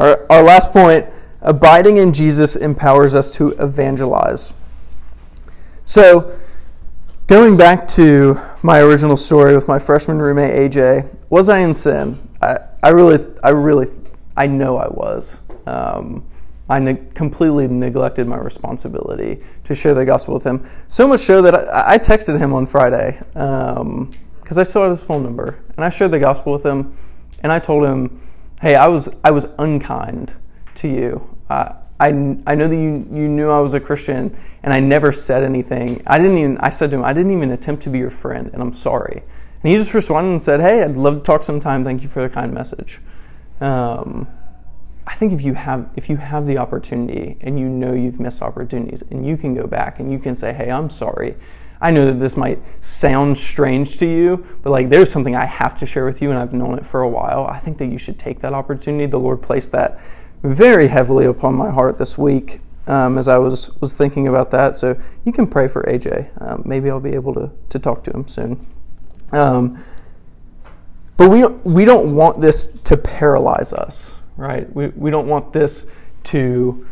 Our, 0.00 0.24
our 0.32 0.42
last 0.42 0.72
point: 0.72 1.06
abiding 1.42 1.98
in 1.98 2.14
Jesus 2.14 2.56
empowers 2.56 3.14
us 3.14 3.30
to 3.36 3.50
evangelize. 3.58 4.54
So, 5.84 6.38
going 7.26 7.58
back 7.58 7.86
to 7.88 8.40
my 8.62 8.80
original 8.80 9.18
story 9.18 9.54
with 9.54 9.68
my 9.68 9.78
freshman 9.78 10.18
roommate 10.18 10.72
AJ, 10.72 11.14
was 11.28 11.50
I 11.50 11.58
in 11.58 11.74
sin? 11.74 12.18
I, 12.40 12.56
I 12.82 12.88
really, 12.88 13.24
I 13.42 13.50
really, 13.50 13.88
I 14.36 14.46
know 14.46 14.76
I 14.76 14.88
was. 14.88 15.42
Um, 15.66 16.24
I 16.68 16.78
ne- 16.78 17.02
completely 17.14 17.68
neglected 17.68 18.26
my 18.26 18.38
responsibility 18.38 19.42
to 19.64 19.74
share 19.74 19.94
the 19.94 20.04
gospel 20.04 20.34
with 20.34 20.44
him. 20.44 20.66
So 20.88 21.06
much 21.06 21.20
so 21.20 21.42
that 21.42 21.54
I, 21.54 21.94
I 21.94 21.98
texted 21.98 22.38
him 22.38 22.52
on 22.52 22.66
Friday 22.66 23.18
because 23.32 23.78
um, 23.78 24.12
I 24.48 24.62
still 24.62 24.82
had 24.82 24.90
his 24.90 25.04
phone 25.04 25.22
number, 25.22 25.58
and 25.76 25.84
I 25.84 25.90
shared 25.90 26.12
the 26.12 26.18
gospel 26.18 26.52
with 26.52 26.64
him. 26.64 26.94
And 27.42 27.50
I 27.52 27.58
told 27.58 27.84
him, 27.84 28.20
"Hey, 28.60 28.76
I 28.76 28.86
was 28.86 29.14
I 29.24 29.32
was 29.32 29.46
unkind 29.58 30.34
to 30.76 30.88
you. 30.88 31.36
Uh, 31.50 31.74
I, 32.00 32.08
I 32.08 32.54
know 32.54 32.68
that 32.68 32.76
you 32.76 33.06
you 33.12 33.28
knew 33.28 33.50
I 33.50 33.60
was 33.60 33.74
a 33.74 33.80
Christian, 33.80 34.36
and 34.62 34.72
I 34.72 34.80
never 34.80 35.12
said 35.12 35.42
anything. 35.42 36.02
I 36.06 36.18
didn't 36.18 36.38
even. 36.38 36.58
I 36.58 36.70
said 36.70 36.90
to 36.92 36.96
him, 36.96 37.04
I 37.04 37.12
didn't 37.12 37.32
even 37.32 37.50
attempt 37.50 37.82
to 37.84 37.90
be 37.90 37.98
your 37.98 38.10
friend, 38.10 38.50
and 38.52 38.62
I'm 38.62 38.72
sorry." 38.72 39.22
And 39.62 39.70
he 39.70 39.76
just 39.76 39.94
responded 39.94 40.30
and 40.30 40.42
said, 40.42 40.60
"Hey, 40.60 40.82
I'd 40.82 40.96
love 40.96 41.16
to 41.16 41.20
talk 41.20 41.44
sometime. 41.44 41.84
Thank 41.84 42.02
you 42.02 42.08
for 42.08 42.22
the 42.22 42.28
kind 42.28 42.52
message." 42.52 43.00
Um, 43.60 44.26
I 45.06 45.14
think 45.14 45.32
if 45.32 45.42
you 45.42 45.54
have 45.54 45.88
if 45.96 46.08
you 46.08 46.16
have 46.16 46.46
the 46.46 46.58
opportunity 46.58 47.36
and 47.40 47.58
you 47.58 47.68
know 47.68 47.92
you've 47.92 48.20
missed 48.20 48.42
opportunities 48.42 49.02
and 49.02 49.26
you 49.26 49.36
can 49.36 49.54
go 49.54 49.66
back 49.66 50.00
and 50.00 50.10
you 50.10 50.18
can 50.18 50.34
say, 50.34 50.52
"Hey, 50.52 50.70
I'm 50.70 50.90
sorry. 50.90 51.36
I 51.80 51.90
know 51.90 52.06
that 52.06 52.20
this 52.20 52.36
might 52.36 52.60
sound 52.82 53.36
strange 53.36 53.98
to 53.98 54.06
you, 54.06 54.44
but 54.62 54.70
like 54.70 54.88
there's 54.88 55.10
something 55.10 55.34
I 55.34 55.46
have 55.46 55.76
to 55.78 55.86
share 55.86 56.04
with 56.04 56.22
you 56.22 56.30
and 56.30 56.38
I've 56.38 56.52
known 56.52 56.78
it 56.78 56.86
for 56.86 57.02
a 57.02 57.08
while." 57.08 57.46
I 57.46 57.58
think 57.58 57.78
that 57.78 57.86
you 57.86 57.98
should 57.98 58.18
take 58.18 58.40
that 58.40 58.52
opportunity. 58.52 59.06
The 59.06 59.20
Lord 59.20 59.42
placed 59.42 59.72
that 59.72 60.00
very 60.42 60.88
heavily 60.88 61.26
upon 61.26 61.54
my 61.54 61.70
heart 61.70 61.98
this 61.98 62.18
week 62.18 62.60
um, 62.86 63.16
as 63.18 63.28
I 63.28 63.38
was 63.38 63.70
was 63.80 63.94
thinking 63.94 64.26
about 64.28 64.50
that. 64.50 64.76
So 64.76 64.96
you 65.24 65.32
can 65.32 65.46
pray 65.46 65.68
for 65.68 65.82
AJ. 65.84 66.30
Um, 66.40 66.62
maybe 66.64 66.90
I'll 66.90 67.00
be 67.00 67.14
able 67.14 67.34
to 67.34 67.50
to 67.68 67.78
talk 67.78 68.04
to 68.04 68.10
him 68.10 68.26
soon. 68.28 68.66
Um, 69.32 69.82
but 71.16 71.30
we 71.30 71.40
don't, 71.40 71.64
we 71.64 71.84
don't 71.84 72.14
want 72.14 72.40
this 72.40 72.66
to 72.84 72.96
paralyze 72.96 73.72
us, 73.72 74.16
right? 74.36 74.72
We, 74.74 74.88
we 74.88 75.10
don't 75.10 75.28
want 75.28 75.52
this 75.52 75.90
to 76.24 76.86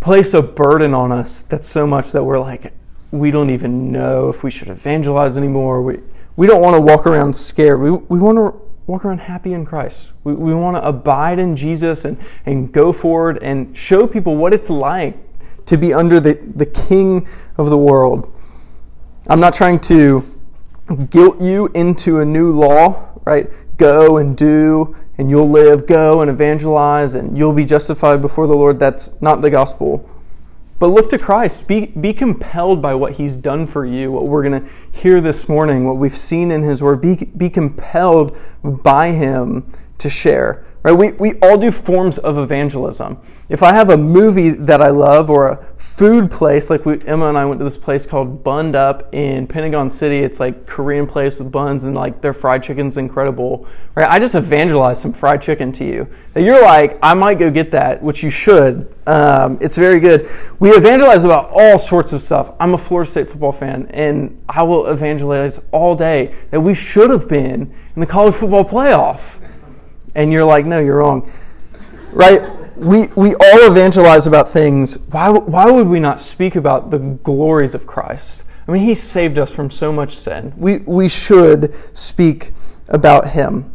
place 0.00 0.34
a 0.34 0.42
burden 0.42 0.94
on 0.94 1.12
us 1.12 1.42
that's 1.42 1.66
so 1.66 1.86
much 1.86 2.12
that 2.12 2.22
we're 2.22 2.38
like, 2.38 2.72
we 3.10 3.30
don't 3.30 3.50
even 3.50 3.90
know 3.90 4.28
if 4.28 4.42
we 4.42 4.50
should 4.50 4.68
evangelize 4.68 5.36
anymore. 5.36 5.82
We, 5.82 6.00
we 6.36 6.46
don't 6.46 6.60
want 6.60 6.74
to 6.74 6.80
walk 6.80 7.06
around 7.06 7.34
scared. 7.34 7.80
We, 7.80 7.90
we 7.90 8.18
want 8.18 8.36
to 8.36 8.60
walk 8.86 9.04
around 9.04 9.18
happy 9.18 9.52
in 9.52 9.64
Christ. 9.64 10.12
We, 10.24 10.34
we 10.34 10.54
want 10.54 10.76
to 10.76 10.86
abide 10.86 11.38
in 11.38 11.56
Jesus 11.56 12.04
and, 12.04 12.18
and 12.44 12.72
go 12.72 12.92
forward 12.92 13.38
and 13.42 13.76
show 13.76 14.06
people 14.06 14.36
what 14.36 14.52
it's 14.52 14.68
like 14.68 15.18
to 15.66 15.76
be 15.76 15.94
under 15.94 16.20
the, 16.20 16.34
the 16.54 16.66
King 16.66 17.26
of 17.56 17.70
the 17.70 17.78
world. 17.78 18.32
I'm 19.28 19.40
not 19.40 19.54
trying 19.54 19.80
to 19.80 20.33
guilt 21.10 21.40
you 21.40 21.70
into 21.74 22.18
a 22.18 22.24
new 22.24 22.50
law, 22.50 23.10
right? 23.24 23.50
Go 23.76 24.18
and 24.18 24.36
do, 24.36 24.94
and 25.18 25.30
you'll 25.30 25.48
live. 25.48 25.86
Go 25.86 26.20
and 26.20 26.30
evangelize, 26.30 27.14
and 27.14 27.36
you'll 27.36 27.52
be 27.52 27.64
justified 27.64 28.20
before 28.20 28.46
the 28.46 28.54
Lord. 28.54 28.78
That's 28.78 29.20
not 29.20 29.40
the 29.40 29.50
gospel. 29.50 30.08
But 30.78 30.88
look 30.88 31.08
to 31.10 31.18
Christ. 31.18 31.68
Be, 31.68 31.86
be 31.86 32.12
compelled 32.12 32.82
by 32.82 32.94
what 32.94 33.14
He's 33.14 33.36
done 33.36 33.66
for 33.66 33.86
you, 33.86 34.10
what 34.10 34.26
we're 34.26 34.42
going 34.42 34.64
to 34.64 34.70
hear 34.92 35.20
this 35.20 35.48
morning, 35.48 35.86
what 35.86 35.96
we've 35.96 36.16
seen 36.16 36.50
in 36.50 36.62
His 36.62 36.82
Word. 36.82 37.00
Be, 37.00 37.16
be 37.36 37.48
compelled 37.48 38.36
by 38.62 39.12
Him 39.12 39.66
to 39.98 40.08
share. 40.08 40.64
Right? 40.84 40.92
We, 40.92 41.12
we 41.12 41.38
all 41.40 41.56
do 41.56 41.70
forms 41.70 42.18
of 42.18 42.36
evangelism. 42.36 43.16
If 43.48 43.62
I 43.62 43.72
have 43.72 43.88
a 43.88 43.96
movie 43.96 44.50
that 44.50 44.82
I 44.82 44.90
love 44.90 45.30
or 45.30 45.48
a 45.48 45.56
food 45.78 46.30
place, 46.30 46.68
like 46.68 46.84
we, 46.84 47.00
Emma 47.06 47.30
and 47.30 47.38
I 47.38 47.46
went 47.46 47.58
to 47.60 47.64
this 47.64 47.78
place 47.78 48.04
called 48.04 48.44
Bunned 48.44 48.76
Up 48.76 49.08
in 49.14 49.46
Pentagon 49.46 49.88
City. 49.88 50.18
It's 50.18 50.40
like 50.40 50.66
Korean 50.66 51.06
place 51.06 51.38
with 51.38 51.50
buns 51.50 51.84
and 51.84 51.94
like 51.94 52.20
their 52.20 52.34
fried 52.34 52.62
chicken's 52.62 52.98
incredible. 52.98 53.66
Right? 53.94 54.10
I 54.10 54.18
just 54.18 54.34
evangelize 54.34 55.00
some 55.00 55.14
fried 55.14 55.40
chicken 55.40 55.72
to 55.72 55.86
you. 55.86 56.06
That 56.34 56.42
you're 56.42 56.60
like, 56.60 56.98
I 57.02 57.14
might 57.14 57.38
go 57.38 57.50
get 57.50 57.70
that, 57.70 58.02
which 58.02 58.22
you 58.22 58.28
should. 58.28 58.94
Um, 59.06 59.56
it's 59.62 59.78
very 59.78 60.00
good. 60.00 60.28
We 60.58 60.68
evangelize 60.68 61.24
about 61.24 61.48
all 61.50 61.78
sorts 61.78 62.12
of 62.12 62.20
stuff. 62.20 62.54
I'm 62.60 62.74
a 62.74 62.78
Florida 62.78 63.10
State 63.10 63.28
football 63.28 63.52
fan, 63.52 63.86
and 63.88 64.38
I 64.50 64.62
will 64.64 64.88
evangelize 64.88 65.62
all 65.70 65.96
day 65.96 66.34
that 66.50 66.60
we 66.60 66.74
should 66.74 67.08
have 67.08 67.26
been 67.26 67.72
in 67.96 68.00
the 68.00 68.06
college 68.06 68.34
football 68.34 68.66
playoff 68.66 69.40
and 70.14 70.32
you're 70.32 70.44
like, 70.44 70.66
no, 70.66 70.80
you're 70.80 70.98
wrong. 70.98 71.30
Right? 72.12 72.42
We, 72.76 73.06
we 73.16 73.34
all 73.34 73.70
evangelize 73.70 74.26
about 74.26 74.48
things. 74.48 74.98
Why, 75.10 75.30
why 75.30 75.70
would 75.70 75.86
we 75.86 76.00
not 76.00 76.20
speak 76.20 76.56
about 76.56 76.90
the 76.90 76.98
glories 76.98 77.74
of 77.74 77.86
Christ? 77.86 78.44
I 78.66 78.72
mean, 78.72 78.82
He 78.82 78.94
saved 78.94 79.38
us 79.38 79.52
from 79.52 79.70
so 79.70 79.92
much 79.92 80.16
sin. 80.16 80.52
We, 80.56 80.78
we 80.78 81.08
should 81.08 81.74
speak 81.96 82.52
about 82.88 83.28
Him. 83.28 83.72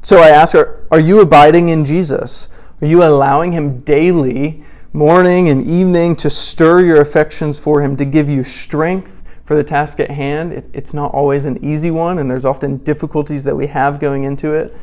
So 0.00 0.18
I 0.18 0.30
ask, 0.30 0.54
are, 0.54 0.86
are 0.90 1.00
you 1.00 1.20
abiding 1.20 1.68
in 1.68 1.84
Jesus? 1.84 2.48
Are 2.80 2.86
you 2.86 3.02
allowing 3.02 3.52
Him 3.52 3.80
daily, 3.80 4.64
morning 4.92 5.48
and 5.48 5.66
evening, 5.66 6.16
to 6.16 6.30
stir 6.30 6.80
your 6.80 7.00
affections 7.00 7.58
for 7.58 7.80
Him, 7.82 7.96
to 7.96 8.04
give 8.04 8.28
you 8.28 8.42
strength 8.42 9.22
for 9.44 9.56
the 9.56 9.64
task 9.64 10.00
at 10.00 10.10
hand? 10.10 10.52
It, 10.52 10.70
it's 10.72 10.94
not 10.94 11.12
always 11.12 11.44
an 11.44 11.64
easy 11.64 11.90
one, 11.90 12.18
and 12.18 12.30
there's 12.30 12.44
often 12.44 12.78
difficulties 12.78 13.44
that 13.44 13.56
we 13.56 13.66
have 13.68 14.00
going 14.00 14.24
into 14.24 14.52
it. 14.52 14.74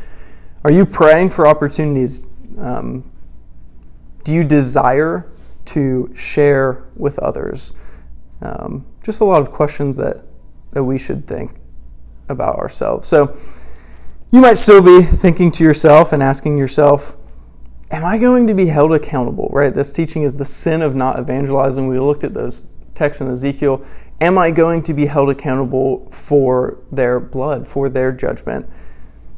Are 0.63 0.71
you 0.71 0.85
praying 0.85 1.29
for 1.29 1.47
opportunities? 1.47 2.25
Um, 2.57 3.09
do 4.23 4.33
you 4.33 4.43
desire 4.43 5.31
to 5.65 6.11
share 6.13 6.83
with 6.95 7.17
others? 7.19 7.73
Um, 8.41 8.85
just 9.01 9.21
a 9.21 9.23
lot 9.23 9.41
of 9.41 9.51
questions 9.51 9.95
that, 9.97 10.25
that 10.71 10.83
we 10.83 10.97
should 10.97 11.25
think 11.25 11.55
about 12.27 12.57
ourselves. 12.57 13.07
So 13.07 13.37
you 14.31 14.41
might 14.41 14.55
still 14.55 14.81
be 14.81 15.01
thinking 15.01 15.51
to 15.53 15.63
yourself 15.63 16.11
and 16.11 16.21
asking 16.21 16.57
yourself, 16.57 17.15
Am 17.91 18.05
I 18.05 18.19
going 18.19 18.45
to 18.45 18.53
be 18.53 18.67
held 18.67 18.93
accountable? 18.93 19.49
Right? 19.51 19.73
This 19.73 19.91
teaching 19.91 20.21
is 20.21 20.37
the 20.37 20.45
sin 20.45 20.83
of 20.83 20.93
not 20.93 21.19
evangelizing. 21.19 21.87
We 21.87 21.99
looked 21.99 22.23
at 22.23 22.35
those 22.35 22.67
texts 22.93 23.19
in 23.19 23.31
Ezekiel. 23.31 23.83
Am 24.21 24.37
I 24.37 24.51
going 24.51 24.83
to 24.83 24.93
be 24.93 25.07
held 25.07 25.29
accountable 25.31 26.07
for 26.11 26.77
their 26.91 27.19
blood, 27.19 27.67
for 27.67 27.89
their 27.89 28.11
judgment? 28.11 28.69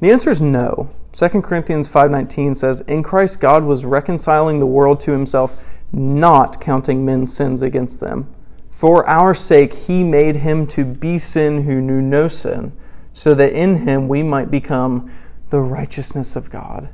The 0.02 0.12
answer 0.12 0.32
is 0.32 0.42
no. 0.42 0.90
2 1.14 1.44
Corinthians 1.44 1.88
5:19 1.88 2.56
says, 2.56 2.82
"In 2.82 3.04
Christ 3.04 3.40
God 3.40 3.64
was 3.64 3.86
reconciling 3.86 4.60
the 4.60 4.66
world 4.66 5.00
to 5.02 5.12
himself, 5.12 5.56
not 5.94 6.60
counting 6.60 7.06
men's 7.06 7.32
sins 7.32 7.62
against 7.62 8.00
them. 8.00 8.28
For 8.72 9.08
our 9.08 9.36
sake 9.36 9.74
he 9.74 10.04
made 10.04 10.38
him 10.38 10.66
to 10.68 10.84
be 10.84 11.20
sin 11.20 11.64
who 11.64 11.80
knew 11.80 12.02
no 12.02 12.28
sin, 12.28 12.72
so 13.14 13.36
that 13.36 13.54
in 13.54 13.76
him 13.78 14.08
we 14.08 14.24
might 14.24 14.50
become 14.50 15.12
the 15.52 15.62
righteousness 15.62 16.36
of 16.36 16.50
God." 16.50 16.90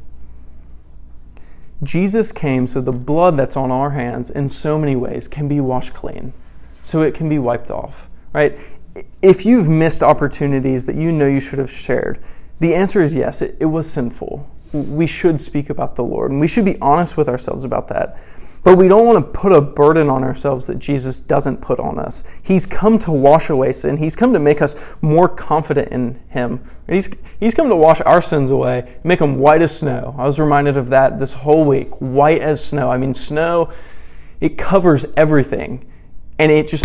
Jesus 1.81 2.33
came 2.33 2.67
so 2.67 2.81
the 2.81 2.91
blood 2.91 3.37
that's 3.37 3.55
on 3.55 3.71
our 3.71 3.91
hands 3.91 4.29
in 4.29 4.49
so 4.49 4.77
many 4.77 4.97
ways 4.97 5.29
can 5.29 5.47
be 5.47 5.61
washed 5.61 5.93
clean, 5.93 6.33
so 6.81 7.03
it 7.03 7.13
can 7.13 7.29
be 7.29 7.39
wiped 7.39 7.71
off, 7.71 8.09
right? 8.33 8.57
If 9.21 9.45
you've 9.45 9.69
missed 9.69 10.03
opportunities 10.03 10.85
that 10.85 10.95
you 10.95 11.13
know 11.13 11.27
you 11.27 11.39
should 11.39 11.59
have 11.59 11.69
shared, 11.71 12.17
the 12.59 12.73
answer 12.73 13.01
is 13.01 13.15
yes, 13.15 13.41
it, 13.41 13.57
it 13.59 13.65
was 13.65 13.89
sinful. 13.89 14.49
We 14.73 15.07
should 15.07 15.39
speak 15.39 15.69
about 15.69 15.95
the 15.95 16.03
Lord, 16.03 16.31
and 16.31 16.39
we 16.39 16.47
should 16.47 16.65
be 16.65 16.77
honest 16.81 17.17
with 17.17 17.29
ourselves 17.29 17.63
about 17.63 17.87
that. 17.89 18.17
But 18.63 18.77
we 18.77 18.89
don't 18.89 19.05
want 19.05 19.25
to 19.25 19.39
put 19.39 19.53
a 19.53 19.61
burden 19.61 20.09
on 20.09 20.23
ourselves 20.23 20.67
that 20.67 20.77
Jesus 20.77 21.21
doesn't 21.21 21.61
put 21.61 21.79
on 21.79 21.97
us. 21.97 22.23
He's 22.43 22.65
come 22.65 22.99
to 22.99 23.11
wash 23.11 23.49
away 23.49 23.71
sin. 23.71 23.95
He's 23.95 24.15
come 24.15 24.33
to 24.33 24.39
make 24.39 24.61
us 24.61 24.75
more 25.01 25.29
confident 25.29 25.89
in 25.93 26.19
Him. 26.27 26.61
He's, 26.89 27.09
he's 27.39 27.53
come 27.53 27.69
to 27.69 27.77
wash 27.77 28.01
our 28.01 28.21
sins 28.21 28.51
away, 28.51 28.99
make 29.05 29.19
them 29.19 29.37
white 29.37 29.61
as 29.61 29.77
snow. 29.79 30.15
I 30.17 30.25
was 30.25 30.37
reminded 30.37 30.75
of 30.75 30.89
that 30.89 31.17
this 31.17 31.31
whole 31.31 31.63
week. 31.63 31.89
White 32.01 32.41
as 32.41 32.61
snow. 32.61 32.91
I 32.91 32.97
mean, 32.97 33.13
snow, 33.13 33.71
it 34.41 34.57
covers 34.57 35.05
everything, 35.15 35.89
and 36.37 36.51
it 36.51 36.67
just 36.67 36.83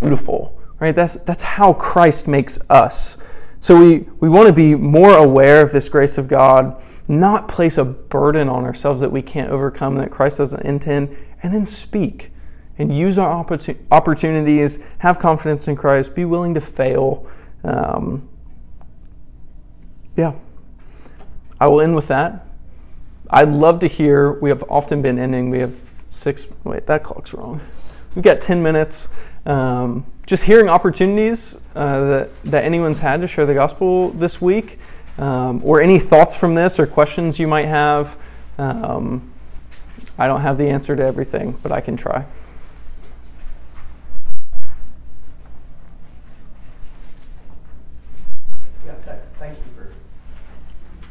beautiful, 0.00 0.60
right? 0.78 0.94
That's, 0.94 1.16
that's 1.16 1.42
how 1.42 1.72
Christ 1.72 2.28
makes 2.28 2.58
us. 2.70 3.16
So 3.60 3.78
we, 3.78 4.06
we 4.20 4.28
want 4.28 4.48
to 4.48 4.54
be 4.54 4.74
more 4.74 5.16
aware 5.16 5.62
of 5.62 5.70
this 5.70 5.88
grace 5.88 6.16
of 6.18 6.28
God 6.28 6.82
not 7.10 7.48
place 7.48 7.76
a 7.76 7.84
burden 7.84 8.48
on 8.48 8.64
ourselves 8.64 9.00
that 9.00 9.10
we 9.10 9.20
can't 9.20 9.50
overcome, 9.50 9.96
that 9.96 10.10
Christ 10.10 10.38
doesn't 10.38 10.64
intend, 10.64 11.16
and 11.42 11.52
then 11.52 11.64
speak 11.64 12.30
and 12.78 12.96
use 12.96 13.18
our 13.18 13.44
opportunities, 13.90 14.88
have 14.98 15.18
confidence 15.18 15.66
in 15.66 15.74
Christ, 15.74 16.14
be 16.14 16.24
willing 16.24 16.54
to 16.54 16.60
fail. 16.60 17.26
Um, 17.64 18.28
yeah. 20.16 20.34
I 21.58 21.66
will 21.66 21.80
end 21.80 21.96
with 21.96 22.06
that. 22.08 22.46
I'd 23.28 23.48
love 23.48 23.80
to 23.80 23.88
hear, 23.88 24.32
we 24.32 24.48
have 24.48 24.62
often 24.70 25.02
been 25.02 25.18
ending, 25.18 25.50
we 25.50 25.58
have 25.58 25.78
six, 26.08 26.48
wait, 26.64 26.86
that 26.86 27.02
clock's 27.02 27.34
wrong. 27.34 27.60
We've 28.14 28.24
got 28.24 28.40
10 28.40 28.62
minutes. 28.62 29.08
Um, 29.44 30.06
just 30.26 30.44
hearing 30.44 30.68
opportunities 30.68 31.56
uh, 31.74 32.04
that, 32.06 32.44
that 32.44 32.64
anyone's 32.64 33.00
had 33.00 33.20
to 33.20 33.26
share 33.26 33.46
the 33.46 33.54
gospel 33.54 34.10
this 34.10 34.40
week 34.40 34.78
um, 35.20 35.60
or 35.64 35.80
any 35.80 35.98
thoughts 35.98 36.36
from 36.36 36.54
this 36.54 36.80
or 36.80 36.86
questions 36.86 37.38
you 37.38 37.46
might 37.46 37.66
have. 37.66 38.16
Um, 38.58 39.30
I 40.18 40.26
don't 40.26 40.40
have 40.40 40.58
the 40.58 40.68
answer 40.68 40.96
to 40.96 41.04
everything, 41.04 41.56
but 41.62 41.72
I 41.72 41.80
can 41.80 41.96
try. 41.96 42.24
Yeah, 48.86 48.94
thank 49.38 49.56
you 49.58 49.64
for 49.74 49.92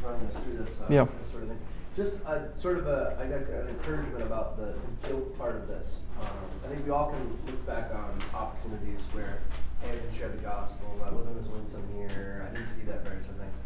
running 0.06 0.26
us 0.26 0.36
through 0.38 0.58
this, 0.58 0.80
uh, 0.80 0.86
yeah. 0.90 1.06
this 1.18 1.30
sort 1.30 1.44
of 1.44 1.48
thing. 1.50 1.58
Just 1.94 2.14
a, 2.26 2.50
sort 2.56 2.78
of 2.78 2.86
a, 2.86 3.16
I 3.20 3.26
got 3.26 3.48
an 3.48 3.68
encouragement 3.68 4.22
about 4.22 4.56
the 4.56 4.74
guilt 5.08 5.36
part 5.38 5.56
of 5.56 5.68
this. 5.68 6.04
Um, 6.20 6.28
I 6.64 6.68
think 6.68 6.84
we 6.84 6.90
all 6.90 7.10
can 7.10 7.38
look 7.46 7.66
back 7.66 7.92
on 7.94 8.14
opportunities 8.34 9.02
where, 9.12 9.40
hey, 9.82 9.90
I 9.90 9.94
didn't 9.94 10.14
share 10.14 10.28
the 10.28 10.42
gospel, 10.42 11.00
I 11.04 11.10
wasn't 11.10 11.38
as 11.38 11.48
winsome 11.48 11.84
here, 11.96 12.48
I 12.48 12.54
didn't 12.54 12.68
see 12.68 12.82
that 12.82 13.04
very 13.04 13.22
some 13.24 13.34
things 13.34 13.56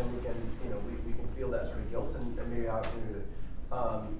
and 0.00 0.16
we 0.16 0.22
can, 0.24 0.34
you 0.64 0.70
know, 0.70 0.78
we, 0.86 1.10
we 1.10 1.12
can 1.16 1.26
feel 1.36 1.50
that 1.50 1.66
sort 1.66 1.78
of 1.78 1.90
guilt 1.90 2.14
and, 2.14 2.38
and 2.38 2.52
maybe 2.52 2.68
opportunity 2.68 3.20
to, 3.20 3.76
um, 3.76 4.18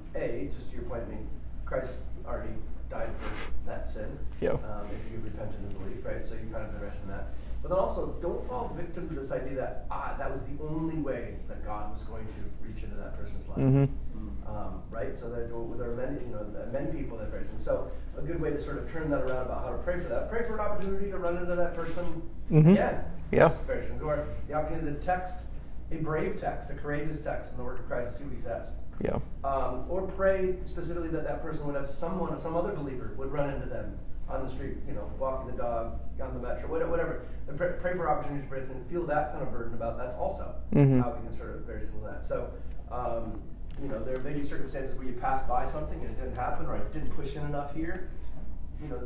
A, 0.92 1.00
just 1.00 1.06
to 1.06 1.06
your 1.06 1.06
point, 1.06 1.06
I 1.06 1.14
mean, 1.14 1.28
Christ 1.64 1.96
already 2.26 2.54
died 2.88 3.14
for 3.16 3.52
that 3.66 3.86
sin. 3.86 4.18
Yeah. 4.40 4.50
Um, 4.50 4.86
if 4.86 5.12
you 5.12 5.20
repent 5.22 5.54
and 5.54 5.78
believe, 5.78 6.04
right? 6.04 6.24
So 6.26 6.34
you 6.34 6.52
kind 6.52 6.66
of 6.66 6.82
rest 6.82 7.02
in 7.02 7.08
that. 7.08 7.34
But 7.62 7.68
then 7.68 7.78
also, 7.78 8.16
don't 8.20 8.42
fall 8.48 8.74
victim 8.76 9.08
to 9.08 9.14
this 9.14 9.30
idea 9.32 9.54
that 9.56 9.86
ah, 9.90 10.14
that 10.18 10.30
was 10.30 10.42
the 10.42 10.62
only 10.62 10.96
way 10.96 11.36
that 11.48 11.64
God 11.64 11.90
was 11.90 12.02
going 12.02 12.26
to 12.26 12.40
reach 12.60 12.82
into 12.82 12.96
that 12.96 13.16
person's 13.18 13.46
life. 13.48 13.58
Mm-hmm. 13.58 13.84
Um, 14.46 14.82
right? 14.90 15.16
So 15.16 15.30
that 15.30 15.48
there 15.78 15.90
are 15.90 15.94
many, 15.94 16.20
you 16.20 16.32
know, 16.32 16.46
many 16.72 16.90
people 16.90 17.16
that 17.18 17.30
praise 17.30 17.48
Him. 17.48 17.58
So 17.58 17.90
a 18.18 18.22
good 18.22 18.40
way 18.40 18.50
to 18.50 18.60
sort 18.60 18.78
of 18.78 18.90
turn 18.90 19.10
that 19.10 19.20
around 19.30 19.46
about 19.46 19.64
how 19.64 19.70
to 19.70 19.78
pray 19.78 20.00
for 20.00 20.08
that. 20.08 20.30
Pray 20.30 20.42
for 20.42 20.54
an 20.54 20.60
opportunity 20.60 21.10
to 21.10 21.18
run 21.18 21.36
into 21.36 21.54
that 21.54 21.74
person 21.74 22.22
mm-hmm. 22.50 22.70
again. 22.70 23.04
Yeah. 23.30 23.52
Or 24.02 24.26
the 24.48 24.54
opportunity 24.54 24.92
to 24.92 25.00
text 25.00 25.44
a 25.92 25.96
brave 25.96 26.36
text, 26.36 26.70
a 26.70 26.74
courageous 26.74 27.22
text 27.22 27.52
in 27.52 27.58
the 27.58 27.64
work 27.64 27.80
of 27.80 27.86
Christ, 27.86 28.18
see 28.18 28.24
what 28.24 28.34
he 28.34 28.40
says. 28.40 28.74
Yeah. 29.02 29.18
Um, 29.44 29.86
or 29.88 30.02
pray 30.02 30.56
specifically 30.64 31.08
that 31.08 31.24
that 31.24 31.42
person 31.42 31.66
would 31.66 31.76
have 31.76 31.86
someone, 31.86 32.38
some 32.38 32.56
other 32.56 32.72
believer 32.72 33.14
would 33.16 33.32
run 33.32 33.50
into 33.50 33.66
them 33.66 33.98
on 34.28 34.44
the 34.44 34.50
street, 34.50 34.76
you 34.86 34.94
know, 34.94 35.10
walking 35.18 35.50
the 35.50 35.56
dog, 35.56 35.98
on 36.22 36.34
the 36.34 36.40
metro, 36.40 36.68
whatever. 36.68 37.22
And 37.48 37.56
pray, 37.56 37.72
pray 37.78 37.94
for 37.94 38.08
opportunities 38.08 38.48
for 38.48 38.56
us 38.56 38.68
and 38.68 38.86
feel 38.88 39.04
that 39.06 39.32
kind 39.32 39.42
of 39.42 39.50
burden 39.50 39.74
about 39.74 39.98
that's 39.98 40.14
also 40.14 40.54
mm-hmm. 40.72 41.00
how 41.00 41.12
we 41.12 41.26
can 41.26 41.36
sort 41.36 41.54
of 41.54 41.62
very 41.62 41.80
similar 41.80 42.08
to 42.08 42.14
that. 42.14 42.24
So, 42.24 42.50
um, 42.92 43.40
you 43.82 43.88
know, 43.88 44.02
there 44.04 44.16
may 44.22 44.34
be 44.34 44.42
circumstances 44.42 44.94
where 44.96 45.06
you 45.06 45.14
pass 45.14 45.42
by 45.42 45.66
something 45.66 46.00
and 46.00 46.10
it 46.10 46.20
didn't 46.20 46.36
happen 46.36 46.66
or 46.66 46.76
I 46.76 46.80
didn't 46.92 47.10
push 47.10 47.36
in 47.36 47.44
enough 47.44 47.74
here. 47.74 48.10
You 48.82 48.88
know, 48.88 49.00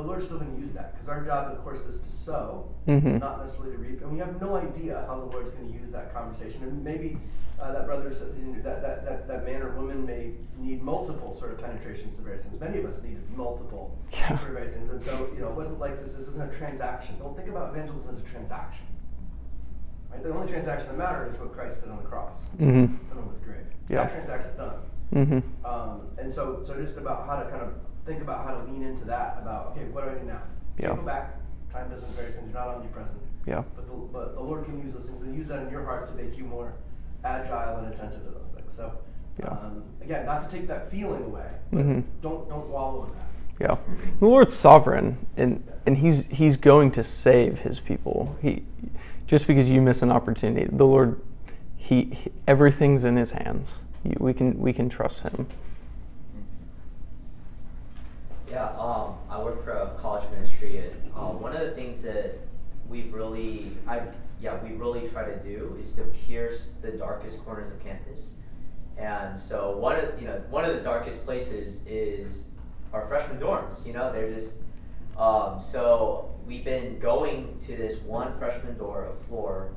the 0.00 0.06
Lord's 0.06 0.24
still 0.24 0.38
going 0.38 0.54
to 0.54 0.60
use 0.60 0.72
that 0.72 0.92
because 0.92 1.08
our 1.08 1.22
job, 1.24 1.52
of 1.52 1.62
course, 1.62 1.84
is 1.84 1.98
to 1.98 2.08
sow, 2.08 2.68
mm-hmm. 2.88 3.18
not 3.18 3.40
necessarily 3.40 3.76
to 3.76 3.82
reap. 3.82 4.00
And 4.00 4.10
we 4.10 4.18
have 4.18 4.40
no 4.40 4.56
idea 4.56 5.04
how 5.06 5.16
the 5.16 5.26
Lord's 5.26 5.50
going 5.50 5.68
to 5.68 5.74
use 5.74 5.90
that 5.92 6.12
conversation. 6.14 6.62
And 6.62 6.82
maybe 6.82 7.18
uh, 7.60 7.72
that 7.72 7.86
brother, 7.86 8.08
that, 8.08 8.82
that, 8.82 9.04
that, 9.04 9.28
that 9.28 9.44
man 9.44 9.62
or 9.62 9.70
woman 9.70 10.06
may 10.06 10.32
need 10.56 10.82
multiple 10.82 11.34
sort 11.34 11.52
of 11.52 11.60
penetrations 11.60 12.18
of 12.18 12.24
various 12.24 12.44
things. 12.44 12.58
Many 12.58 12.78
of 12.78 12.86
us 12.86 13.02
needed 13.02 13.22
multiple 13.36 13.98
yeah. 14.12 14.28
sort 14.28 14.48
of 14.48 14.54
various 14.54 14.74
things. 14.74 14.90
And 14.90 15.02
so, 15.02 15.28
you 15.34 15.40
know, 15.40 15.48
it 15.48 15.54
wasn't 15.54 15.78
like 15.78 16.00
this, 16.02 16.14
this 16.14 16.28
isn't 16.28 16.42
a 16.42 16.56
transaction. 16.56 17.16
Don't 17.18 17.36
think 17.36 17.48
about 17.48 17.70
evangelism 17.70 18.08
as 18.08 18.20
a 18.20 18.24
transaction. 18.24 18.86
Right? 20.10 20.22
The 20.22 20.32
only 20.32 20.48
transaction 20.48 20.88
that 20.88 20.96
matters 20.98 21.34
is 21.34 21.40
what 21.40 21.52
Christ 21.52 21.82
did 21.82 21.90
on 21.90 21.98
the 21.98 22.08
cross, 22.08 22.40
mm-hmm. 22.56 22.80
with 22.82 23.40
the 23.40 23.44
grave. 23.44 23.66
Yeah. 23.88 24.04
That 24.04 24.12
transaction 24.12 24.50
is 24.50 24.56
done. 24.56 24.74
Mm-hmm. 25.14 25.66
Um, 25.66 26.06
and 26.18 26.32
so, 26.32 26.62
so 26.64 26.74
just 26.80 26.96
about 26.96 27.26
how 27.26 27.42
to 27.42 27.50
kind 27.50 27.62
of 27.62 27.74
think 28.10 28.22
about 28.22 28.44
how 28.44 28.54
to 28.58 28.64
lean 28.70 28.82
into 28.82 29.04
that. 29.04 29.38
About 29.40 29.72
okay, 29.72 29.84
what 29.86 30.04
do 30.04 30.10
I 30.10 30.14
do 30.14 30.26
now? 30.26 30.42
Yeah. 30.78 30.96
Go 30.96 31.02
back. 31.02 31.36
Time 31.72 31.88
doesn't 31.88 32.12
vary 32.16 32.32
since 32.32 32.44
you're 32.44 32.54
not 32.54 32.68
omnipresent. 32.68 33.22
Yeah. 33.46 33.62
But 33.76 33.86
the, 33.86 33.92
but 33.92 34.34
the 34.34 34.40
Lord 34.40 34.64
can 34.64 34.82
use 34.82 34.92
those 34.92 35.06
things 35.06 35.22
and 35.22 35.34
use 35.34 35.48
that 35.48 35.62
in 35.62 35.70
your 35.70 35.84
heart 35.84 36.06
to 36.06 36.14
make 36.14 36.36
you 36.36 36.44
more 36.44 36.74
agile 37.24 37.76
and 37.76 37.92
attentive 37.92 38.24
to 38.24 38.30
those 38.30 38.50
things. 38.54 38.74
So 38.74 38.92
yeah. 39.38 39.50
Um, 39.50 39.84
again, 40.02 40.26
not 40.26 40.48
to 40.48 40.54
take 40.54 40.66
that 40.66 40.90
feeling 40.90 41.24
away. 41.24 41.46
Mm-hmm. 41.72 42.00
Don't 42.20 42.48
don't 42.48 42.68
wallow 42.68 43.04
in 43.04 43.12
that. 43.18 43.26
Yeah, 43.60 43.76
the 44.18 44.26
Lord's 44.26 44.54
sovereign, 44.54 45.26
and 45.36 45.62
and 45.86 45.98
he's 45.98 46.26
he's 46.26 46.56
going 46.56 46.90
to 46.92 47.04
save 47.04 47.60
his 47.60 47.78
people. 47.78 48.36
He 48.42 48.64
just 49.26 49.46
because 49.46 49.70
you 49.70 49.80
miss 49.80 50.02
an 50.02 50.10
opportunity, 50.10 50.68
the 50.70 50.86
Lord, 50.86 51.20
he, 51.76 52.04
he 52.04 52.32
everything's 52.48 53.04
in 53.04 53.16
his 53.16 53.32
hands. 53.32 53.78
we 54.18 54.32
can 54.32 54.58
we 54.58 54.72
can 54.72 54.88
trust 54.88 55.22
him. 55.22 55.46
Yeah, 58.50 58.66
um, 58.70 59.14
I 59.28 59.40
work 59.40 59.62
for 59.62 59.70
a 59.70 59.94
college 60.00 60.28
ministry, 60.32 60.78
and 60.78 61.14
um, 61.14 61.40
one 61.40 61.54
of 61.54 61.60
the 61.60 61.70
things 61.70 62.02
that 62.02 62.36
we 62.88 63.02
really, 63.02 63.76
I 63.86 64.02
yeah, 64.40 64.60
we 64.64 64.72
really 64.72 65.06
try 65.08 65.24
to 65.24 65.36
do 65.36 65.76
is 65.78 65.94
to 65.94 66.02
pierce 66.02 66.72
the 66.82 66.90
darkest 66.90 67.44
corners 67.44 67.68
of 67.68 67.78
campus. 67.84 68.34
And 68.98 69.38
so 69.38 69.76
one 69.76 70.00
of 70.00 70.20
you 70.20 70.26
know 70.26 70.42
one 70.50 70.64
of 70.64 70.74
the 70.74 70.82
darkest 70.82 71.24
places 71.24 71.86
is 71.86 72.48
our 72.92 73.06
freshman 73.06 73.38
dorms. 73.38 73.86
You 73.86 73.92
know, 73.92 74.12
they're 74.12 74.32
just 74.32 74.62
um, 75.16 75.60
so 75.60 76.34
we've 76.44 76.64
been 76.64 76.98
going 76.98 77.56
to 77.60 77.76
this 77.76 78.00
one 78.00 78.36
freshman 78.36 78.76
door, 78.76 79.06
a 79.06 79.24
floor 79.26 79.74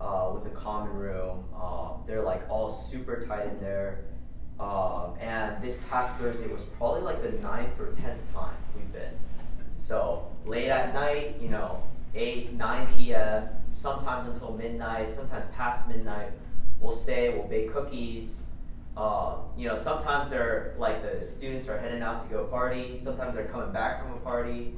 uh, 0.00 0.30
with 0.32 0.46
a 0.46 0.54
common 0.54 0.92
room. 0.94 1.44
Uh, 1.56 1.94
they're 2.06 2.22
like 2.22 2.48
all 2.48 2.68
super 2.68 3.20
tight 3.20 3.48
in 3.48 3.60
there. 3.60 4.04
Um, 4.62 5.14
and 5.20 5.60
this 5.60 5.80
past 5.90 6.18
Thursday 6.18 6.46
was 6.46 6.62
probably 6.62 7.00
like 7.00 7.20
the 7.20 7.32
ninth 7.42 7.80
or 7.80 7.92
tenth 7.92 8.32
time 8.32 8.54
we've 8.76 8.92
been. 8.92 9.12
So 9.78 10.28
late 10.46 10.68
at 10.68 10.94
night, 10.94 11.36
you 11.40 11.48
know, 11.48 11.82
8, 12.14 12.52
9 12.52 12.88
p.m., 12.96 13.48
sometimes 13.72 14.28
until 14.28 14.52
midnight, 14.56 15.10
sometimes 15.10 15.46
past 15.56 15.88
midnight. 15.88 16.28
We'll 16.78 16.92
stay, 16.92 17.30
we'll 17.30 17.48
bake 17.48 17.72
cookies. 17.72 18.44
Uh, 18.96 19.36
you 19.56 19.66
know, 19.66 19.74
sometimes 19.74 20.30
they're 20.30 20.74
like 20.78 21.02
the 21.02 21.20
students 21.24 21.66
are 21.68 21.78
heading 21.78 22.02
out 22.02 22.20
to 22.20 22.26
go 22.28 22.44
party, 22.44 22.98
sometimes 22.98 23.34
they're 23.34 23.46
coming 23.46 23.72
back 23.72 24.02
from 24.02 24.12
a 24.12 24.18
party. 24.18 24.74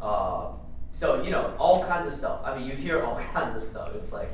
Uh, 0.00 0.50
so, 0.92 1.22
you 1.22 1.30
know, 1.30 1.52
all 1.58 1.84
kinds 1.84 2.06
of 2.06 2.12
stuff. 2.12 2.42
I 2.44 2.56
mean, 2.56 2.68
you 2.68 2.74
hear 2.74 3.02
all 3.02 3.16
kinds 3.34 3.56
of 3.56 3.62
stuff. 3.62 3.92
It's 3.96 4.12
like 4.12 4.30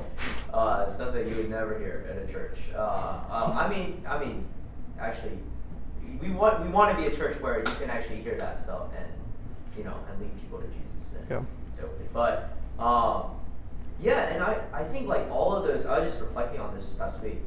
uh, 0.53 0.87
stuff 0.87 1.13
that 1.13 1.27
you 1.27 1.35
would 1.37 1.49
never 1.49 1.79
hear 1.79 2.07
at 2.11 2.29
a 2.29 2.31
church. 2.31 2.59
Uh, 2.75 3.19
um, 3.31 3.57
I 3.57 3.67
mean, 3.67 4.03
I 4.07 4.19
mean, 4.23 4.45
actually 4.99 5.37
we 6.21 6.29
want 6.29 6.61
we 6.61 6.69
want 6.69 6.95
to 6.95 7.03
be 7.03 7.09
a 7.09 7.15
church 7.15 7.39
where 7.41 7.59
you 7.59 7.75
can 7.79 7.89
actually 7.89 8.17
hear 8.17 8.35
that 8.35 8.57
stuff 8.57 8.87
and 8.97 9.07
you 9.77 9.83
know 9.83 9.97
and 10.09 10.19
lead 10.21 10.41
people 10.41 10.59
to 10.59 10.67
Jesus. 10.67 11.15
And 11.15 11.29
yeah. 11.29 11.41
It's 11.69 11.79
okay. 11.79 12.07
But 12.13 12.55
um, 12.79 13.31
Yeah, 13.99 14.33
and 14.33 14.43
I, 14.43 14.61
I 14.73 14.83
think 14.83 15.07
like 15.07 15.29
all 15.31 15.53
of 15.53 15.65
those, 15.65 15.85
I 15.85 15.99
was 15.99 16.07
just 16.11 16.21
reflecting 16.21 16.59
on 16.59 16.73
this 16.73 16.91
past 16.91 17.23
week. 17.23 17.37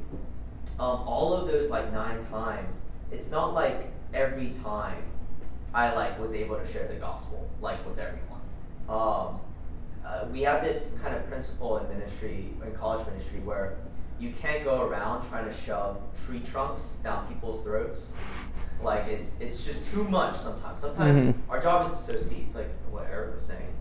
Um, 0.78 1.00
all 1.06 1.32
of 1.34 1.46
those 1.46 1.70
like 1.70 1.92
nine 1.92 2.22
times, 2.24 2.82
it's 3.12 3.30
not 3.30 3.54
like 3.54 3.90
every 4.12 4.50
time 4.50 5.02
I 5.74 5.94
like 5.94 6.18
was 6.18 6.34
able 6.34 6.56
to 6.56 6.66
share 6.66 6.86
the 6.88 6.94
gospel 6.94 7.48
like 7.60 7.84
with 7.86 7.98
everyone. 7.98 8.40
Um, 8.88 9.40
uh, 10.04 10.26
we 10.32 10.42
have 10.42 10.62
this 10.62 10.96
kind 11.02 11.14
of 11.14 11.26
principle 11.28 11.78
in 11.78 11.88
ministry, 11.88 12.48
in 12.64 12.72
college 12.74 13.04
ministry, 13.06 13.40
where 13.40 13.76
you 14.18 14.30
can't 14.30 14.64
go 14.64 14.82
around 14.82 15.22
trying 15.28 15.44
to 15.44 15.50
shove 15.54 16.00
tree 16.26 16.40
trunks 16.40 17.00
down 17.04 17.26
people's 17.28 17.62
throats. 17.62 18.14
Like 18.82 19.06
it's 19.08 19.38
it's 19.40 19.64
just 19.64 19.90
too 19.90 20.04
much 20.04 20.34
sometimes. 20.36 20.78
Sometimes 20.80 21.20
Mhm. 21.26 21.34
our 21.48 21.60
job 21.60 21.84
is 21.86 21.92
to 21.92 22.12
sow 22.12 22.18
seeds, 22.18 22.54
like 22.54 22.68
what 22.90 23.06
Eric 23.10 23.34
was 23.34 23.44
saying. 23.44 23.74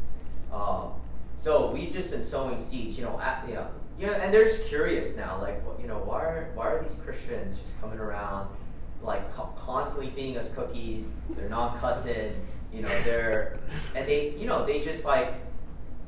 Um, 0.54 0.92
so 1.36 1.72
we've 1.72 1.92
just 1.92 2.12
been 2.12 2.22
sowing 2.22 2.58
seeds, 2.58 2.98
you 2.98 3.04
know, 3.04 3.20
at, 3.20 3.44
you 3.48 3.56
know, 3.56 3.68
you 4.00 4.08
know, 4.08 4.14
and 4.14 4.34
they're 4.34 4.46
just 4.46 4.68
curious 4.68 5.18
now, 5.18 5.38
like, 5.42 5.62
you 5.82 5.88
know, 5.88 5.98
why 6.00 6.22
are 6.22 6.48
why 6.56 6.68
are 6.68 6.82
these 6.82 6.96
Christians 6.96 7.60
just 7.60 7.80
coming 7.82 8.00
around, 8.00 8.48
like, 9.02 9.30
co- 9.36 9.54
constantly 9.58 10.10
feeding 10.12 10.38
us 10.38 10.54
cookies? 10.54 11.14
They're 11.32 11.50
not 11.50 11.80
cussing, 11.82 12.34
you 12.74 12.82
know, 12.82 13.02
they're 13.04 13.60
and 13.96 14.08
they, 14.08 14.30
you 14.38 14.48
know, 14.48 14.66
they 14.66 14.80
just 14.82 15.06
like, 15.06 15.34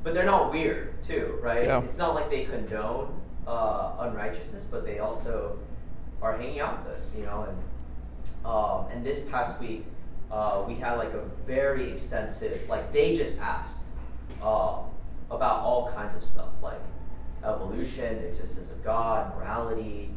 but 0.02 0.14
they're 0.14 0.24
not 0.24 0.50
weird 0.52 1.02
too, 1.02 1.38
right? 1.42 1.64
Yeah. 1.64 1.82
It's 1.82 1.98
not 1.98 2.14
like 2.14 2.30
they 2.30 2.44
condone 2.44 3.20
uh, 3.48 3.96
unrighteousness, 4.00 4.66
but 4.66 4.84
they 4.84 4.98
also 4.98 5.58
are 6.20 6.36
hanging 6.36 6.60
out 6.60 6.84
with 6.84 6.94
us, 6.94 7.16
you 7.16 7.24
know, 7.24 7.46
and 7.48 7.58
um, 8.44 8.86
and 8.92 9.04
this 9.04 9.24
past 9.24 9.60
week, 9.60 9.84
uh, 10.30 10.62
we 10.66 10.74
had 10.74 10.94
like 10.94 11.14
a 11.14 11.22
very 11.46 11.90
extensive, 11.90 12.68
like 12.68 12.92
they 12.92 13.14
just 13.14 13.40
asked 13.40 13.86
uh, 14.42 14.80
about 15.30 15.60
all 15.60 15.90
kinds 15.94 16.14
of 16.14 16.22
stuff, 16.22 16.50
like 16.62 16.80
evolution, 17.44 18.20
the 18.20 18.28
existence 18.28 18.70
of 18.70 18.84
God, 18.84 19.34
morality, 19.36 20.10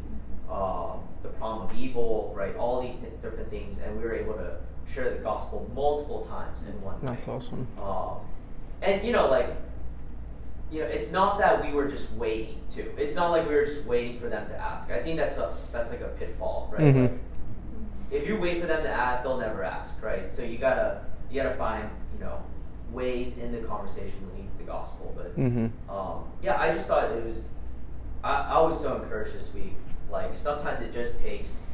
uh, 0.50 0.94
the 1.22 1.28
problem 1.30 1.70
of 1.70 1.76
evil, 1.76 2.32
right? 2.36 2.54
All 2.56 2.82
these 2.82 3.00
th- 3.00 3.12
different 3.22 3.48
things, 3.48 3.78
and 3.78 3.96
we 3.96 4.02
were 4.04 4.14
able 4.14 4.34
to 4.34 4.56
share 4.86 5.08
the 5.10 5.20
gospel 5.20 5.70
multiple 5.74 6.22
times 6.22 6.62
in 6.62 6.80
one 6.82 6.96
That's 7.02 7.26
night. 7.26 7.34
awesome. 7.36 7.66
Um, 7.80 8.16
and 8.82 9.04
you 9.06 9.12
know, 9.12 9.28
like, 9.28 9.50
you 10.72 10.80
know, 10.80 10.86
it's 10.86 11.12
not 11.12 11.38
that 11.38 11.62
we 11.64 11.72
were 11.72 11.86
just 11.86 12.12
waiting 12.14 12.58
to. 12.70 12.80
It's 12.96 13.14
not 13.14 13.30
like 13.30 13.46
we 13.48 13.54
were 13.54 13.64
just 13.66 13.84
waiting 13.84 14.18
for 14.18 14.28
them 14.30 14.46
to 14.46 14.56
ask. 14.56 14.90
I 14.90 14.98
think 15.00 15.18
that's 15.18 15.36
a 15.36 15.52
that's 15.70 15.90
like 15.90 16.00
a 16.00 16.08
pitfall, 16.08 16.70
right? 16.72 16.80
Mhm. 16.94 17.02
Like, 17.02 17.18
if 18.10 18.26
you 18.26 18.40
wait 18.40 18.60
for 18.60 18.66
them 18.66 18.82
to 18.82 18.88
ask, 18.88 19.22
they'll 19.22 19.36
never 19.38 19.62
ask, 19.62 20.02
right? 20.02 20.32
So 20.32 20.42
you 20.42 20.56
gotta 20.58 21.02
you 21.30 21.42
gotta 21.42 21.54
find 21.56 21.88
you 22.14 22.24
know 22.24 22.38
ways 22.90 23.36
in 23.38 23.52
the 23.52 23.58
conversation 23.68 24.26
that 24.26 24.34
lead 24.38 24.48
to 24.48 24.56
the 24.58 24.64
gospel. 24.64 25.12
But 25.16 25.36
Mhm. 25.38 25.70
um, 25.90 26.24
yeah, 26.42 26.58
I 26.60 26.72
just 26.72 26.88
thought 26.88 27.10
it 27.10 27.22
was. 27.24 27.52
I, 28.24 28.52
I 28.54 28.60
was 28.62 28.80
so 28.80 28.96
encouraged 28.96 29.34
this 29.34 29.52
week. 29.52 29.74
Like 30.10 30.34
sometimes 30.36 30.80
it 30.80 30.92
just 30.92 31.20
takes, 31.20 31.66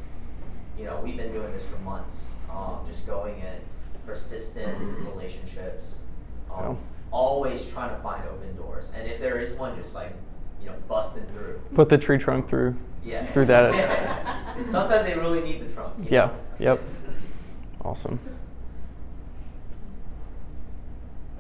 you 0.77 0.85
know, 0.87 1.01
we've 1.05 1.17
been 1.17 1.33
doing 1.33 1.53
this 1.53 1.63
for 1.65 1.79
months. 1.79 2.35
Um, 2.51 2.79
just 2.87 3.07
going 3.07 3.39
in 3.41 3.61
persistent 4.07 4.77
relationships. 5.07 6.03
Um, 6.53 6.65
Yeah. 6.65 6.75
Always 7.11 7.71
trying 7.71 7.95
to 7.97 8.03
find 8.03 8.23
open 8.29 8.55
doors, 8.57 8.93
and 8.95 9.07
if 9.09 9.19
there 9.19 9.39
is 9.39 9.53
one, 9.55 9.75
just 9.77 9.95
like 9.95 10.13
you 10.61 10.67
know, 10.69 10.75
busting 10.89 11.25
through. 11.27 11.61
Put 11.75 11.89
the 11.89 11.99
tree 11.99 12.19
trunk 12.19 12.49
through. 12.49 12.77
Yeah. 13.05 13.25
Through 13.27 13.47
that. 13.47 14.59
Sometimes 14.69 15.05
they 15.07 15.15
really 15.17 15.41
need 15.41 15.61
the 15.67 15.73
trunk. 15.73 15.95
Yeah. 16.11 16.27
know? 16.27 16.35
Yep. 16.59 16.83
Awesome. 17.85 18.19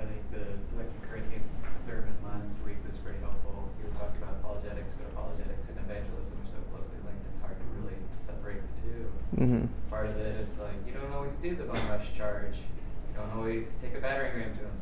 I 0.01 0.05
think 0.05 0.23
the 0.31 0.57
Second 0.59 0.89
Corinthians 1.11 1.51
sermon 1.85 2.15
last 2.25 2.57
week 2.65 2.77
was 2.87 2.97
pretty 2.99 3.19
helpful. 3.21 3.69
He 3.79 3.85
was 3.85 3.95
talking 3.95 4.23
about 4.23 4.35
apologetics, 4.41 4.95
but 4.97 5.11
apologetics 5.13 5.69
and 5.69 5.77
evangelism 5.85 6.39
are 6.41 6.47
so 6.49 6.59
closely 6.73 6.97
linked. 7.05 7.21
It's 7.35 7.43
hard 7.43 7.59
to 7.59 7.67
really 7.83 7.99
separate 8.15 8.63
the 8.63 8.73
two. 8.81 9.03
Mhm. 9.37 9.69
Part 9.91 10.07
of 10.07 10.17
it 10.17 10.41
is 10.41 10.59
like 10.59 10.79
you 10.87 10.95
don't 10.95 11.13
always 11.13 11.35
do 11.37 11.55
the 11.57 11.65
bum 11.65 11.77
rush 11.91 12.15
charge. 12.17 12.63
You 13.11 13.19
don't 13.21 13.33
always 13.37 13.75
take 13.83 13.95
a 13.95 14.01
battering 14.01 14.39
ram 14.39 14.55
to 14.57 14.63
them. 14.63 14.73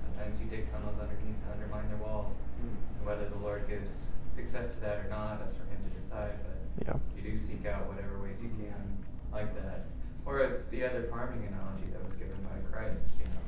Sometimes 0.56 0.70
dig 0.70 0.72
tunnels 0.72 0.98
underneath 1.00 1.36
to 1.44 1.52
undermine 1.52 1.88
their 1.88 1.98
walls. 1.98 2.32
And 2.60 3.06
whether 3.06 3.28
the 3.28 3.36
Lord 3.36 3.68
gives 3.68 4.10
success 4.30 4.74
to 4.74 4.80
that 4.80 5.04
or 5.04 5.08
not, 5.08 5.38
that's 5.38 5.54
for 5.54 5.64
Him 5.64 5.78
to 5.84 5.90
decide. 5.98 6.32
But 6.42 6.86
Yeah. 6.86 6.98
you 7.16 7.30
do 7.30 7.36
seek 7.36 7.66
out 7.66 7.86
whatever 7.88 8.20
ways 8.20 8.42
you 8.42 8.50
can, 8.50 9.04
like 9.32 9.54
that. 9.54 9.86
Or 10.24 10.62
the 10.70 10.84
other 10.84 11.04
farming 11.04 11.46
analogy 11.46 11.86
that 11.92 12.04
was 12.04 12.14
given 12.14 12.36
by 12.42 12.58
Christ, 12.70 13.12
you 13.18 13.24
know. 13.26 13.40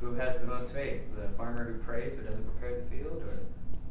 Who 0.00 0.14
has 0.14 0.38
the 0.38 0.46
most 0.46 0.72
faith? 0.72 1.02
The 1.14 1.28
farmer 1.36 1.64
who 1.64 1.78
prays 1.78 2.14
but 2.14 2.26
doesn't 2.26 2.44
prepare 2.44 2.80
the 2.80 2.86
field, 2.86 3.22
or 3.22 3.40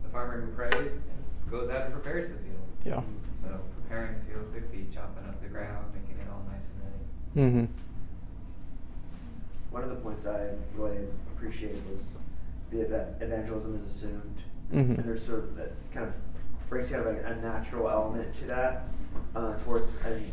the 0.03 0.09
farmer 0.09 0.41
who 0.41 0.51
prays 0.53 1.01
and 1.03 1.51
goes 1.51 1.69
out 1.69 1.85
and 1.85 1.93
prepares 1.93 2.29
the 2.29 2.37
field? 2.37 2.67
Yeah. 2.83 3.01
So 3.41 3.59
preparing 3.81 4.19
the 4.19 4.25
field 4.33 4.53
could 4.53 4.71
be 4.71 4.87
chopping 4.93 5.25
up 5.27 5.41
the 5.41 5.49
ground, 5.49 5.93
making 5.93 6.19
it 6.19 6.27
all 6.29 6.43
nice 6.51 6.65
and 6.65 6.81
ready. 6.83 7.67
Mm-hmm. 7.67 7.73
One 9.71 9.83
of 9.83 9.89
the 9.89 9.95
points 9.97 10.25
I 10.25 10.49
really 10.75 11.07
appreciated 11.47 11.81
was 11.89 12.17
the 12.71 12.81
evangelism 13.21 13.75
is 13.75 13.83
assumed, 13.83 14.41
Mhm. 14.71 14.97
and 14.97 15.03
there's 15.03 15.25
sort 15.25 15.39
of 15.39 15.55
that 15.57 15.71
kind 15.91 16.07
of 16.07 16.15
brings 16.69 16.89
kind 16.89 17.05
of 17.05 17.13
like 17.15 17.23
a 17.25 17.35
natural 17.41 17.89
element 17.89 18.33
to 18.35 18.45
that 18.45 18.87
uh, 19.35 19.55
towards 19.57 19.89
and 20.05 20.31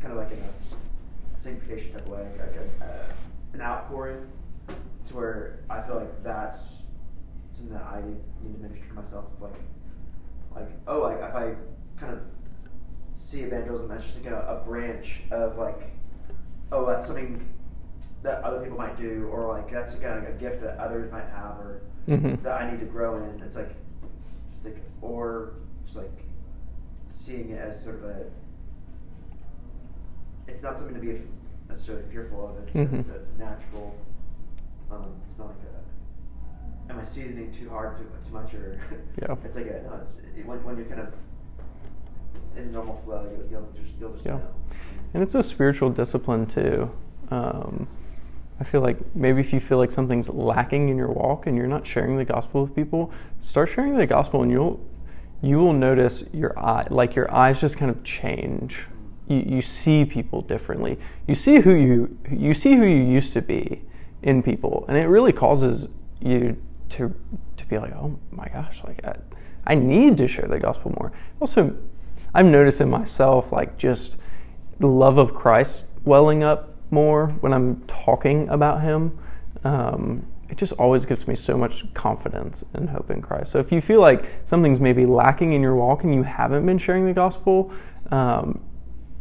kind 0.00 0.12
of 0.12 0.18
like 0.18 0.30
in 0.30 0.38
a 0.38 1.40
sanctification 1.40 1.92
type 1.92 2.02
of 2.02 2.08
way, 2.08 2.28
like 2.38 2.54
a, 2.56 2.84
uh, 2.84 3.12
an 3.54 3.60
outpouring 3.62 4.26
to 5.06 5.16
where 5.16 5.60
I 5.70 5.80
feel 5.80 5.96
like 5.96 6.22
that's 6.22 6.82
something 7.50 7.72
that 7.74 7.82
I 7.82 8.02
need 8.42 8.54
to 8.54 8.60
minister 8.62 8.86
to 8.86 8.94
myself 8.94 9.24
of 9.32 9.40
like 9.42 9.60
like 10.54 10.68
oh 10.86 11.00
like 11.00 11.18
if 11.22 11.34
I 11.34 11.54
kind 11.96 12.12
of 12.12 12.20
see 13.14 13.40
evangelism 13.42 13.90
as 13.90 14.04
just 14.04 14.22
like 14.22 14.32
a, 14.32 14.60
a 14.60 14.64
branch 14.64 15.22
of 15.30 15.56
like 15.58 15.90
oh 16.70 16.84
that's 16.86 17.06
something 17.06 17.44
that 18.22 18.42
other 18.42 18.60
people 18.60 18.76
might 18.76 18.96
do 18.96 19.28
or 19.32 19.46
like 19.48 19.70
that's 19.70 19.94
kind 19.94 20.18
of 20.18 20.24
like 20.24 20.32
a 20.34 20.36
gift 20.38 20.60
that 20.60 20.76
others 20.78 21.10
might 21.12 21.28
have 21.28 21.58
or 21.60 21.82
Mhm. 22.08 22.42
that 22.42 22.60
I 22.60 22.70
need 22.70 22.80
to 22.80 22.86
grow 22.86 23.16
in 23.16 23.40
it's 23.42 23.54
like 23.56 23.74
it's 24.56 24.64
like 24.66 24.78
or 25.02 25.52
just 25.84 25.96
like 25.96 26.24
seeing 27.04 27.50
it 27.50 27.58
as 27.60 27.82
sort 27.82 27.96
of 27.96 28.04
a 28.04 28.24
it's 30.46 30.62
not 30.62 30.78
something 30.78 30.94
to 30.94 31.00
be 31.00 31.20
necessarily 31.68 32.04
fearful 32.10 32.48
of 32.48 32.56
it's, 32.66 32.76
Mhm. 32.76 33.00
it's 33.00 33.08
a 33.08 33.20
natural 33.38 33.94
um, 34.90 35.04
it's 35.24 35.38
not 35.38 35.48
like 35.48 35.56
a 36.88 36.92
am 36.92 36.98
I 36.98 37.02
seasoning 37.02 37.52
too 37.52 37.68
hard 37.68 37.98
too, 37.98 38.06
too 38.26 38.32
much 38.32 38.54
or 38.54 38.80
Yeah. 39.22 39.36
it's 39.44 39.56
like 39.56 39.66
a 39.66 39.82
no 39.86 39.98
it's 40.02 40.20
it, 40.36 40.46
when, 40.46 40.62
when 40.64 40.76
you're 40.76 40.86
kind 40.86 41.00
of 41.00 41.14
in 42.56 42.72
normal 42.72 42.94
flow 42.96 43.24
you'll, 43.30 43.46
you'll 43.50 43.68
just 43.80 43.94
you'll 44.00 44.12
just 44.12 44.24
Yeah. 44.26 44.36
know 44.38 44.48
And 45.14 45.22
it's 45.22 45.34
a 45.34 45.42
spiritual 45.42 45.88
discipline 45.90 46.46
too. 46.46 46.90
Um, 47.30 47.86
I 48.60 48.64
feel 48.64 48.80
like 48.80 48.98
maybe 49.14 49.40
if 49.40 49.52
you 49.52 49.60
feel 49.60 49.78
like 49.78 49.90
something's 49.90 50.28
lacking 50.28 50.88
in 50.88 50.96
your 50.96 51.12
walk 51.12 51.46
and 51.46 51.56
you're 51.56 51.68
not 51.68 51.86
sharing 51.86 52.16
the 52.16 52.24
gospel 52.24 52.62
with 52.62 52.74
people, 52.74 53.12
start 53.40 53.68
sharing 53.68 53.96
the 53.96 54.06
gospel, 54.06 54.42
and 54.42 54.50
you'll 54.50 54.84
you 55.40 55.58
will 55.58 55.72
notice 55.72 56.24
your 56.32 56.58
eye 56.58 56.86
like 56.90 57.14
your 57.14 57.32
eyes 57.32 57.60
just 57.60 57.78
kind 57.78 57.90
of 57.90 58.02
change. 58.02 58.86
You, 59.28 59.44
you 59.46 59.62
see 59.62 60.04
people 60.04 60.42
differently. 60.42 60.98
You 61.28 61.34
see 61.34 61.60
who 61.60 61.74
you 61.74 62.18
you 62.30 62.54
see 62.54 62.74
who 62.74 62.84
you 62.84 63.02
used 63.02 63.32
to 63.34 63.42
be 63.42 63.82
in 64.22 64.42
people, 64.42 64.84
and 64.88 64.96
it 64.96 65.06
really 65.06 65.32
causes 65.32 65.88
you 66.20 66.60
to 66.90 67.14
to 67.56 67.66
be 67.66 67.78
like, 67.78 67.92
oh 67.92 68.18
my 68.32 68.48
gosh, 68.48 68.82
like 68.84 69.04
I, 69.04 69.16
I 69.66 69.74
need 69.76 70.16
to 70.18 70.26
share 70.26 70.48
the 70.48 70.58
gospel 70.58 70.92
more. 70.98 71.12
Also, 71.40 71.76
I've 72.34 72.46
noticed 72.46 72.80
in 72.80 72.90
myself 72.90 73.52
like 73.52 73.78
just 73.78 74.16
the 74.80 74.88
love 74.88 75.18
of 75.18 75.34
Christ 75.34 75.86
welling 76.04 76.42
up 76.42 76.74
more 76.90 77.28
when 77.40 77.52
I'm 77.52 77.82
talking 77.86 78.48
about 78.48 78.82
Him. 78.82 79.18
Um, 79.64 80.26
it 80.48 80.56
just 80.56 80.72
always 80.74 81.04
gives 81.04 81.28
me 81.28 81.34
so 81.34 81.58
much 81.58 81.92
confidence 81.94 82.64
and 82.72 82.88
hope 82.88 83.10
in 83.10 83.20
Christ. 83.20 83.52
So 83.52 83.58
if 83.58 83.70
you 83.70 83.80
feel 83.80 84.00
like 84.00 84.24
something's 84.44 84.80
maybe 84.80 85.04
lacking 85.04 85.52
in 85.52 85.60
your 85.60 85.74
walk 85.74 86.04
and 86.04 86.14
you 86.14 86.22
haven't 86.22 86.64
been 86.64 86.78
sharing 86.78 87.04
the 87.04 87.12
gospel, 87.12 87.70
um, 88.10 88.60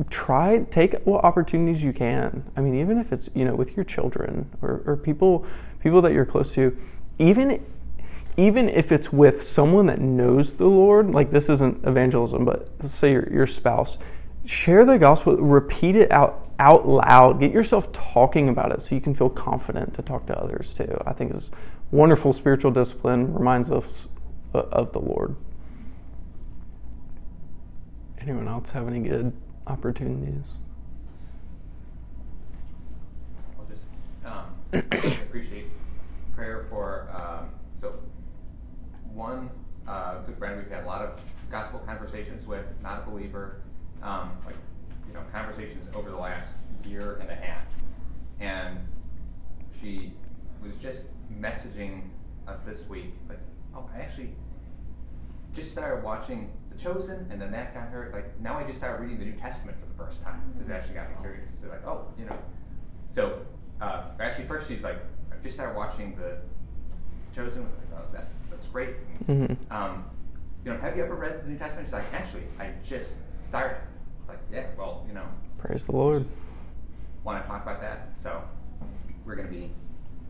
try 0.09 0.59
take 0.70 0.93
what 1.05 1.24
opportunities 1.24 1.84
you 1.84 1.91
can. 1.91 2.49
I 2.55 2.61
mean, 2.61 2.76
even 2.76 2.97
if 2.97 3.11
it's 3.11 3.30
you 3.36 3.45
know 3.45 3.55
with 3.55 3.76
your 3.76 3.84
children 3.84 4.49
or, 4.61 4.84
or 4.86 4.95
people 4.95 5.45
people 5.80 6.01
that 6.03 6.13
you're 6.13 6.26
close 6.26 6.53
to, 6.53 6.78
even 7.20 7.63
even 8.38 8.70
if 8.70 8.91
it's 8.91 9.11
with 9.11 9.41
someone 9.41 9.88
that 9.88 9.99
knows 9.99 10.53
the 10.53 10.68
Lord, 10.68 11.09
like 11.09 11.32
this 11.32 11.49
isn't 11.49 11.84
evangelism, 11.86 12.45
but 12.45 12.70
let's 12.80 12.93
say 12.93 13.11
your, 13.11 13.28
your 13.34 13.47
spouse, 13.47 13.97
share 14.47 14.85
the 14.85 14.97
gospel, 14.97 15.35
repeat 15.35 15.95
it 15.95 16.11
out 16.11 16.47
out 16.59 16.87
loud, 16.87 17.39
get 17.39 17.51
yourself 17.51 17.91
talking 17.91 18.49
about 18.49 18.71
it 18.71 18.81
so 18.81 18.95
you 18.95 19.01
can 19.01 19.13
feel 19.13 19.29
confident 19.29 19.93
to 19.93 20.01
talk 20.01 20.25
to 20.27 20.39
others 20.39 20.73
too. 20.73 20.97
I 21.05 21.13
think 21.13 21.33
is 21.33 21.51
wonderful 21.91 22.33
spiritual 22.33 22.71
discipline, 22.71 23.33
reminds 23.33 23.71
us 23.71 24.09
uh, 24.55 24.59
of 24.71 24.93
the 24.93 24.99
Lord. 24.99 25.35
Anyone 28.19 28.47
else 28.47 28.71
have 28.71 28.87
any 28.87 28.99
good 28.99 29.33
opportunities? 29.67 30.55
I'll 33.59 33.65
just 33.65 33.85
um, 34.25 34.45
appreciate 35.27 35.65
prayer 36.35 36.65
for. 36.69 37.09
Um, 37.13 37.49
so, 37.79 37.99
one 39.13 39.49
uh, 39.87 40.21
good 40.21 40.35
friend 40.35 40.57
we've 40.57 40.71
had 40.71 40.83
a 40.83 40.87
lot 40.87 41.01
of 41.01 41.21
gospel 41.49 41.79
conversations 41.79 42.45
with 42.45 42.65
not 42.81 43.03
a 43.05 43.09
believer, 43.09 43.61
um, 44.07 44.31
like 44.45 44.55
you 45.07 45.13
know, 45.13 45.21
conversations 45.31 45.87
over 45.93 46.09
the 46.09 46.17
last 46.17 46.57
year 46.85 47.17
and 47.21 47.29
a 47.29 47.35
half, 47.35 47.81
and 48.39 48.79
she 49.81 50.13
was 50.65 50.77
just 50.77 51.05
messaging 51.39 52.03
us 52.47 52.61
this 52.61 52.87
week, 52.87 53.13
like, 53.27 53.39
oh, 53.75 53.89
I 53.93 53.99
actually 53.99 54.29
just 55.53 55.71
started 55.71 56.03
watching 56.03 56.49
The 56.71 56.77
Chosen, 56.77 57.27
and 57.29 57.41
then 57.41 57.51
that 57.51 57.73
got 57.73 57.89
her 57.89 58.09
like. 58.13 58.39
Now 58.39 58.57
I 58.57 58.63
just 58.63 58.77
started 58.77 59.01
reading 59.01 59.19
the 59.19 59.25
New 59.25 59.33
Testament 59.33 59.77
for 59.79 59.85
the 59.85 60.09
first 60.09 60.23
time 60.23 60.41
because 60.53 60.69
it 60.69 60.73
actually 60.73 60.95
got 60.95 61.09
me 61.09 61.15
curious. 61.21 61.51
So 61.61 61.67
like, 61.67 61.85
oh, 61.85 62.05
you 62.17 62.25
know, 62.25 62.37
so 63.07 63.41
uh, 63.81 64.03
actually 64.19 64.45
first 64.45 64.67
she's 64.69 64.83
like, 64.83 64.99
I 65.31 65.35
just 65.43 65.55
started 65.55 65.75
watching 65.75 66.15
the 66.15 66.37
Chosen. 67.35 67.63
Like, 67.63 67.99
oh, 67.99 68.05
that's 68.13 68.33
that's 68.49 68.65
great. 68.67 68.95
Mhm. 69.27 69.55
Um, 69.69 70.05
you 70.63 70.71
know, 70.73 70.79
have 70.79 70.95
you 70.95 71.03
ever 71.03 71.15
read 71.15 71.43
the 71.43 71.49
New 71.49 71.57
Testament? 71.57 71.87
She's 71.87 71.93
like, 71.93 72.13
actually, 72.13 72.43
I 72.59 72.71
just 72.83 73.19
started. 73.43 73.77
It's 74.28 74.30
like, 74.30 74.39
yeah, 74.51 74.65
well, 74.78 75.05
you 75.07 75.13
know, 75.13 75.25
Praise 75.57 75.86
the 75.86 75.93
Lord. 75.95 76.25
want 77.23 77.41
to 77.41 77.47
talk 77.47 77.63
about 77.63 77.80
that. 77.82 78.09
So 78.17 78.41
we're 79.25 79.36
going 79.36 79.47
to 79.47 79.53
be 79.53 79.71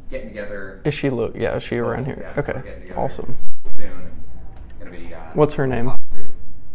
getting 0.10 0.28
together 0.28 0.82
Is 0.86 0.93
she 0.93 1.10
look? 1.10 1.36
yeah, 1.36 1.56
is 1.56 1.64
she 1.64 1.78
around 1.78 2.06
here? 2.06 2.18
Yeah, 2.22 2.34
so 2.36 2.41
we're 2.54 2.60
Okay. 2.60 2.70
getting 2.70 2.93
Awesome. 2.93 3.36
soon. 3.76 4.12
Going 4.80 4.91
to 4.91 4.98
be. 4.98 5.14
Uh, 5.14 5.20
What's 5.34 5.56
her 5.56 5.66
name? 5.68 5.88
walking 5.88 6.06
through 6.12 6.26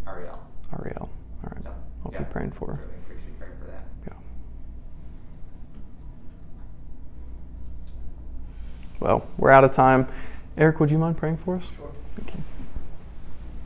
Ariel. 0.06 0.38
Ariel. 0.78 1.08
All 1.44 1.52
right. 1.54 1.62
So, 1.62 1.70
I'll 2.04 2.12
yeah, 2.12 2.18
be 2.18 2.24
praying 2.32 2.50
for 2.52 2.72
her. 2.74 2.80
Really 2.82 2.94
appreciate 3.06 3.38
praying 3.38 3.52
for 3.58 3.66
that. 3.66 3.84
Yeah. 4.06 4.14
Well, 9.00 9.26
we're 9.38 9.50
out 9.50 9.64
of 9.64 9.70
time. 9.72 10.08
Eric, 10.56 10.80
would 10.80 10.90
you 10.90 10.98
mind 10.98 11.16
praying 11.16 11.38
for 11.38 11.56
us? 11.56 11.64
Sure. 11.76 11.90